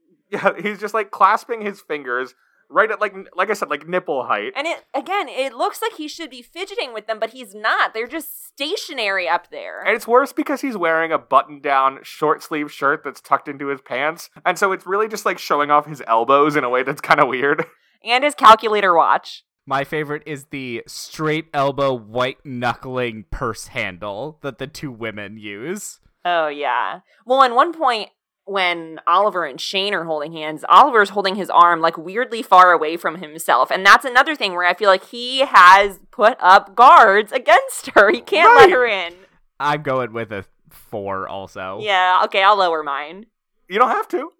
yeah, 0.30 0.52
he's 0.60 0.80
just 0.80 0.94
like 0.94 1.10
clasping 1.10 1.60
his 1.60 1.80
fingers 1.82 2.34
right 2.70 2.90
at 2.90 3.00
like 3.00 3.14
like 3.34 3.50
I 3.50 3.54
said, 3.54 3.70
like 3.70 3.88
nipple 3.88 4.24
height. 4.24 4.52
And 4.56 4.66
it 4.66 4.84
again, 4.94 5.28
it 5.28 5.54
looks 5.54 5.80
like 5.82 5.92
he 5.92 6.08
should 6.08 6.30
be 6.30 6.42
fidgeting 6.42 6.92
with 6.92 7.06
them, 7.06 7.18
but 7.18 7.30
he's 7.30 7.54
not. 7.54 7.94
They're 7.94 8.06
just 8.06 8.46
stationary 8.46 9.28
up 9.28 9.50
there. 9.50 9.82
And 9.84 9.94
it's 9.94 10.06
worse 10.06 10.32
because 10.32 10.60
he's 10.60 10.76
wearing 10.76 11.12
a 11.12 11.18
button 11.18 11.60
down 11.60 12.00
short 12.02 12.42
sleeve 12.42 12.70
shirt 12.70 13.02
that's 13.04 13.20
tucked 13.20 13.48
into 13.48 13.68
his 13.68 13.80
pants. 13.80 14.30
And 14.44 14.58
so 14.58 14.72
it's 14.72 14.86
really 14.86 15.08
just 15.08 15.24
like 15.24 15.38
showing 15.38 15.70
off 15.70 15.86
his 15.86 16.02
elbows 16.06 16.56
in 16.56 16.64
a 16.64 16.70
way 16.70 16.82
that's 16.82 17.00
kind 17.00 17.20
of 17.20 17.28
weird. 17.28 17.64
and 18.04 18.24
his 18.24 18.34
calculator 18.34 18.94
watch. 18.94 19.44
My 19.66 19.84
favorite 19.84 20.22
is 20.24 20.46
the 20.46 20.82
straight 20.86 21.46
elbow 21.52 21.92
white 21.92 22.38
knuckling 22.44 23.26
purse 23.30 23.66
handle 23.66 24.38
that 24.42 24.58
the 24.58 24.66
two 24.66 24.90
women 24.90 25.36
use. 25.36 26.00
Oh 26.24 26.48
yeah. 26.48 27.00
Well, 27.26 27.42
at 27.42 27.54
one 27.54 27.72
point 27.72 28.10
when 28.48 29.00
Oliver 29.06 29.44
and 29.44 29.60
Shane 29.60 29.94
are 29.94 30.04
holding 30.04 30.32
hands, 30.32 30.64
Oliver's 30.68 31.10
holding 31.10 31.34
his 31.36 31.50
arm 31.50 31.80
like 31.80 31.96
weirdly 31.98 32.42
far 32.42 32.72
away 32.72 32.96
from 32.96 33.16
himself. 33.16 33.70
And 33.70 33.84
that's 33.84 34.04
another 34.04 34.34
thing 34.34 34.52
where 34.54 34.64
I 34.66 34.74
feel 34.74 34.88
like 34.88 35.04
he 35.06 35.40
has 35.40 35.98
put 36.10 36.36
up 36.40 36.74
guards 36.74 37.30
against 37.32 37.88
her. 37.94 38.10
He 38.10 38.20
can't 38.20 38.48
Right. 38.48 38.62
let 38.62 38.70
her 38.70 38.86
in. 38.86 39.14
I'm 39.60 39.82
going 39.82 40.12
with 40.12 40.32
a 40.32 40.44
four 40.70 41.28
also. 41.28 41.78
Yeah, 41.82 42.22
okay, 42.24 42.42
I'll 42.42 42.56
lower 42.56 42.82
mine. 42.82 43.26
You 43.68 43.78
don't 43.78 43.90
have 43.90 44.08
to. 44.08 44.30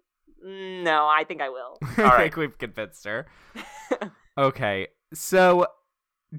Mm, 0.45 0.83
No, 0.83 1.07
I 1.07 1.23
think 1.25 1.41
I 1.41 1.49
will. 1.49 1.77
I 1.97 2.17
think 2.17 2.35
we've 2.37 2.57
convinced 2.57 3.05
her. 3.05 3.27
okay, 4.37 4.87
so 5.13 5.67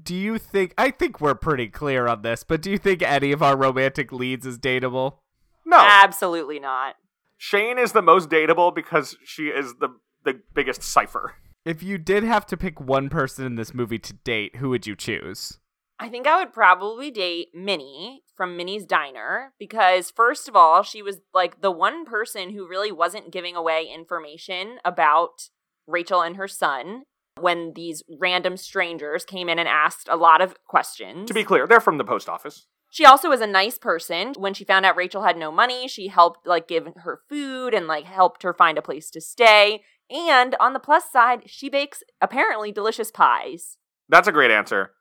do 0.03 0.15
you 0.15 0.37
think? 0.37 0.73
I 0.77 0.89
think 0.91 1.21
we're 1.21 1.35
pretty 1.35 1.67
clear 1.67 2.07
on 2.07 2.21
this, 2.21 2.43
but 2.43 2.61
do 2.61 2.71
you 2.71 2.77
think 2.77 3.01
any 3.01 3.31
of 3.31 3.43
our 3.43 3.55
romantic 3.57 4.11
leads 4.11 4.45
is 4.45 4.57
dateable? 4.57 5.17
No. 5.65 5.77
Absolutely 5.79 6.59
not. 6.59 6.95
Shane 7.43 7.79
is 7.79 7.93
the 7.93 8.03
most 8.03 8.29
dateable 8.29 8.73
because 8.73 9.17
she 9.25 9.47
is 9.47 9.73
the 9.79 9.89
the 10.23 10.41
biggest 10.53 10.83
cipher. 10.83 11.33
If 11.65 11.81
you 11.81 11.97
did 11.97 12.23
have 12.23 12.45
to 12.45 12.55
pick 12.55 12.79
one 12.79 13.09
person 13.09 13.47
in 13.47 13.55
this 13.55 13.73
movie 13.73 13.97
to 13.97 14.13
date, 14.13 14.57
who 14.57 14.69
would 14.69 14.85
you 14.85 14.95
choose? 14.95 15.57
I 15.99 16.07
think 16.07 16.27
I 16.27 16.37
would 16.37 16.53
probably 16.53 17.09
date 17.09 17.47
Minnie 17.55 18.21
from 18.35 18.55
Minnie's 18.55 18.85
Diner 18.85 19.53
because, 19.57 20.11
first 20.11 20.47
of 20.47 20.55
all, 20.55 20.83
she 20.83 21.01
was 21.01 21.21
like 21.33 21.61
the 21.61 21.71
one 21.71 22.05
person 22.05 22.51
who 22.51 22.67
really 22.67 22.91
wasn't 22.91 23.31
giving 23.31 23.55
away 23.55 23.87
information 23.91 24.77
about 24.85 25.49
Rachel 25.87 26.21
and 26.21 26.35
her 26.35 26.47
son 26.47 27.05
when 27.39 27.73
these 27.73 28.03
random 28.19 28.55
strangers 28.55 29.25
came 29.25 29.49
in 29.49 29.57
and 29.57 29.67
asked 29.67 30.07
a 30.07 30.15
lot 30.15 30.41
of 30.41 30.53
questions. 30.67 31.27
To 31.27 31.33
be 31.33 31.43
clear, 31.43 31.65
they're 31.65 31.81
from 31.81 31.97
the 31.97 32.03
post 32.03 32.29
office. 32.29 32.67
She 32.93 33.05
also 33.05 33.29
was 33.29 33.39
a 33.39 33.47
nice 33.47 33.77
person. 33.77 34.33
When 34.37 34.53
she 34.53 34.65
found 34.65 34.85
out 34.85 34.97
Rachel 34.97 35.23
had 35.23 35.37
no 35.37 35.49
money, 35.49 35.87
she 35.87 36.09
helped 36.09 36.45
like 36.45 36.67
give 36.67 36.87
her 36.97 37.21
food 37.29 37.73
and 37.73 37.87
like 37.87 38.03
helped 38.03 38.43
her 38.43 38.53
find 38.53 38.77
a 38.77 38.81
place 38.81 39.09
to 39.11 39.21
stay. 39.21 39.81
And 40.09 40.55
on 40.59 40.73
the 40.73 40.79
plus 40.79 41.09
side, 41.09 41.43
she 41.45 41.69
bakes 41.69 42.03
apparently 42.19 42.73
delicious 42.73 43.09
pies. 43.09 43.77
That's 44.09 44.27
a 44.27 44.33
great 44.33 44.51
answer. 44.51 44.91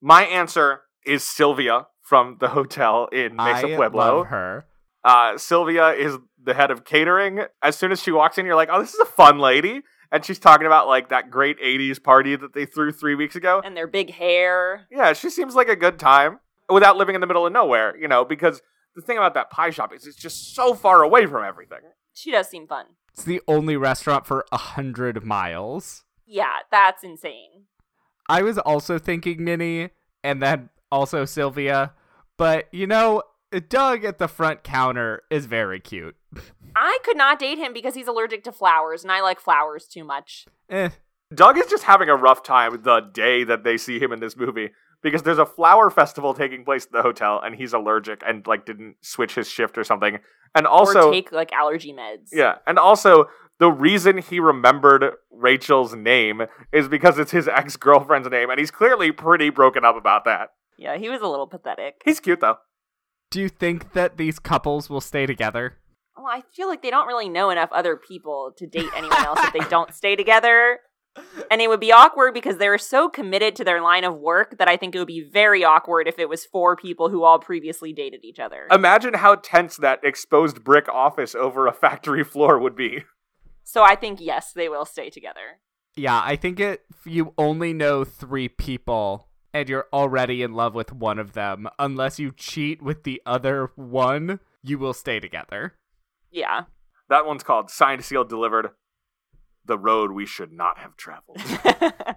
My 0.00 0.24
answer 0.24 0.80
is 1.04 1.22
Sylvia 1.24 1.88
from 2.00 2.38
the 2.40 2.48
hotel 2.48 3.06
in 3.12 3.36
Mesa 3.36 3.68
I 3.68 3.76
Pueblo. 3.76 4.18
love 4.18 4.26
her. 4.28 4.66
Uh, 5.04 5.36
Sylvia 5.36 5.90
is 5.90 6.16
the 6.42 6.54
head 6.54 6.70
of 6.70 6.86
catering. 6.86 7.40
As 7.62 7.76
soon 7.76 7.92
as 7.92 8.02
she 8.02 8.12
walks 8.12 8.38
in, 8.38 8.46
you're 8.46 8.54
like, 8.56 8.70
oh, 8.72 8.80
this 8.80 8.94
is 8.94 9.00
a 9.00 9.04
fun 9.04 9.38
lady. 9.38 9.82
and 10.10 10.24
she's 10.24 10.38
talking 10.38 10.66
about 10.66 10.86
like 10.88 11.10
that 11.10 11.30
great 11.30 11.60
80s 11.60 12.02
party 12.02 12.34
that 12.34 12.54
they 12.54 12.64
threw 12.64 12.92
three 12.92 13.14
weeks 13.14 13.36
ago. 13.36 13.60
And 13.62 13.76
their 13.76 13.86
big 13.86 14.10
hair. 14.10 14.86
Yeah, 14.90 15.12
she 15.12 15.28
seems 15.28 15.54
like 15.54 15.68
a 15.68 15.76
good 15.76 15.98
time 15.98 16.38
without 16.68 16.96
living 16.96 17.14
in 17.14 17.20
the 17.20 17.26
middle 17.26 17.46
of 17.46 17.52
nowhere, 17.52 17.96
you 17.96 18.08
know, 18.08 18.24
because 18.24 18.62
the 18.94 19.02
thing 19.02 19.16
about 19.18 19.34
that 19.34 19.50
pie 19.50 19.70
shop 19.70 19.92
is 19.94 20.06
it's 20.06 20.16
just 20.16 20.54
so 20.54 20.74
far 20.74 21.02
away 21.02 21.26
from 21.26 21.44
everything. 21.44 21.80
She 22.12 22.30
does 22.30 22.48
seem 22.48 22.66
fun. 22.66 22.86
It's 23.12 23.24
the 23.24 23.40
only 23.46 23.76
restaurant 23.76 24.26
for 24.26 24.44
a 24.52 24.56
hundred 24.56 25.24
miles. 25.24 26.04
Yeah, 26.26 26.52
that's 26.70 27.04
insane. 27.04 27.66
I 28.28 28.42
was 28.42 28.58
also 28.58 28.98
thinking 28.98 29.44
Minnie 29.44 29.90
and 30.24 30.42
then 30.42 30.70
also 30.90 31.24
Sylvia, 31.24 31.92
but 32.36 32.68
you 32.72 32.86
know, 32.86 33.22
Doug 33.68 34.04
at 34.04 34.18
the 34.18 34.28
front 34.28 34.64
counter 34.64 35.22
is 35.30 35.46
very 35.46 35.80
cute. 35.80 36.16
I 36.76 36.98
could 37.04 37.16
not 37.16 37.38
date 37.38 37.58
him 37.58 37.72
because 37.72 37.94
he's 37.94 38.08
allergic 38.08 38.44
to 38.44 38.52
flowers, 38.52 39.02
and 39.02 39.12
I 39.12 39.20
like 39.22 39.40
flowers 39.40 39.86
too 39.86 40.04
much. 40.04 40.46
Eh. 40.68 40.90
Doug 41.34 41.58
is 41.58 41.66
just 41.66 41.84
having 41.84 42.08
a 42.08 42.16
rough 42.16 42.42
time 42.42 42.82
the 42.82 43.00
day 43.00 43.44
that 43.44 43.64
they 43.64 43.76
see 43.76 43.98
him 43.98 44.12
in 44.12 44.20
this 44.20 44.36
movie 44.36 44.70
because 45.06 45.22
there's 45.22 45.38
a 45.38 45.46
flower 45.46 45.88
festival 45.88 46.34
taking 46.34 46.64
place 46.64 46.84
at 46.86 46.90
the 46.90 47.02
hotel 47.02 47.40
and 47.42 47.54
he's 47.54 47.72
allergic 47.72 48.22
and 48.26 48.44
like 48.44 48.66
didn't 48.66 48.96
switch 49.02 49.36
his 49.36 49.48
shift 49.48 49.78
or 49.78 49.84
something. 49.84 50.18
And 50.52 50.66
also 50.66 51.10
or 51.10 51.12
take 51.12 51.30
like 51.30 51.52
allergy 51.52 51.92
meds. 51.92 52.30
Yeah, 52.32 52.56
and 52.66 52.76
also 52.76 53.26
the 53.60 53.70
reason 53.70 54.18
he 54.18 54.40
remembered 54.40 55.12
Rachel's 55.30 55.94
name 55.94 56.42
is 56.72 56.88
because 56.88 57.20
it's 57.20 57.30
his 57.30 57.46
ex-girlfriend's 57.46 58.28
name 58.28 58.50
and 58.50 58.58
he's 58.58 58.72
clearly 58.72 59.12
pretty 59.12 59.48
broken 59.50 59.84
up 59.84 59.96
about 59.96 60.24
that. 60.24 60.48
Yeah, 60.76 60.98
he 60.98 61.08
was 61.08 61.20
a 61.20 61.28
little 61.28 61.46
pathetic. 61.46 61.94
He's 62.04 62.18
cute 62.18 62.40
though. 62.40 62.56
Do 63.30 63.40
you 63.40 63.48
think 63.48 63.92
that 63.92 64.16
these 64.16 64.40
couples 64.40 64.90
will 64.90 65.00
stay 65.00 65.24
together? 65.24 65.78
Well, 66.16 66.26
I 66.26 66.42
feel 66.54 66.66
like 66.66 66.82
they 66.82 66.90
don't 66.90 67.06
really 67.06 67.28
know 67.28 67.50
enough 67.50 67.68
other 67.70 67.96
people 67.96 68.52
to 68.58 68.66
date 68.66 68.90
anyone 68.96 69.24
else 69.24 69.38
if 69.44 69.52
they 69.52 69.68
don't 69.68 69.94
stay 69.94 70.16
together. 70.16 70.80
And 71.50 71.60
it 71.60 71.68
would 71.68 71.80
be 71.80 71.92
awkward 71.92 72.34
because 72.34 72.58
they're 72.58 72.78
so 72.78 73.08
committed 73.08 73.54
to 73.56 73.64
their 73.64 73.80
line 73.80 74.04
of 74.04 74.16
work 74.16 74.58
that 74.58 74.68
I 74.68 74.76
think 74.76 74.94
it 74.94 74.98
would 74.98 75.06
be 75.06 75.22
very 75.22 75.64
awkward 75.64 76.08
if 76.08 76.18
it 76.18 76.28
was 76.28 76.44
four 76.44 76.76
people 76.76 77.08
who 77.08 77.22
all 77.22 77.38
previously 77.38 77.92
dated 77.92 78.24
each 78.24 78.40
other. 78.40 78.66
Imagine 78.70 79.14
how 79.14 79.36
tense 79.36 79.76
that 79.76 80.00
exposed 80.02 80.64
brick 80.64 80.88
office 80.88 81.34
over 81.34 81.66
a 81.66 81.72
factory 81.72 82.24
floor 82.24 82.58
would 82.58 82.74
be. 82.74 83.04
So 83.64 83.82
I 83.82 83.96
think 83.96 84.20
yes, 84.20 84.52
they 84.52 84.68
will 84.68 84.84
stay 84.84 85.10
together. 85.10 85.60
Yeah, 85.96 86.20
I 86.22 86.36
think 86.36 86.60
it, 86.60 86.84
if 86.90 87.06
you 87.06 87.32
only 87.38 87.72
know 87.72 88.04
three 88.04 88.48
people 88.48 89.28
and 89.54 89.68
you're 89.68 89.86
already 89.92 90.42
in 90.42 90.52
love 90.52 90.74
with 90.74 90.92
one 90.92 91.18
of 91.18 91.32
them, 91.32 91.68
unless 91.78 92.18
you 92.18 92.32
cheat 92.36 92.82
with 92.82 93.04
the 93.04 93.22
other 93.24 93.70
one, 93.74 94.40
you 94.62 94.78
will 94.78 94.92
stay 94.92 95.20
together. 95.20 95.74
Yeah. 96.30 96.64
That 97.08 97.24
one's 97.24 97.42
called 97.42 97.70
Signed, 97.70 98.04
Sealed, 98.04 98.28
Delivered 98.28 98.70
The 99.66 99.78
Road 99.78 100.12
We 100.12 100.26
Should 100.26 100.52
Not 100.52 100.78
Have 100.78 100.96
Traveled. 100.96 101.40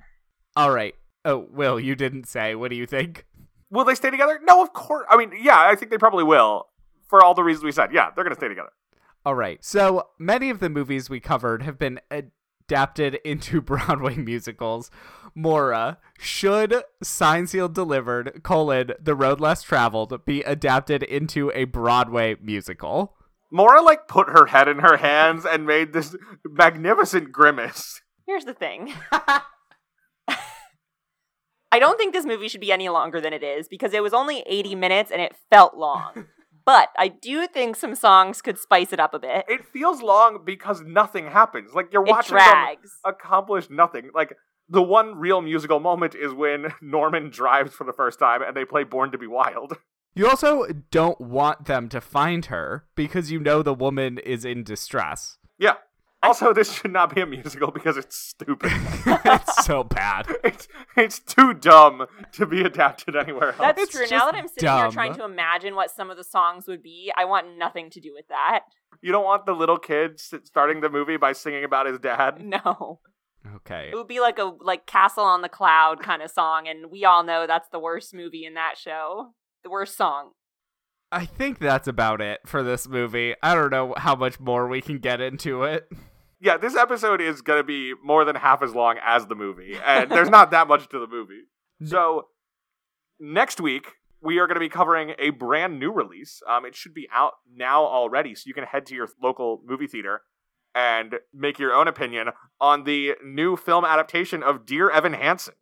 All 0.55 0.71
right. 0.71 0.95
Oh, 1.25 1.47
Will, 1.51 1.79
you 1.79 1.95
didn't 1.95 2.27
say. 2.27 2.55
What 2.55 2.71
do 2.71 2.77
you 2.77 2.85
think? 2.85 3.25
will 3.69 3.85
they 3.85 3.95
stay 3.95 4.09
together? 4.09 4.39
No, 4.43 4.61
of 4.61 4.73
course. 4.73 5.05
I 5.09 5.17
mean, 5.17 5.31
yeah, 5.39 5.59
I 5.59 5.75
think 5.75 5.91
they 5.91 5.97
probably 5.97 6.23
will. 6.23 6.67
For 7.07 7.23
all 7.23 7.33
the 7.33 7.43
reasons 7.43 7.63
we 7.63 7.71
said. 7.71 7.91
Yeah, 7.91 8.09
they're 8.13 8.23
going 8.23 8.35
to 8.35 8.39
stay 8.39 8.47
together. 8.47 8.71
All 9.25 9.35
right. 9.35 9.63
So 9.63 10.09
many 10.17 10.49
of 10.49 10.59
the 10.59 10.69
movies 10.69 11.09
we 11.09 11.19
covered 11.19 11.63
have 11.63 11.77
been 11.77 11.99
adapted 12.11 13.15
into 13.25 13.61
Broadway 13.61 14.15
musicals. 14.15 14.91
Mora, 15.35 15.99
should 16.17 16.83
Signed 17.03 17.49
Sealed 17.49 17.73
Delivered, 17.73 18.41
colon, 18.43 18.93
The 18.99 19.15
Road 19.15 19.39
Less 19.39 19.61
Traveled 19.61 20.25
be 20.25 20.41
adapted 20.41 21.03
into 21.03 21.51
a 21.53 21.65
Broadway 21.65 22.35
musical? 22.41 23.15
Mora, 23.51 23.81
like, 23.81 24.07
put 24.07 24.29
her 24.29 24.47
head 24.47 24.67
in 24.67 24.79
her 24.79 24.97
hands 24.97 25.45
and 25.45 25.65
made 25.65 25.93
this 25.93 26.15
magnificent 26.45 27.31
grimace. 27.31 28.01
Here's 28.27 28.45
the 28.45 28.53
thing. 28.53 28.93
I 31.71 31.79
don't 31.79 31.97
think 31.97 32.13
this 32.13 32.25
movie 32.25 32.47
should 32.47 32.61
be 32.61 32.71
any 32.71 32.89
longer 32.89 33.21
than 33.21 33.33
it 33.33 33.43
is 33.43 33.67
because 33.67 33.93
it 33.93 34.01
was 34.01 34.13
only 34.13 34.43
80 34.47 34.75
minutes 34.75 35.11
and 35.11 35.21
it 35.21 35.35
felt 35.51 35.75
long. 35.75 36.25
but 36.65 36.89
I 36.97 37.09
do 37.09 37.47
think 37.47 37.75
some 37.75 37.95
songs 37.95 38.41
could 38.41 38.57
spice 38.57 38.91
it 38.91 38.99
up 38.99 39.13
a 39.13 39.19
bit. 39.19 39.45
It 39.47 39.65
feels 39.65 40.01
long 40.01 40.39
because 40.45 40.81
nothing 40.81 41.27
happens. 41.27 41.73
Like 41.73 41.93
you're 41.93 42.03
watching 42.03 42.37
them 42.37 42.77
accomplish 43.05 43.69
nothing. 43.69 44.09
Like 44.15 44.33
the 44.67 44.81
one 44.81 45.15
real 45.15 45.41
musical 45.41 45.79
moment 45.79 46.15
is 46.15 46.33
when 46.33 46.73
Norman 46.81 47.29
drives 47.29 47.73
for 47.73 47.83
the 47.83 47.93
first 47.93 48.19
time 48.19 48.41
and 48.41 48.55
they 48.55 48.65
play 48.65 48.83
Born 48.83 49.11
to 49.11 49.17
Be 49.17 49.27
Wild. 49.27 49.77
You 50.15 50.27
also 50.27 50.67
don't 50.91 51.19
want 51.21 51.65
them 51.65 51.87
to 51.89 52.01
find 52.01 52.45
her 52.45 52.85
because 52.95 53.31
you 53.31 53.39
know 53.39 53.61
the 53.61 53.73
woman 53.73 54.17
is 54.17 54.43
in 54.43 54.63
distress. 54.63 55.37
Yeah. 55.57 55.75
Also, 56.21 56.51
this 56.51 56.73
should 56.73 56.91
not 56.91 57.15
be 57.15 57.21
a 57.21 57.25
musical 57.25 57.71
because 57.71 57.95
it's 57.95 58.17
stupid. 58.17 58.71
it's 59.05 59.65
so 59.65 59.83
bad. 59.83 60.27
It's 60.43 60.67
it's 60.97 61.19
too 61.19 61.53
dumb 61.53 62.07
to 62.33 62.45
be 62.45 62.61
adapted 62.61 63.15
anywhere 63.15 63.49
else. 63.49 63.57
That's 63.59 63.83
It's 63.83 63.91
true. 63.91 64.05
Now 64.11 64.25
that 64.25 64.35
I'm 64.35 64.47
sitting 64.47 64.69
here 64.69 64.91
trying 64.91 65.13
to 65.15 65.23
imagine 65.23 65.75
what 65.75 65.91
some 65.91 66.09
of 66.09 66.17
the 66.17 66.23
songs 66.23 66.67
would 66.67 66.83
be, 66.83 67.11
I 67.15 67.25
want 67.25 67.57
nothing 67.57 67.89
to 67.91 68.01
do 68.01 68.13
with 68.13 68.27
that. 68.27 68.61
You 69.01 69.11
don't 69.11 69.23
want 69.23 69.45
the 69.45 69.53
little 69.53 69.77
kid 69.77 70.19
starting 70.19 70.81
the 70.81 70.89
movie 70.89 71.17
by 71.17 71.31
singing 71.31 71.63
about 71.63 71.85
his 71.85 71.99
dad. 71.99 72.41
No. 72.43 72.99
Okay. 73.55 73.89
It 73.91 73.95
would 73.95 74.07
be 74.07 74.19
like 74.19 74.37
a 74.39 74.51
like 74.59 74.85
Castle 74.85 75.23
on 75.23 75.41
the 75.41 75.49
Cloud 75.49 76.01
kind 76.03 76.21
of 76.21 76.29
song, 76.29 76.67
and 76.67 76.91
we 76.91 77.05
all 77.05 77.23
know 77.23 77.47
that's 77.47 77.69
the 77.69 77.79
worst 77.79 78.13
movie 78.13 78.43
in 78.45 78.55
that 78.55 78.77
show. 78.77 79.33
The 79.63 79.69
worst 79.69 79.97
song. 79.97 80.31
I 81.11 81.25
think 81.25 81.59
that's 81.59 81.87
about 81.87 82.21
it 82.21 82.41
for 82.45 82.61
this 82.61 82.87
movie. 82.87 83.35
I 83.41 83.55
don't 83.55 83.71
know 83.71 83.93
how 83.97 84.15
much 84.15 84.39
more 84.39 84.67
we 84.67 84.81
can 84.81 84.99
get 84.99 85.19
into 85.21 85.63
it. 85.63 85.89
Yeah, 86.39 86.57
this 86.57 86.75
episode 86.75 87.19
is 87.19 87.41
going 87.41 87.59
to 87.59 87.63
be 87.63 87.93
more 88.03 88.23
than 88.23 88.35
half 88.35 88.61
as 88.61 88.73
long 88.73 88.97
as 89.03 89.25
the 89.25 89.35
movie, 89.35 89.75
and 89.85 90.09
there's 90.09 90.29
not 90.29 90.51
that 90.51 90.67
much 90.67 90.87
to 90.89 90.99
the 90.99 91.07
movie. 91.07 91.41
So, 91.85 92.27
next 93.21 93.61
week, 93.61 93.93
we 94.21 94.37
are 94.37 94.47
going 94.47 94.55
to 94.55 94.59
be 94.59 94.67
covering 94.67 95.13
a 95.17 95.29
brand 95.29 95.79
new 95.79 95.93
release. 95.93 96.41
Um, 96.45 96.65
it 96.65 96.75
should 96.75 96.93
be 96.93 97.07
out 97.13 97.35
now 97.55 97.85
already, 97.85 98.35
so 98.35 98.43
you 98.47 98.53
can 98.53 98.65
head 98.65 98.85
to 98.87 98.95
your 98.95 99.07
local 99.23 99.61
movie 99.65 99.87
theater 99.87 100.23
and 100.75 101.19
make 101.33 101.57
your 101.57 101.73
own 101.73 101.87
opinion 101.87 102.31
on 102.59 102.83
the 102.83 103.13
new 103.23 103.55
film 103.55 103.85
adaptation 103.85 104.43
of 104.43 104.65
Dear 104.65 104.89
Evan 104.89 105.13
Hansen. 105.13 105.53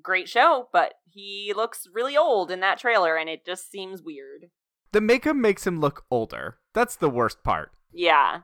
Great 0.00 0.28
show, 0.28 0.68
but 0.72 0.94
he 1.04 1.52
looks 1.54 1.86
really 1.92 2.16
old 2.16 2.50
in 2.50 2.60
that 2.60 2.78
trailer, 2.78 3.16
and 3.16 3.28
it 3.28 3.44
just 3.44 3.70
seems 3.70 4.02
weird. 4.02 4.50
The 4.92 5.00
makeup 5.00 5.36
makes 5.36 5.66
him 5.66 5.80
look 5.80 6.04
older. 6.10 6.58
That's 6.72 6.96
the 6.96 7.10
worst 7.10 7.42
part. 7.42 7.72
Yeah. 7.92 8.42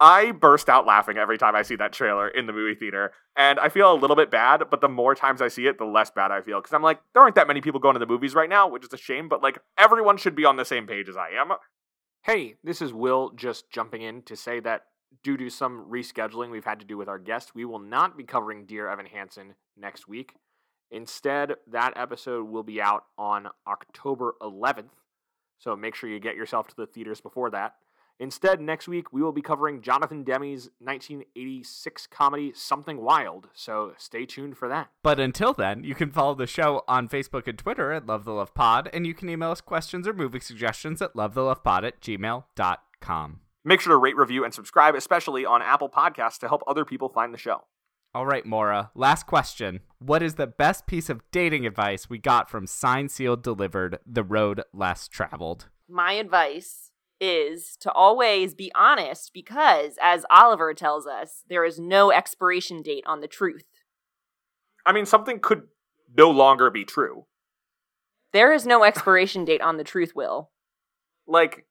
I 0.00 0.30
burst 0.30 0.68
out 0.68 0.86
laughing 0.86 1.18
every 1.18 1.38
time 1.38 1.56
I 1.56 1.62
see 1.62 1.74
that 1.76 1.92
trailer 1.92 2.28
in 2.28 2.46
the 2.46 2.52
movie 2.52 2.78
theater, 2.78 3.12
and 3.36 3.58
I 3.58 3.68
feel 3.68 3.92
a 3.92 3.96
little 3.96 4.14
bit 4.14 4.30
bad, 4.30 4.62
but 4.70 4.80
the 4.80 4.88
more 4.88 5.14
times 5.14 5.42
I 5.42 5.48
see 5.48 5.66
it, 5.66 5.78
the 5.78 5.84
less 5.84 6.10
bad 6.10 6.30
I 6.30 6.40
feel. 6.40 6.60
Because 6.60 6.72
I'm 6.72 6.82
like, 6.82 7.00
there 7.14 7.22
aren't 7.22 7.34
that 7.34 7.48
many 7.48 7.60
people 7.60 7.80
going 7.80 7.94
to 7.94 7.98
the 7.98 8.06
movies 8.06 8.34
right 8.34 8.48
now, 8.48 8.68
which 8.68 8.84
is 8.84 8.92
a 8.92 8.96
shame, 8.96 9.28
but 9.28 9.42
like, 9.42 9.58
everyone 9.76 10.16
should 10.16 10.36
be 10.36 10.44
on 10.44 10.56
the 10.56 10.64
same 10.64 10.86
page 10.86 11.08
as 11.08 11.16
I 11.16 11.30
am. 11.30 11.50
Hey, 12.22 12.56
this 12.62 12.80
is 12.80 12.92
Will 12.92 13.30
just 13.34 13.70
jumping 13.70 14.02
in 14.02 14.22
to 14.22 14.36
say 14.36 14.60
that 14.60 14.82
due 15.24 15.36
to 15.36 15.50
some 15.50 15.86
rescheduling 15.90 16.50
we've 16.50 16.64
had 16.64 16.80
to 16.80 16.86
do 16.86 16.96
with 16.96 17.08
our 17.08 17.18
guest, 17.18 17.54
we 17.54 17.64
will 17.64 17.78
not 17.78 18.16
be 18.16 18.24
covering 18.24 18.66
Dear 18.66 18.88
Evan 18.88 19.06
Hansen 19.06 19.54
next 19.76 20.06
week. 20.06 20.34
Instead, 20.90 21.54
that 21.66 21.92
episode 21.96 22.48
will 22.48 22.62
be 22.62 22.80
out 22.80 23.04
on 23.18 23.48
October 23.66 24.34
11th, 24.40 24.90
so 25.58 25.76
make 25.76 25.94
sure 25.94 26.08
you 26.08 26.18
get 26.18 26.36
yourself 26.36 26.66
to 26.68 26.76
the 26.76 26.86
theaters 26.86 27.20
before 27.20 27.50
that. 27.50 27.74
Instead, 28.20 28.60
next 28.60 28.88
week 28.88 29.12
we 29.12 29.22
will 29.22 29.32
be 29.32 29.42
covering 29.42 29.80
Jonathan 29.80 30.24
Demme's 30.24 30.70
1986 30.80 32.08
comedy 32.08 32.52
Something 32.52 33.00
Wild, 33.00 33.48
so 33.54 33.92
stay 33.96 34.26
tuned 34.26 34.56
for 34.56 34.66
that. 34.68 34.88
But 35.04 35.20
until 35.20 35.52
then, 35.52 35.84
you 35.84 35.94
can 35.94 36.10
follow 36.10 36.34
the 36.34 36.46
show 36.46 36.82
on 36.88 37.08
Facebook 37.08 37.46
and 37.46 37.56
Twitter 37.56 37.92
at 37.92 38.06
Love 38.06 38.24
the 38.24 38.32
Love 38.32 38.54
Pod, 38.54 38.90
and 38.92 39.06
you 39.06 39.14
can 39.14 39.28
email 39.28 39.52
us 39.52 39.60
questions 39.60 40.08
or 40.08 40.12
movie 40.12 40.40
suggestions 40.40 41.00
at 41.00 41.14
lovethelovepod 41.14 41.84
at 41.84 42.00
gmail.com. 42.00 43.40
Make 43.64 43.80
sure 43.80 43.92
to 43.92 43.98
rate, 43.98 44.16
review, 44.16 44.44
and 44.44 44.54
subscribe, 44.54 44.94
especially 44.94 45.44
on 45.44 45.62
Apple 45.62 45.88
Podcasts, 45.88 46.38
to 46.38 46.48
help 46.48 46.62
other 46.66 46.84
people 46.84 47.08
find 47.08 47.32
the 47.32 47.38
show. 47.38 47.64
All 48.14 48.24
right, 48.24 48.46
Mora, 48.46 48.90
last 48.94 49.26
question. 49.26 49.80
What 49.98 50.22
is 50.22 50.36
the 50.36 50.46
best 50.46 50.86
piece 50.86 51.10
of 51.10 51.20
dating 51.30 51.66
advice 51.66 52.08
we 52.08 52.18
got 52.18 52.48
from 52.48 52.66
Signed 52.66 53.10
Sealed, 53.10 53.42
Delivered, 53.42 53.98
The 54.06 54.24
Road 54.24 54.62
Less 54.72 55.08
Traveled? 55.08 55.66
My 55.88 56.12
advice 56.12 56.90
is 57.20 57.76
to 57.80 57.92
always 57.92 58.54
be 58.54 58.72
honest 58.74 59.32
because, 59.34 59.98
as 60.00 60.24
Oliver 60.30 60.72
tells 60.72 61.06
us, 61.06 61.44
there 61.50 61.64
is 61.64 61.78
no 61.78 62.10
expiration 62.10 62.80
date 62.80 63.04
on 63.06 63.20
the 63.20 63.28
truth. 63.28 63.66
I 64.86 64.92
mean, 64.92 65.04
something 65.04 65.38
could 65.38 65.64
no 66.16 66.30
longer 66.30 66.70
be 66.70 66.84
true. 66.84 67.26
There 68.32 68.52
is 68.52 68.66
no 68.66 68.84
expiration 68.84 69.44
date 69.44 69.60
on 69.60 69.76
the 69.76 69.84
truth, 69.84 70.14
Will. 70.14 70.50
Like, 71.26 71.66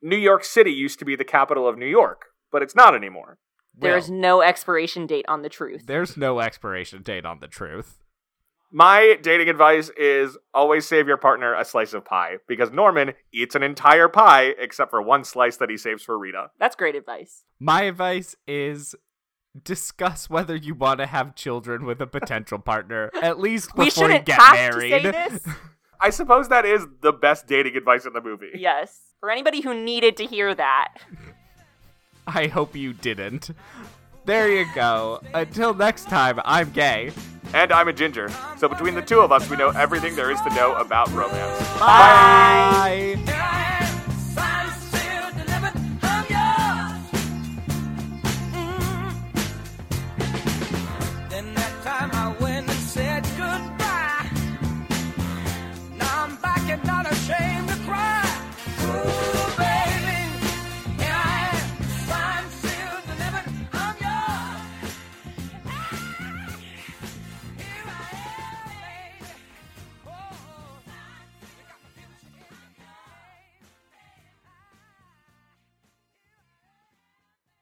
New 0.00 0.16
York 0.16 0.44
City 0.44 0.70
used 0.70 0.98
to 1.00 1.04
be 1.04 1.14
the 1.14 1.24
capital 1.24 1.68
of 1.68 1.76
New 1.76 1.86
York, 1.86 2.26
but 2.50 2.62
it's 2.62 2.74
not 2.74 2.94
anymore. 2.94 3.38
There's 3.78 4.08
Will, 4.10 4.16
no 4.18 4.42
expiration 4.42 5.06
date 5.06 5.24
on 5.28 5.42
the 5.42 5.48
truth. 5.48 5.84
there's 5.86 6.16
no 6.16 6.40
expiration 6.40 7.02
date 7.02 7.24
on 7.24 7.40
the 7.40 7.48
truth. 7.48 8.02
My 8.70 9.16
dating 9.22 9.48
advice 9.48 9.90
is 9.96 10.36
always 10.52 10.86
save 10.86 11.08
your 11.08 11.16
partner 11.16 11.54
a 11.54 11.64
slice 11.64 11.94
of 11.94 12.04
pie 12.04 12.36
because 12.46 12.70
Norman 12.70 13.14
eats 13.32 13.54
an 13.54 13.62
entire 13.62 14.08
pie 14.08 14.54
except 14.58 14.90
for 14.90 15.00
one 15.00 15.24
slice 15.24 15.56
that 15.56 15.70
he 15.70 15.78
saves 15.78 16.02
for 16.02 16.18
Rita. 16.18 16.50
That's 16.58 16.76
great 16.76 16.94
advice. 16.94 17.44
My 17.58 17.82
advice 17.84 18.36
is 18.46 18.94
discuss 19.64 20.28
whether 20.28 20.54
you 20.54 20.74
want 20.74 21.00
to 21.00 21.06
have 21.06 21.34
children 21.34 21.84
with 21.86 22.00
a 22.02 22.06
potential 22.06 22.58
partner 22.58 23.10
at 23.22 23.40
least 23.40 23.74
We 23.76 23.86
before 23.86 24.04
you 24.04 24.08
shouldn't 24.10 24.26
get 24.26 24.38
have 24.40 24.54
married. 24.54 24.90
to 24.90 25.12
say 25.12 25.28
this. 25.30 25.46
I 26.00 26.10
suppose 26.10 26.48
that 26.50 26.64
is 26.66 26.86
the 27.00 27.12
best 27.12 27.46
dating 27.48 27.74
advice 27.76 28.04
in 28.04 28.12
the 28.12 28.20
movie. 28.20 28.50
yes. 28.54 29.00
For 29.20 29.30
anybody 29.30 29.62
who 29.62 29.74
needed 29.74 30.16
to 30.18 30.24
hear 30.26 30.54
that. 30.54 30.94
I 32.28 32.46
hope 32.46 32.76
you 32.76 32.92
didn't. 32.92 33.50
There 34.26 34.50
you 34.50 34.66
go. 34.74 35.20
Until 35.32 35.72
next 35.72 36.08
time, 36.08 36.38
I'm 36.44 36.70
gay. 36.70 37.12
And 37.54 37.72
I'm 37.72 37.88
a 37.88 37.92
ginger. 37.94 38.30
So 38.58 38.68
between 38.68 38.94
the 38.94 39.02
two 39.02 39.20
of 39.20 39.32
us, 39.32 39.48
we 39.48 39.56
know 39.56 39.70
everything 39.70 40.14
there 40.14 40.30
is 40.30 40.40
to 40.42 40.50
know 40.54 40.74
about 40.74 41.10
romance. 41.12 41.58
Bye. 41.78 43.18
Bye. 43.24 43.34